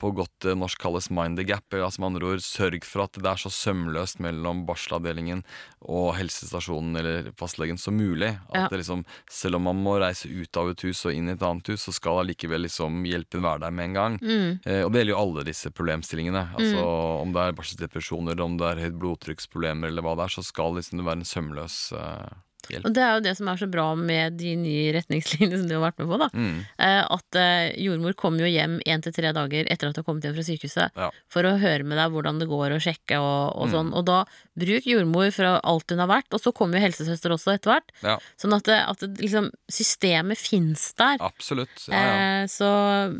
på 0.00 0.10
godt 0.16 0.48
eh, 0.48 0.56
norsk 0.58 0.80
kalles 0.82 1.10
mind 1.12 1.36
the 1.38 1.44
gap. 1.46 1.66
Altså 1.76 2.00
med 2.00 2.14
andre 2.14 2.30
ord 2.32 2.42
sørg 2.42 2.86
for 2.88 3.04
at 3.04 3.20
det 3.20 3.28
er 3.30 3.42
så 3.44 3.52
sømløst 3.52 4.18
mellom 4.24 4.64
barselavdelingen 4.66 5.44
og 5.92 6.14
helsestasjonen 6.18 6.96
eller 7.02 7.28
fastlegen 7.38 7.78
som 7.78 8.00
mulig. 8.00 8.32
At 8.48 8.56
Ja. 8.60 8.66
det 8.72 8.80
liksom, 8.82 9.04
selv 9.30 9.60
om 9.60 9.68
man 9.68 9.76
må 9.84 9.98
reise 10.00 10.26
ut 10.32 10.56
av 10.56 10.72
et 10.72 10.80
hus 10.88 11.04
og 11.06 11.12
inn 11.14 11.28
i 11.28 11.36
et 11.36 11.42
annet 11.46 11.68
hus, 11.68 11.84
så 11.84 11.92
skal 11.94 12.22
allikevel 12.24 12.64
liksom 12.64 13.04
hjelpen 13.06 13.44
være 13.44 13.60
der 13.66 13.76
med 13.76 13.90
en 13.90 13.94
gang. 14.00 14.18
Eh, 14.64 14.82
og 14.88 14.90
det 14.92 15.04
gjelder 15.04 15.14
jo 15.14 15.20
alle 15.22 15.44
disse 15.52 15.70
problemstillingene. 15.70 16.48
Altså 16.56 16.80
Om 17.20 17.32
det 17.36 17.44
er 17.44 17.56
barselsdepresjoner, 17.90 18.40
om 18.40 18.56
det 18.58 18.66
er 18.70 18.84
høyt 18.86 18.98
blodtrykksproblemer 19.00 19.88
eller 19.90 20.02
hva 20.04 20.16
det 20.16 20.28
er, 20.28 20.36
så 20.38 20.44
skal 20.46 20.76
liksom 20.78 20.98
det 21.00 21.06
være 21.06 21.20
en 21.20 21.28
sømløs 21.28 21.92
uh, 21.92 22.30
hjelp. 22.70 22.84
Og 22.86 22.92
det 22.94 23.02
er 23.02 23.14
jo 23.16 23.22
det 23.24 23.32
som 23.38 23.48
er 23.48 23.56
så 23.58 23.66
bra 23.70 23.94
med 23.96 24.36
de 24.38 24.52
nye 24.56 24.92
retningslinjene 24.94 25.58
som 25.58 25.66
du 25.68 25.74
har 25.78 25.82
vært 25.90 25.98
med 26.02 26.08
på, 26.12 26.18
da. 26.20 26.28
Mm. 26.36 26.58
Uh, 26.78 27.16
At 27.16 27.38
uh, 27.40 27.80
jordmor 27.80 28.14
kommer 28.14 28.44
jo 28.44 28.50
hjem 28.52 28.78
én 28.86 29.02
til 29.02 29.12
tre 29.16 29.32
dager 29.34 29.66
etter 29.72 29.88
at 29.90 29.94
du 29.96 30.02
har 30.02 30.06
kommet 30.06 30.24
hjem 30.28 30.36
fra 30.36 30.46
sykehuset, 30.46 30.90
Ja. 31.00 31.10
for 31.32 31.42
å 31.48 31.54
høre 31.58 31.84
med 31.84 31.98
deg 31.98 32.12
hvordan 32.14 32.38
det 32.42 32.48
går, 32.50 32.76
og 32.76 32.80
sjekke 32.84 33.18
og, 33.18 33.56
og 33.56 33.66
Mm. 33.70 33.74
sånn. 33.74 33.92
Og 33.96 34.04
da 34.06 34.24
bruk 34.60 34.86
jordmor 34.86 35.30
fra 35.32 35.54
alt 35.64 35.90
hun 35.90 35.98
har 36.04 36.08
vært, 36.10 36.30
og 36.34 36.40
så 36.40 36.52
kommer 36.54 36.78
jo 36.78 36.84
helsesøster 36.86 37.32
også 37.34 37.54
etter 37.56 37.74
hvert. 37.74 37.90
Ja, 38.04 38.18
Sånn 38.38 38.54
at, 38.54 38.68
at 38.68 39.00
liksom, 39.18 39.50
systemet 39.70 40.38
fins 40.38 40.92
der. 40.94 41.16
absolutt. 41.20 41.88
Ja, 41.88 42.46
så 42.46 42.68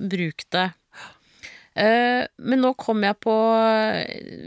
bruk 0.09 0.45
det. 0.53 0.71
Eh, 1.81 2.27
men 2.45 2.61
nå 2.61 2.75
kom 2.77 3.01
jeg 3.07 3.17
på 3.25 3.33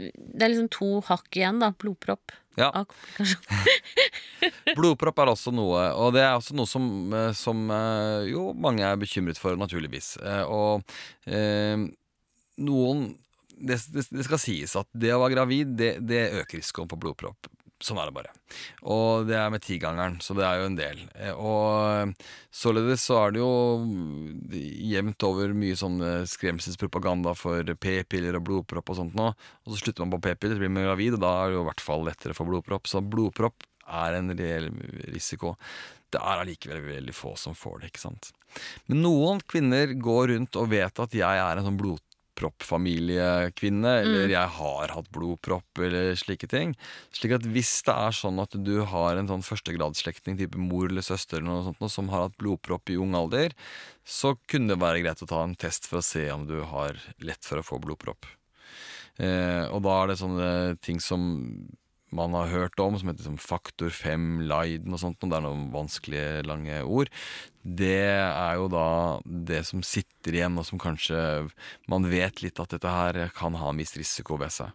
Det 0.06 0.44
er 0.44 0.52
liksom 0.52 0.70
to 0.70 0.88
hakk 1.08 1.28
igjen, 1.34 1.58
da. 1.62 1.72
Blodpropp. 1.74 2.34
Ja. 2.60 2.70
Blodpropp 4.78 5.18
er 5.24 5.32
også 5.32 5.52
noe, 5.54 5.88
og 5.98 6.14
det 6.14 6.22
er 6.22 6.36
også 6.36 6.54
noe 6.58 6.70
som, 6.70 6.86
eh, 7.14 7.32
som 7.38 7.66
eh, 7.74 8.30
jo 8.30 8.52
mange 8.54 8.86
er 8.86 9.00
bekymret 9.00 9.40
for, 9.40 9.58
naturligvis. 9.58 10.14
Eh, 10.22 10.44
Og 10.46 10.84
eh, 11.26 11.76
noen 12.62 13.04
det, 13.54 13.78
det, 13.94 14.02
det 14.10 14.24
skal 14.26 14.40
sies 14.42 14.74
at 14.78 14.88
det 14.90 15.12
å 15.14 15.20
være 15.22 15.36
gravid, 15.36 15.76
det, 15.78 15.92
det 16.02 16.24
øker 16.40 16.58
risikoen 16.58 16.90
for 16.90 17.00
blodpropp. 17.00 17.46
Sånn 17.84 17.98
er 18.00 18.08
det 18.08 18.14
bare. 18.16 18.30
Og 18.88 19.26
det 19.28 19.36
er 19.36 19.50
med 19.52 19.60
tigangeren, 19.64 20.14
så 20.24 20.32
det 20.38 20.44
er 20.48 20.62
jo 20.62 20.68
en 20.70 20.78
del. 20.78 21.02
Eh, 21.20 21.34
Og 21.36 22.14
således 22.54 23.04
så 23.04 23.18
er 23.26 23.34
det 23.34 23.42
jo 23.42 23.50
jevnt 24.94 25.26
over 25.28 25.52
mye 25.56 25.76
sånn 25.76 25.98
eh, 26.00 26.22
skremselspropaganda 26.30 27.34
for 27.36 27.74
p-piller 27.76 28.38
og 28.38 28.46
blodpropp 28.48 28.94
og 28.94 29.00
sånt 29.02 29.18
nå. 29.18 29.30
Og 29.34 29.74
så 29.74 29.82
slutter 29.82 30.04
man 30.06 30.14
på 30.16 30.22
p-piller, 30.30 30.60
blir 30.62 30.72
man 30.72 30.86
gravid, 30.88 31.18
og 31.18 31.24
da 31.26 31.34
er 31.42 31.52
det 31.52 31.58
jo 31.58 31.66
i 31.66 31.68
hvert 31.68 31.84
fall 31.84 32.06
lettere 32.08 32.36
for 32.36 32.48
blodpropp. 32.48 32.88
Så 32.88 33.04
blodpropp 33.04 33.68
er 33.84 34.16
en 34.16 34.32
reell 34.32 34.70
risiko. 35.12 35.54
Det 36.08 36.22
er 36.22 36.40
allikevel 36.44 36.84
veldig 36.86 37.14
få 37.16 37.34
som 37.36 37.56
får 37.58 37.82
det, 37.82 37.92
ikke 37.92 38.04
sant. 38.06 38.30
Men 38.88 39.02
noen 39.04 39.42
kvinner 39.50 39.92
går 39.98 40.30
rundt 40.32 40.56
og 40.60 40.70
vet 40.72 41.04
at 41.04 41.16
jeg 41.16 41.42
er 41.42 41.58
en 41.60 41.68
sånn 41.68 41.80
blodproppfamiliekvinne, 42.34 43.92
eller 44.02 44.32
jeg 44.32 44.50
har 44.56 44.92
hatt 44.94 45.10
blodpropp, 45.14 45.78
eller 45.78 46.14
slike 46.18 46.48
ting. 46.50 46.74
Slik 47.14 47.36
at 47.38 47.46
hvis 47.46 47.82
det 47.86 47.94
er 47.94 48.16
sånn 48.16 48.40
at 48.42 48.54
du 48.54 48.82
har 48.90 49.16
en 49.16 49.28
sånn 49.30 49.44
førstegradsslektning, 49.44 50.38
type 50.38 50.58
mor 50.58 50.88
eller 50.88 51.04
søster 51.04 51.40
eller 51.40 51.50
noe 51.50 51.66
sånt, 51.68 51.92
som 51.92 52.10
har 52.12 52.28
hatt 52.28 52.38
blodpropp 52.40 52.90
i 52.90 52.98
ung 53.00 53.14
alder, 53.14 53.54
så 54.04 54.34
kunne 54.50 54.74
det 54.74 54.82
være 54.82 55.04
greit 55.04 55.22
å 55.22 55.30
ta 55.30 55.42
en 55.44 55.56
test 55.56 55.88
for 55.88 56.00
å 56.00 56.04
se 56.04 56.26
om 56.32 56.46
du 56.48 56.60
har 56.68 56.98
lett 57.18 57.44
for 57.44 57.60
å 57.60 57.66
få 57.66 57.80
blodpropp. 57.82 58.26
Eh, 59.22 59.64
og 59.70 59.84
da 59.86 59.96
er 60.00 60.10
det 60.10 60.20
sånne 60.20 60.50
ting 60.82 61.00
som 61.02 61.22
man 62.14 62.34
har 62.36 62.50
hørt 62.52 62.78
om, 62.82 62.94
som 62.98 63.10
heter 63.10 63.26
som 63.26 63.38
faktor 63.40 63.90
5, 63.90 64.44
Leiden 64.46 64.94
og 64.94 65.00
sånt, 65.02 65.22
og 65.22 65.30
det 65.30 65.38
er 65.38 65.46
noen 65.48 65.66
vanskelige, 65.74 66.44
lange 66.46 66.78
ord. 66.86 67.10
Det 67.64 67.96
er 68.12 68.58
jo 68.60 68.66
da 68.68 68.86
det 69.24 69.62
som 69.64 69.80
sitter 69.80 70.36
igjen, 70.36 70.58
og 70.60 70.66
som 70.68 70.80
kanskje 70.80 71.16
man 71.88 72.04
vet 72.12 72.42
litt 72.44 72.60
at 72.60 72.74
dette 72.74 72.90
her 72.92 73.18
kan 73.32 73.56
ha 73.56 73.70
en 73.70 73.80
viss 73.80 73.96
risiko 73.96 74.36
ved 74.40 74.52
seg. 74.52 74.74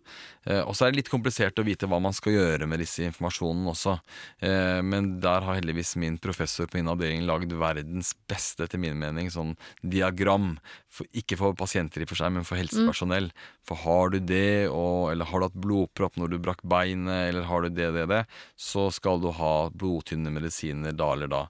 Eh, 0.49 0.63
og 0.63 0.73
så 0.73 0.87
er 0.87 0.91
det 0.91 1.03
litt 1.03 1.11
komplisert 1.11 1.61
å 1.61 1.65
vite 1.67 1.85
hva 1.89 1.99
man 2.01 2.15
skal 2.17 2.33
gjøre 2.33 2.65
med 2.69 2.81
disse 2.81 3.05
informasjonen 3.05 3.67
også. 3.69 3.93
Eh, 4.41 4.79
men 4.81 5.11
der 5.21 5.45
har 5.45 5.59
heldigvis 5.59 5.93
min 6.01 6.17
professor 6.21 6.65
på 6.65 6.79
min 6.79 6.89
avdeling 6.89 7.27
lagd 7.29 7.53
verdens 7.61 8.15
beste, 8.29 8.65
etter 8.65 8.81
min 8.81 8.97
mening, 8.97 9.29
sånn 9.29 9.53
diagram. 9.85 10.55
For, 10.89 11.05
ikke 11.13 11.37
for 11.37 11.53
pasienter 11.59 12.01
i 12.01 12.09
for 12.09 12.17
seg, 12.17 12.33
men 12.33 12.47
for 12.47 12.57
helsepersonell. 12.57 13.29
For 13.69 13.83
har 13.83 14.15
du 14.15 14.19
det, 14.33 14.65
og, 14.73 15.11
eller 15.11 15.29
har 15.29 15.43
du 15.43 15.49
hatt 15.49 15.61
blodpropp 15.61 16.17
når 16.17 16.33
du 16.33 16.39
brakk 16.41 16.65
beinet, 16.65 17.29
eller 17.29 17.45
har 17.51 17.61
du 17.61 17.69
det, 17.69 17.93
det, 17.99 18.09
det, 18.09 18.23
så 18.57 18.89
skal 18.93 19.21
du 19.21 19.29
ha 19.37 19.53
blodtynne 19.69 20.33
medisiner 20.33 20.97
da 20.97 21.13
eller 21.13 21.29
da. 21.37 21.45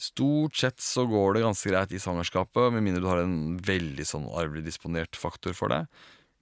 Stort 0.00 0.56
sett 0.58 0.80
så 0.82 1.04
går 1.06 1.36
det 1.36 1.44
ganske 1.44 1.70
greit 1.70 1.92
i 1.94 2.00
svangerskapet, 2.02 2.72
med 2.74 2.82
mindre 2.82 3.02
du 3.04 3.10
har 3.10 3.22
en 3.22 3.58
veldig 3.62 4.06
sånn 4.08 4.26
arvelig 4.34 4.64
disponert 4.66 5.18
faktor 5.18 5.54
for 5.54 5.70
det. 5.70 5.84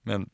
Men 0.09 0.25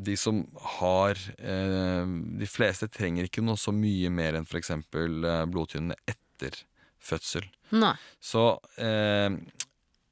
de 0.00 0.16
som 0.16 0.42
har 0.78 1.18
eh, 1.38 2.10
De 2.40 2.48
fleste 2.48 2.88
trenger 2.88 3.28
ikke 3.28 3.44
noe 3.44 3.60
så 3.60 3.72
mye 3.74 4.10
mer 4.12 4.38
enn 4.38 4.48
f.eks. 4.48 4.72
Eh, 4.72 5.44
blodtynnene 5.50 5.98
etter 6.08 6.56
fødsel. 7.00 7.46
Nei. 7.76 7.94
Så 8.20 8.44
eh, 8.80 9.28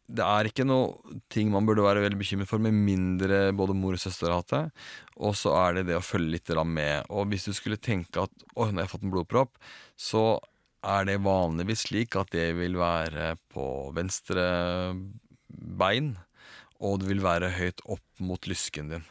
det 0.09 0.25
er 0.25 0.49
ikke 0.49 0.65
noe 0.65 1.19
ting 1.33 1.51
man 1.53 1.67
burde 1.69 1.85
være 1.85 2.05
veldig 2.05 2.21
bekymret 2.21 2.49
for, 2.49 2.63
med 2.63 2.77
mindre 2.77 3.49
både 3.57 3.77
mor 3.77 3.97
og 3.97 4.01
søster 4.01 4.33
har 4.33 4.41
hatt 4.41 4.55
det. 4.55 4.63
Og 5.21 5.35
så 5.37 5.53
er 5.59 5.79
det 5.79 5.89
det 5.91 5.99
å 5.99 6.05
følge 6.05 6.37
litt 6.37 6.53
med. 6.65 7.11
Og 7.13 7.29
hvis 7.33 7.49
du 7.49 7.53
skulle 7.57 7.81
tenke 7.81 8.25
at 8.25 8.47
oi, 8.55 8.71
nå 8.71 8.81
har 8.81 8.87
jeg 8.87 8.95
fått 8.95 9.05
en 9.05 9.13
blodpropp, 9.13 9.59
så 10.01 10.25
er 10.87 11.05
det 11.09 11.19
vanligvis 11.25 11.87
slik 11.89 12.17
at 12.21 12.31
det 12.35 12.53
vil 12.59 12.77
være 12.79 13.33
på 13.53 13.65
venstre 13.97 14.45
bein, 15.49 16.17
og 16.79 17.01
det 17.03 17.09
vil 17.11 17.25
være 17.25 17.55
høyt 17.57 17.83
opp 17.91 18.23
mot 18.23 18.47
lysken 18.51 18.93
din. 18.93 19.07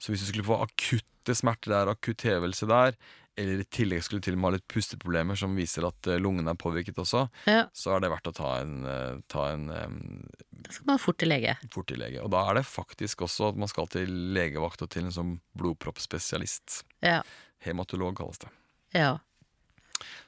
Så 0.00 0.12
hvis 0.12 0.24
du 0.24 0.30
skulle 0.32 0.48
få 0.48 0.60
akutte 0.64 1.34
smerter 1.36 1.72
der, 1.72 1.90
akutt 1.92 2.24
hevelse 2.28 2.68
der, 2.68 2.96
eller 3.40 3.62
i 3.62 3.66
tillegg 3.72 4.02
skulle 4.04 4.20
til 4.24 4.34
og 4.34 4.40
med 4.42 4.48
ha 4.50 4.56
litt 4.58 4.66
pusteproblemer 4.68 5.38
som 5.38 5.54
viser 5.56 5.86
at 5.88 6.08
eh, 6.10 6.18
lungene 6.20 6.52
er 6.52 6.58
påvirket 6.60 6.98
også, 7.00 7.22
Ja, 7.48 7.62
så 7.72 7.94
er 7.94 8.02
det 8.04 8.10
verdt 8.12 8.28
å 8.28 8.34
ta 8.36 8.50
en, 8.60 8.74
eh, 8.84 9.20
ta 9.32 9.46
en 9.54 9.68
da 9.70 10.74
skal 10.74 10.88
man 10.90 11.00
fort 11.00 11.16
til 11.22 11.30
lege. 11.32 11.54
fort 11.72 11.88
til 11.88 12.02
lege. 12.02 12.20
Og 12.20 12.28
da 12.34 12.42
er 12.50 12.58
det 12.58 12.66
faktisk 12.68 13.22
også 13.24 13.52
at 13.52 13.60
man 13.62 13.70
skal 13.70 13.88
til 13.88 14.12
legevakt 14.36 14.82
og 14.84 14.90
til 14.92 15.06
en 15.08 15.14
sånn 15.14 15.32
blodproppspesialist. 15.56 16.82
Ja. 17.06 17.22
Hematolog 17.64 18.18
kalles 18.20 18.42
det. 18.44 18.52
ja. 18.98 19.18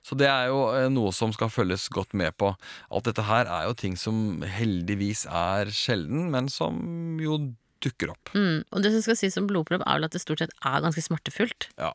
Så 0.03 0.19
det 0.19 0.29
er 0.31 0.51
jo 0.51 0.67
eh, 0.75 0.91
noe 0.93 1.13
som 1.17 1.33
skal 1.35 1.53
følges 1.53 1.89
godt 1.93 2.15
med 2.19 2.37
på. 2.41 2.53
Alt 2.93 3.09
dette 3.11 3.27
her 3.29 3.51
er 3.51 3.69
jo 3.69 3.79
ting 3.79 3.99
som 4.01 4.43
heldigvis 4.47 5.27
er 5.31 5.73
sjelden, 5.75 6.31
men 6.35 6.51
som 6.53 6.81
jo 7.23 7.41
dukker 7.83 8.13
opp. 8.13 8.33
Mm. 8.37 8.63
Og 8.71 8.85
det 8.85 8.93
som 8.95 9.05
skal 9.05 9.19
sies 9.19 9.37
om 9.41 9.49
blodpropp, 9.51 9.85
er 9.85 9.99
vel 9.99 10.07
at 10.07 10.15
det 10.15 10.23
stort 10.23 10.43
sett 10.43 10.55
er 10.63 10.85
ganske 10.85 11.05
smertefullt. 11.05 11.69
Ja. 11.81 11.91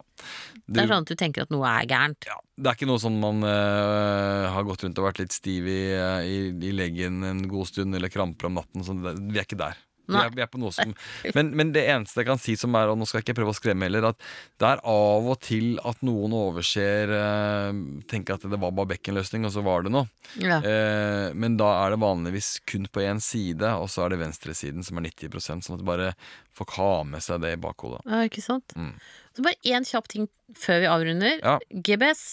Det 0.67 0.83
er 0.83 0.91
sånn 0.91 1.05
at 1.05 1.11
du 1.11 1.15
tenker 1.19 1.45
at 1.45 1.53
noe 1.53 1.67
er 1.69 1.87
gærent. 1.89 2.27
ja, 2.27 2.37
det 2.57 2.71
er 2.71 2.79
ikke 2.79 2.89
noe 2.89 3.01
sånn 3.01 3.19
man 3.21 3.43
uh, 3.45 4.51
har 4.53 4.67
gått 4.67 4.83
rundt 4.83 4.99
og 4.99 5.07
vært 5.09 5.21
litt 5.23 5.35
stiv 5.35 5.69
i, 5.71 5.81
eh, 5.95 6.27
i, 6.27 6.37
i 6.51 6.73
leggen 6.75 7.23
en 7.27 7.45
god 7.49 7.71
stund, 7.71 7.95
eller 7.95 8.11
kramper 8.11 8.49
om 8.49 8.59
natten. 8.59 8.83
Så 8.83 8.97
det, 8.99 9.15
vi 9.31 9.39
er 9.39 9.47
ikke 9.47 9.61
der. 9.63 9.79
Vi 10.07 10.15
er, 10.19 10.31
vi 10.35 10.43
er 10.43 10.49
på 10.51 10.59
noe 10.61 10.71
som 10.75 10.93
men, 11.37 11.51
men 11.57 11.73
det 11.75 11.83
eneste 11.91 12.21
jeg 12.21 12.29
kan 12.29 12.41
si 12.41 12.55
som 12.59 12.75
er, 12.79 12.91
og 12.91 12.99
nå 12.99 13.07
skal 13.07 13.19
jeg 13.19 13.27
ikke 13.27 13.37
prøve 13.41 13.53
å 13.53 13.57
skremme 13.57 13.87
heller, 13.87 14.09
at 14.11 14.27
det 14.61 14.69
er 14.69 14.83
av 14.87 15.27
og 15.27 15.39
til 15.43 15.77
at 15.87 16.01
noen 16.07 16.35
overser 16.37 17.13
eh, 17.17 17.81
Tenker 18.07 18.37
at 18.37 18.45
det 18.47 18.59
var 18.61 18.73
bare 18.75 18.91
bekkenløsning, 18.93 19.45
og 19.47 19.51
så 19.53 19.61
var 19.65 19.83
det 19.83 19.91
noe. 19.93 20.07
Ja. 20.39 20.59
Eh, 20.63 21.35
men 21.35 21.57
da 21.59 21.69
er 21.83 21.93
det 21.93 22.01
vanligvis 22.01 22.57
kun 22.69 22.87
på 22.91 23.03
én 23.03 23.19
side, 23.23 23.67
og 23.81 23.89
så 23.91 24.05
er 24.05 24.13
det 24.13 24.21
venstresiden 24.21 24.85
som 24.85 24.99
er 24.99 25.09
90 25.09 25.43
sånn 25.43 25.79
at 25.79 25.85
bare 25.87 26.11
folk 26.57 26.75
har 26.77 27.03
med 27.09 27.23
seg 27.23 27.43
det 27.43 27.55
i 27.57 27.61
bakhodet. 27.61 28.01
ja, 28.07 28.23
ikke 28.29 28.43
sant? 28.45 28.75
Mm. 28.77 28.93
Så 29.37 29.45
bare 29.45 29.73
én 29.75 29.85
kjapp 29.85 30.07
ting 30.09 30.29
før 30.57 30.81
vi 30.81 30.89
avrunder. 30.89 31.37
Ja. 31.43 31.57
GBS. 31.69 32.23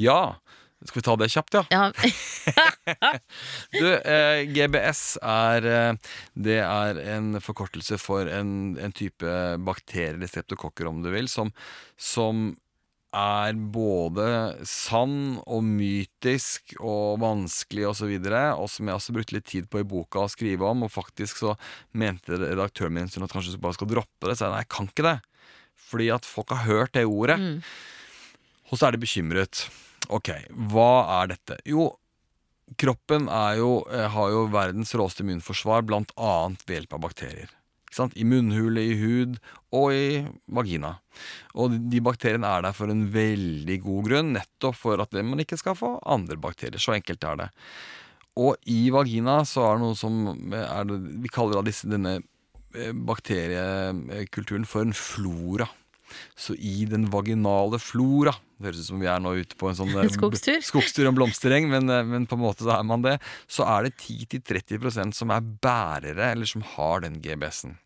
Ja! 0.00 0.36
Skal 0.84 1.00
vi 1.00 1.04
ta 1.06 1.14
det 1.16 1.30
kjapt, 1.32 1.56
ja? 1.56 1.64
Ja. 1.72 1.84
Du, 3.74 3.86
eh, 3.88 4.44
GBS 4.52 5.16
er 5.24 5.68
eh, 5.68 6.10
Det 6.34 6.58
er 6.60 7.00
en 7.16 7.40
forkortelse 7.42 7.98
for 8.00 8.28
en, 8.28 8.74
en 8.76 8.92
type 8.92 9.38
bakterier 9.64 10.18
eller 10.18 10.30
streptokokker, 10.30 10.90
om 10.90 11.00
du 11.04 11.10
vil, 11.14 11.30
som, 11.30 11.54
som 11.96 12.52
er 13.14 13.54
både 13.54 14.26
sann 14.66 15.38
og 15.46 15.62
mytisk 15.64 16.74
og 16.80 17.20
vanskelig 17.22 17.86
osv., 17.86 17.92
og, 17.92 17.98
så 18.00 18.08
videre, 18.10 18.42
og 18.58 18.70
som 18.72 18.90
jeg 18.90 18.98
også 18.98 19.14
brukte 19.14 19.36
litt 19.36 19.48
tid 19.50 19.68
på 19.70 19.80
i 19.80 19.86
boka 19.86 20.24
å 20.24 20.32
skrive 20.32 20.66
om. 20.66 20.84
Og 20.86 20.92
faktisk 20.92 21.40
så 21.40 21.54
mente 21.94 22.34
redaktøren 22.40 22.96
min 22.96 23.08
at 23.08 23.32
kanskje 23.32 23.54
du 23.54 23.62
bare 23.62 23.78
skal 23.78 23.90
droppe 23.92 24.28
det. 24.28 24.36
Så 24.36 24.48
jeg 24.48 24.56
nei, 24.56 24.64
jeg 24.64 24.72
kan 24.74 24.90
ikke 24.90 25.06
det. 25.06 25.16
Fordi 25.84 26.10
at 26.16 26.26
folk 26.26 26.54
har 26.54 26.66
hørt 26.66 26.94
det 26.98 27.06
ordet. 27.06 27.38
Mm. 27.38 27.56
Og 28.70 28.80
så 28.80 28.88
er 28.88 28.96
de 28.96 29.04
bekymret. 29.04 29.66
Ok, 30.12 30.30
hva 30.70 31.22
er 31.22 31.32
dette? 31.34 31.56
Jo, 31.68 31.88
kroppen 32.80 33.28
jo, 33.56 33.84
eh, 33.90 34.08
har 34.08 34.30
jo 34.30 34.46
verdens 34.52 34.92
råeste 34.94 35.24
immunforsvar, 35.24 35.84
blant 35.86 36.12
annet 36.16 36.64
ved 36.66 36.80
hjelp 36.82 36.92
av 36.98 37.00
bakterier. 37.08 37.48
I 37.94 38.24
munnhule, 38.26 38.82
i 38.82 38.96
hud 38.98 39.36
og 39.70 39.92
i 39.94 40.26
vagina. 40.50 40.96
Og 41.54 41.70
de- 41.88 42.00
bakteriene 42.00 42.42
er 42.44 42.62
der 42.62 42.72
for 42.72 42.90
en 42.90 43.06
veldig 43.08 43.80
god 43.84 44.04
grunn, 44.08 44.32
nettopp 44.34 44.74
for 44.74 45.00
at 45.00 45.12
man 45.12 45.38
ikke 45.38 45.56
skal 45.56 45.76
få 45.78 46.00
andre 46.04 46.34
bakterier. 46.36 46.74
Så 46.82 46.92
enkelt 46.98 47.22
er 47.22 47.36
det. 47.36 47.50
Og 48.36 48.56
i 48.66 48.90
vagina 48.90 49.42
så 49.46 49.62
er 49.62 49.78
det 49.78 49.84
noe 49.86 49.94
som 49.94 50.52
er 50.52 50.84
det, 50.84 51.22
Vi 51.22 51.28
kaller 51.28 51.62
disse, 51.62 51.86
denne 51.88 52.16
eh, 52.74 52.90
bakteriekulturen 52.90 54.66
for 54.66 54.82
en 54.82 54.92
flora. 54.92 55.68
Så 56.36 56.54
i 56.58 56.84
den 56.90 57.06
vaginale 57.10 57.78
flora 57.78 58.34
Det 58.64 58.70
høres 58.70 58.80
ut 58.80 58.88
som 58.94 59.02
vi 59.02 59.08
er 59.12 59.20
nå 59.20 59.34
ute 59.36 59.56
på 59.60 59.68
en 59.68 59.76
sånn 59.76 59.92
eh, 60.00 60.08
Skogstur. 60.14 60.62
skogstur 60.70 61.04
og 61.04 61.10
en 61.12 61.18
blomstereng, 61.18 61.68
men, 61.68 61.90
eh, 61.92 62.06
men 62.08 62.24
på 62.30 62.38
en 62.38 62.44
måte 62.46 62.64
så 62.64 62.78
er 62.78 62.86
man 62.88 63.04
det. 63.04 63.18
Så 63.44 63.66
er 63.68 63.90
det 63.90 63.98
10-30% 64.00 65.12
som 65.18 65.34
er 65.34 65.44
bærere, 65.44 66.30
eller 66.30 66.48
som 66.48 66.64
har 66.74 67.04
den 67.04 67.20
GBS-en. 67.20 67.76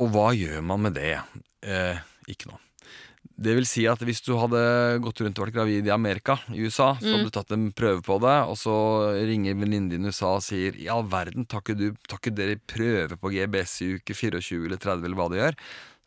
Og 0.00 0.10
hva 0.10 0.32
gjør 0.34 0.64
man 0.66 0.82
med 0.88 0.98
det? 0.98 1.14
Eh, 1.62 2.02
ikke 2.32 2.50
noe. 2.50 2.58
Det 3.40 3.54
vil 3.56 3.68
si 3.68 3.86
at 3.88 4.02
hvis 4.04 4.20
du 4.26 4.34
hadde 4.36 4.58
gått 5.04 5.22
rundt 5.22 5.38
og 5.38 5.46
vært 5.46 5.54
gravid 5.54 5.86
i 5.86 5.92
Amerika, 5.94 6.34
i 6.52 6.66
USA, 6.66 6.90
så 6.98 7.14
hadde 7.14 7.28
du 7.28 7.32
tatt 7.32 7.54
en 7.54 7.70
prøve 7.76 8.02
på 8.04 8.18
det, 8.20 8.34
og 8.50 8.58
så 8.60 8.74
ringer 9.16 9.56
venninnen 9.56 9.88
din 9.92 10.04
i 10.04 10.10
USA 10.10 10.34
og 10.34 10.44
sier 10.44 10.76
i 10.76 10.90
all 10.92 11.06
verden, 11.08 11.46
tar 11.48 11.62
ikke, 11.62 11.78
du, 11.78 11.86
tar 12.10 12.20
ikke 12.20 12.34
dere 12.36 12.58
prøve 12.74 13.16
på 13.22 13.32
GBS 13.32 13.78
i 13.86 13.94
uke 13.96 14.16
24 14.18 14.66
eller 14.66 14.82
30 14.82 15.08
eller 15.08 15.20
hva 15.20 15.30
det 15.32 15.40
gjør? 15.40 15.56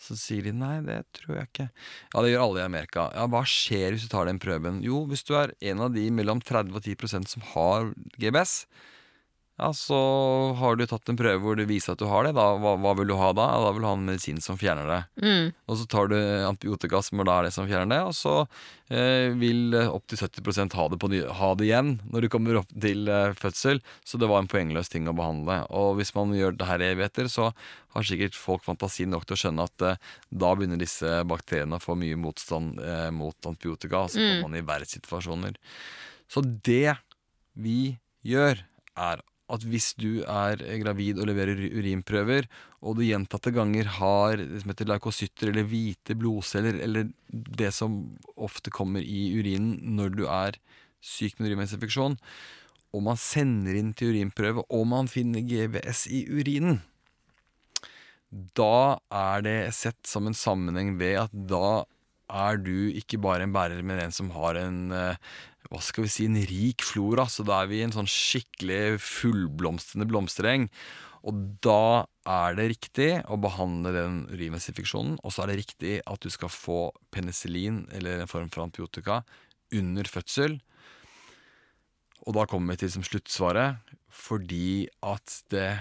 Så 0.04 0.18
sier 0.20 0.44
de 0.44 0.52
nei, 0.56 0.82
det 0.84 1.00
tror 1.16 1.38
jeg 1.38 1.48
ikke. 1.48 1.68
Ja, 2.12 2.24
det 2.24 2.34
gjør 2.34 2.46
alle 2.46 2.60
i 2.64 2.66
Amerika. 2.68 3.06
Ja, 3.16 3.28
Hva 3.32 3.44
skjer 3.48 3.96
hvis 3.96 4.04
du 4.04 4.12
tar 4.12 4.28
den 4.28 4.42
prøven? 4.44 4.82
Jo, 4.84 5.06
hvis 5.08 5.24
du 5.28 5.32
er 5.40 5.54
en 5.72 5.84
av 5.86 5.94
de 5.96 6.04
mellom 6.12 6.42
30 6.44 6.76
og 6.76 6.84
10% 6.84 7.32
som 7.32 7.46
har 7.54 7.94
GBS, 8.20 8.66
ja, 9.64 9.70
så 9.74 9.98
har 10.60 10.76
du 10.76 10.84
tatt 10.90 11.08
en 11.08 11.18
prøve 11.18 11.40
hvor 11.40 11.56
du 11.56 11.64
viser 11.68 11.94
at 11.94 12.02
du 12.02 12.08
har 12.10 12.26
det. 12.28 12.34
Da, 12.36 12.50
hva, 12.60 12.74
hva 12.84 12.92
vil 13.00 13.08
du 13.08 13.16
ha 13.16 13.30
da? 13.36 13.46
Da 13.64 13.70
vil 13.72 13.84
du 13.84 13.88
ha 13.88 13.96
en 13.96 14.06
medisin 14.10 14.42
som 14.44 14.58
fjerner 14.60 14.90
det. 14.90 15.00
Mm. 15.24 15.54
Og 15.72 15.80
så 15.80 15.88
tar 15.88 16.12
du 16.12 16.18
antibiotika 16.20 17.00
som 17.06 17.22
da 17.24 17.38
er 17.38 17.48
det 17.48 17.54
som 17.56 17.70
fjerner 17.70 17.94
det, 17.94 18.02
og 18.10 18.16
så 18.18 18.34
eh, 18.92 19.32
vil 19.40 19.78
opptil 19.86 20.20
70 20.20 20.76
ha 20.76 20.90
det, 20.92 21.00
på 21.00 21.12
ha 21.40 21.54
det 21.56 21.70
igjen 21.70 21.94
når 22.12 22.26
du 22.26 22.30
kommer 22.34 22.60
opp 22.60 22.76
til 22.76 23.08
eh, 23.08 23.32
fødsel. 23.40 23.80
Så 24.04 24.20
det 24.20 24.28
var 24.32 24.44
en 24.44 24.52
poengløs 24.52 24.92
ting 24.92 25.08
å 25.08 25.16
behandle. 25.16 25.62
Og 25.72 25.96
hvis 26.02 26.12
man 26.18 26.36
gjør 26.36 26.60
det 26.60 26.68
her 26.68 26.84
i 26.84 26.92
evigheter, 26.92 27.32
så 27.32 27.54
har 27.96 28.08
sikkert 28.10 28.36
folk 28.36 28.68
fantasi 28.68 29.08
nok 29.08 29.24
til 29.30 29.38
å 29.38 29.42
skjønne 29.46 29.72
at 29.72 29.88
eh, 29.88 30.14
da 30.44 30.54
begynner 30.58 30.82
disse 30.82 31.22
bakteriene 31.30 31.80
å 31.80 31.84
få 31.84 31.96
mye 32.00 32.20
motstand 32.20 32.84
eh, 32.84 33.10
mot 33.16 33.54
antibiotika. 33.54 34.04
Og 34.04 34.12
så 34.12 34.20
kommer 34.20 34.50
man 34.50 34.60
i 34.60 34.66
verre 34.74 34.90
situasjoner. 34.90 35.56
Så 36.28 36.44
det 36.44 36.98
vi 37.54 37.94
gjør, 38.26 38.66
er 38.94 39.22
at 39.52 39.66
hvis 39.68 39.92
du 40.00 40.24
er 40.24 40.62
gravid 40.82 41.20
og 41.20 41.28
leverer 41.28 41.60
urinprøver, 41.76 42.48
og 42.84 42.98
du 42.98 43.04
gjentatte 43.06 43.52
ganger 43.56 43.90
har 44.00 44.40
det 44.40 44.62
som 44.62 44.72
heter 44.72 44.90
leukocytter 44.90 45.52
eller 45.52 45.68
hvite 45.68 46.16
blodceller, 46.20 46.80
eller 46.84 47.12
det 47.28 47.74
som 47.76 48.00
ofte 48.36 48.72
kommer 48.74 49.04
i 49.04 49.34
urinen 49.36 49.96
når 49.98 50.16
du 50.16 50.26
er 50.30 50.60
syk 51.04 51.38
med 51.40 51.52
urinveisinfeksjon, 51.52 52.18
og 52.94 53.04
man 53.04 53.20
sender 53.20 53.76
inn 53.76 53.92
til 53.98 54.14
urinprøve, 54.14 54.64
og 54.70 54.88
man 54.88 55.10
finner 55.12 55.44
GBS 55.44 56.06
i 56.14 56.24
urinen, 56.32 56.80
da 58.58 59.00
er 59.14 59.44
det 59.46 59.58
sett 59.78 60.00
som 60.10 60.26
en 60.26 60.38
sammenheng 60.38 60.96
ved 60.98 61.20
at 61.26 61.34
da 61.34 61.84
er 62.34 62.58
du 62.58 62.90
ikke 62.90 63.20
bare 63.22 63.46
en 63.46 63.54
bærer, 63.54 63.84
men 63.86 64.00
en 64.02 64.16
som 64.16 64.32
har 64.34 64.58
en 64.58 64.80
eh, 64.96 65.20
hva 65.74 65.82
skal 65.82 66.06
vi 66.06 66.12
si, 66.14 66.28
en 66.30 66.38
rik 66.38 66.86
flora. 66.86 67.26
Så 67.26 67.46
da 67.48 67.64
er 67.64 67.72
vi 67.72 67.80
i 67.82 67.86
en 67.88 67.96
sånn 67.96 68.10
skikkelig 68.10 69.00
fullblomstrende 69.02 70.06
blomstereng. 70.10 70.68
Og 71.26 71.40
da 71.66 72.06
er 72.30 72.58
det 72.60 72.68
riktig 72.76 73.10
å 73.32 73.40
behandle 73.42 73.94
den 73.96 74.20
urinveisinfeksjonen. 74.30 75.18
Og 75.24 75.34
så 75.34 75.44
er 75.44 75.54
det 75.54 75.62
riktig 75.64 75.96
at 76.06 76.22
du 76.22 76.30
skal 76.34 76.52
få 76.54 76.92
penicillin, 77.16 77.88
eller 77.96 78.22
en 78.22 78.30
form 78.30 78.52
for 78.54 78.68
antibiotika, 78.68 79.24
under 79.74 80.06
fødsel. 80.06 80.60
Og 82.28 82.38
da 82.38 82.46
kommer 82.48 82.76
vi 82.76 82.84
til 82.84 82.94
som 82.94 83.08
sluttsvaret, 83.08 83.82
fordi 84.14 84.86
at 85.02 85.42
det 85.50 85.72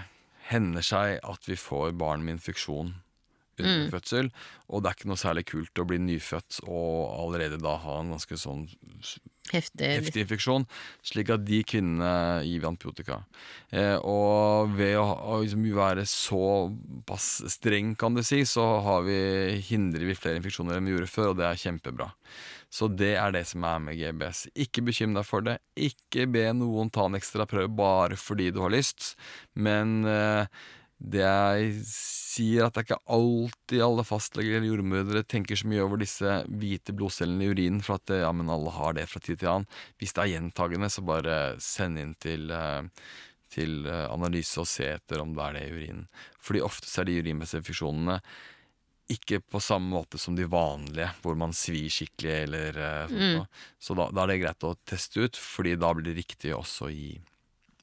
hender 0.48 0.82
seg 0.82 1.18
at 1.20 1.44
vi 1.46 1.58
får 1.60 1.92
barn 2.00 2.24
med 2.24 2.38
infeksjon 2.38 2.94
under 3.60 3.90
fødsel. 3.92 4.30
Og 4.68 4.82
det 4.82 4.90
er 4.90 4.98
ikke 4.98 5.10
noe 5.12 5.20
særlig 5.20 5.44
kult 5.50 5.82
å 5.82 5.86
bli 5.88 6.00
nyfødt 6.02 6.62
og 6.68 7.12
allerede 7.18 7.60
da 7.62 7.76
ha 7.82 8.00
en 8.00 8.14
ganske 8.14 8.38
sånn 8.40 8.66
Heftig. 9.52 9.88
heftig 9.98 10.22
infeksjon, 10.22 10.64
slik 11.04 11.32
at 11.34 11.42
de 11.44 11.58
kvinnene 11.66 12.40
gir 12.46 12.62
vi 12.62 12.68
antibiotika. 12.68 13.18
Eh, 13.74 13.98
og 13.98 14.72
ved 14.78 14.94
å, 14.96 15.04
å 15.04 15.40
liksom 15.42 15.66
være 15.76 16.06
såpass 16.08 17.42
streng, 17.52 17.92
kan 17.98 18.16
du 18.16 18.22
si, 18.24 18.44
så 18.48 18.64
har 18.86 19.04
vi, 19.04 19.18
hindrer 19.66 20.06
vi 20.08 20.16
flere 20.16 20.40
infeksjoner 20.40 20.78
enn 20.78 20.88
vi 20.88 20.94
gjorde 20.94 21.10
før, 21.10 21.32
og 21.32 21.40
det 21.42 21.48
er 21.50 21.62
kjempebra. 21.66 22.08
Så 22.72 22.88
det 22.88 23.12
er 23.20 23.34
det 23.34 23.42
som 23.50 23.66
er 23.68 23.82
med 23.84 23.98
GBS. 24.00 24.46
Ikke 24.64 24.84
bekymre 24.86 25.20
deg 25.20 25.28
for 25.28 25.44
det. 25.44 25.58
Ikke 25.76 26.24
be 26.30 26.46
noen 26.56 26.88
ta 26.94 27.04
en 27.04 27.18
ekstra 27.18 27.44
prøve 27.50 27.68
bare 27.76 28.16
fordi 28.16 28.48
du 28.54 28.62
har 28.64 28.72
lyst, 28.72 29.12
men 29.52 30.06
eh, 30.08 30.62
det 31.02 31.22
jeg 31.24 31.72
sier 31.86 32.66
at 32.66 32.76
det 32.76 32.82
er 32.82 32.86
ikke 32.86 33.14
alltid 33.16 33.82
alle 33.84 34.04
fastleger 34.06 34.58
eller 34.58 34.70
jordmødre 34.70 35.24
tenker 35.28 35.58
så 35.58 35.68
mye 35.70 35.82
over 35.84 36.00
disse 36.00 36.36
hvite 36.46 36.94
blodcellene 36.96 37.44
i 37.46 37.50
urinen, 37.52 37.82
for 37.84 37.98
at 37.98 38.14
ja, 38.22 38.30
men 38.36 38.52
alle 38.52 38.72
har 38.76 38.96
det 38.96 39.08
fra 39.10 39.22
tid 39.22 39.42
til 39.42 39.50
annen. 39.50 39.68
Hvis 40.00 40.14
det 40.16 40.24
er 40.24 40.32
gjentagende, 40.36 40.90
så 40.92 41.04
bare 41.06 41.40
send 41.62 42.00
inn 42.00 42.14
til, 42.22 42.52
eh, 42.54 42.86
til 43.52 43.82
eh, 43.88 44.06
analyse 44.12 44.62
og 44.62 44.70
se 44.70 44.88
etter 44.94 45.24
om 45.24 45.34
det 45.36 45.44
er 45.48 45.58
det 45.58 45.66
i 45.66 45.76
urinen. 45.76 46.06
Fordi 46.42 46.64
ofte 46.64 46.88
så 46.90 47.02
er 47.02 47.10
de 47.10 47.18
urinveisinfeksjonene 47.20 48.20
ikke 49.12 49.42
på 49.44 49.60
samme 49.60 49.90
måte 49.92 50.16
som 50.20 50.36
de 50.38 50.46
vanlige, 50.48 51.10
hvor 51.20 51.36
man 51.36 51.52
svir 51.56 51.90
skikkelig 51.92 52.36
eller 52.46 52.78
eh, 52.78 53.18
noe. 53.34 53.44
Så 53.82 53.98
da, 53.98 54.08
da 54.14 54.24
er 54.24 54.32
det 54.32 54.40
greit 54.44 54.64
å 54.70 54.76
teste 54.88 55.26
ut, 55.26 55.36
fordi 55.36 55.74
da 55.80 55.92
blir 55.92 56.06
det 56.08 56.16
riktig 56.22 56.54
også 56.56 56.88
å 56.88 56.94
gi 56.94 57.12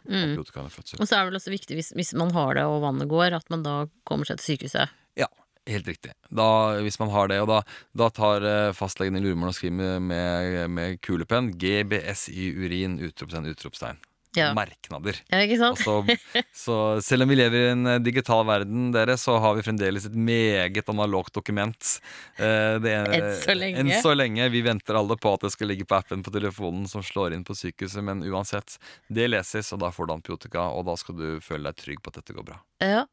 fødsel. 0.08 1.00
Og 1.00 1.08
så 1.08 1.16
er 1.16 1.22
det 1.22 1.30
vel 1.32 1.40
også 1.40 1.54
viktig 1.54 1.78
hvis, 1.80 1.92
hvis 1.98 2.14
man 2.18 2.32
har 2.36 2.56
det 2.58 2.66
og 2.70 2.82
vannet 2.86 3.10
går, 3.12 3.36
at 3.38 3.50
man 3.54 3.64
da 3.66 3.76
kommer 4.08 4.30
seg 4.30 4.40
til 4.40 4.56
sykehuset. 4.56 4.96
Ja, 5.20 5.28
helt 5.70 5.88
riktig. 5.88 6.14
Da, 6.30 6.50
hvis 6.86 7.00
man 7.02 7.12
har 7.14 7.32
det, 7.32 7.42
og 7.44 7.50
da, 7.52 7.62
da 7.98 8.10
tar 8.14 8.46
eh, 8.48 8.76
fastlegen 8.78 9.20
i 9.20 9.24
Lurmoren 9.24 9.54
og 9.54 9.58
skriver 9.58 10.00
med, 10.00 10.70
med 10.72 11.02
kulepenn 11.06 11.54
'GBS 11.54 12.30
i 12.34 12.52
urin', 12.56 13.00
utropstegn, 13.10 13.52
utropstegn. 13.54 14.02
Ja. 14.38 14.52
Merknader. 14.54 15.18
Ja, 15.32 15.40
ikke 15.42 15.58
sant? 15.58 15.80
Altså, 15.82 16.44
så 16.54 16.76
selv 17.02 17.26
om 17.26 17.32
vi 17.32 17.38
lever 17.40 17.64
i 17.64 17.70
en 17.72 17.88
eh, 17.90 18.00
digital 18.06 18.44
verden, 18.46 18.92
dere, 18.94 19.16
så 19.18 19.40
har 19.42 19.56
vi 19.58 19.64
fremdeles 19.66 20.06
et 20.06 20.14
meget 20.14 20.92
analogt 20.94 21.34
dokument. 21.34 21.96
Eh, 22.38 22.78
er- 22.78 23.10
Enn 23.18 23.30
så 23.42 23.56
lenge. 23.58 23.82
Enn 23.82 23.90
så 24.06 24.14
lenge. 24.14 24.50
Vi 24.54 24.62
venter 24.68 25.00
alle 25.02 25.18
på 25.18 25.34
at 25.34 25.48
det 25.48 25.52
skal 25.56 25.72
ligge 25.74 25.88
på 25.90 25.98
appen 25.98 26.22
på 26.22 26.34
telefonen 26.36 26.86
som 26.88 27.02
slår 27.02 27.34
inn 27.34 27.44
på 27.48 27.58
sykehuset, 27.58 28.04
men 28.06 28.22
uansett. 28.30 28.78
Det 29.10 29.26
leses, 29.34 29.74
og 29.74 29.82
da 29.82 29.90
får 29.96 30.08
du 30.12 30.14
antibiotika, 30.20 30.68
og 30.78 30.86
da 30.86 30.96
skal 31.02 31.18
du 31.18 31.28
føle 31.42 31.72
deg 31.72 31.82
trygg 31.82 32.04
på 32.06 32.14
at 32.14 32.22
dette 32.22 32.38
går 32.38 32.46
bra. 32.54 32.62
Ja. 32.86 33.06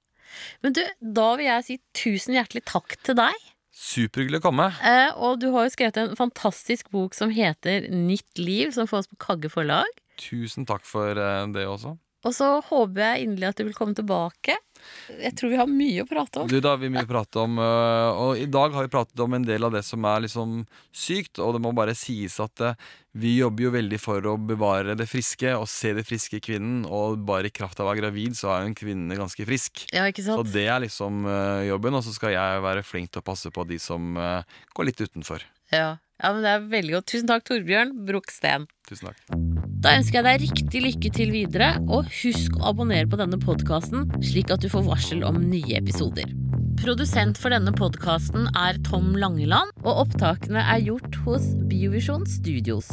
Men 0.60 0.74
du, 0.76 0.82
da 1.00 1.30
vil 1.38 1.46
jeg 1.48 1.64
si 1.64 1.80
tusen 1.96 2.34
hjertelig 2.36 2.64
takk 2.68 2.96
til 3.06 3.16
deg. 3.24 3.34
Superhyggelig 3.76 4.38
å 4.40 4.46
komme. 4.50 4.70
Eh, 4.84 5.10
og 5.20 5.40
du 5.40 5.50
har 5.52 5.66
jo 5.66 5.72
skrevet 5.74 5.98
en 6.00 6.14
fantastisk 6.16 6.88
bok 6.92 7.14
som 7.16 7.32
heter 7.32 7.88
Nytt 7.92 8.40
liv, 8.40 8.70
som 8.76 8.88
fås 8.88 9.08
på 9.08 9.16
Kagge 9.20 9.50
forlag. 9.52 9.88
Tusen 10.16 10.66
takk 10.68 10.86
for 10.88 11.16
eh, 11.20 11.46
det 11.54 11.68
også. 11.68 11.96
Og 12.26 12.32
så 12.34 12.46
håper 12.64 13.02
jeg 13.02 13.26
inderlig 13.26 13.52
at 13.52 13.60
du 13.60 13.66
vil 13.68 13.76
komme 13.76 13.94
tilbake. 13.94 14.56
Jeg 15.14 15.30
tror 15.38 15.52
vi 15.52 15.58
har 15.60 15.68
mye 15.70 16.02
å 16.02 16.08
prate 16.10 16.40
om. 16.42 16.48
Du, 16.50 16.56
da 16.62 16.72
har 16.72 16.80
vi 16.80 16.88
mye 16.90 17.04
å 17.06 17.08
prate 17.10 17.38
om, 17.38 17.58
øh, 17.62 18.20
og 18.24 18.40
i 18.42 18.48
dag 18.50 18.74
har 18.74 18.86
vi 18.86 18.90
pratet 18.90 19.22
om 19.22 19.36
en 19.36 19.44
del 19.46 19.66
av 19.66 19.74
det 19.76 19.84
som 19.86 20.02
er 20.10 20.24
liksom 20.24 20.56
sykt, 20.90 21.38
og 21.42 21.54
det 21.54 21.60
må 21.62 21.70
bare 21.76 21.94
sies 21.94 22.38
at 22.42 22.64
øh, 22.66 22.88
vi 23.20 23.36
jobber 23.38 23.68
jo 23.68 23.74
veldig 23.76 24.00
for 24.02 24.26
å 24.26 24.34
bevare 24.42 24.96
det 24.98 25.06
friske 25.08 25.52
og 25.54 25.68
se 25.70 25.92
det 25.96 26.06
friske 26.08 26.40
i 26.40 26.42
kvinnen, 26.42 26.82
og 26.90 27.22
bare 27.28 27.52
i 27.52 27.54
kraft 27.54 27.78
av 27.78 27.86
å 27.86 27.92
være 27.92 28.02
gravid 28.02 28.34
så 28.38 28.50
er 28.52 28.64
jo 28.64 28.72
en 28.72 28.80
kvinne 28.80 29.20
ganske 29.20 29.46
frisk. 29.46 29.86
Ja, 29.94 30.08
ikke 30.10 30.24
sant? 30.26 30.42
Så 30.42 30.56
det 30.56 30.66
er 30.66 30.82
liksom 30.82 31.28
jobben, 31.68 31.96
og 31.96 32.04
så 32.04 32.16
skal 32.16 32.34
jeg 32.34 32.64
være 32.66 32.84
flink 32.86 33.14
til 33.14 33.22
å 33.22 33.28
passe 33.28 33.54
på 33.54 33.64
de 33.70 33.78
som 33.80 34.18
går 34.18 34.90
litt 34.90 35.00
utenfor. 35.00 35.46
Ja. 35.72 35.94
Ja, 36.22 36.32
men 36.32 36.40
det 36.44 36.52
er 36.52 36.70
veldig 36.72 36.96
godt. 36.96 37.08
Tusen 37.12 37.28
takk, 37.30 37.44
Torbjørn 37.48 37.92
Broksten. 38.08 38.66
Tusen 38.88 39.10
takk. 39.10 39.20
Da 39.84 39.92
ønsker 39.98 40.18
jeg 40.18 40.26
deg 40.26 40.42
riktig 40.46 40.82
lykke 40.82 41.10
til 41.14 41.30
videre, 41.34 41.68
og 41.86 42.08
husk 42.22 42.56
å 42.58 42.72
abonnere 42.72 43.06
på 43.10 43.20
denne 43.20 43.38
podkasten, 43.42 44.08
slik 44.24 44.50
at 44.54 44.64
du 44.64 44.70
får 44.72 44.86
varsel 44.88 45.22
om 45.28 45.38
nye 45.50 45.76
episoder. 45.78 46.32
Produsent 46.80 47.38
for 47.40 47.54
denne 47.54 47.72
podkasten 47.76 48.50
er 48.56 48.80
Tom 48.88 49.14
Langeland, 49.20 49.72
og 49.84 50.06
opptakene 50.06 50.64
er 50.64 50.82
gjort 50.88 51.20
hos 51.24 51.52
Biovisjon 51.70 52.26
Studios. 52.28 52.90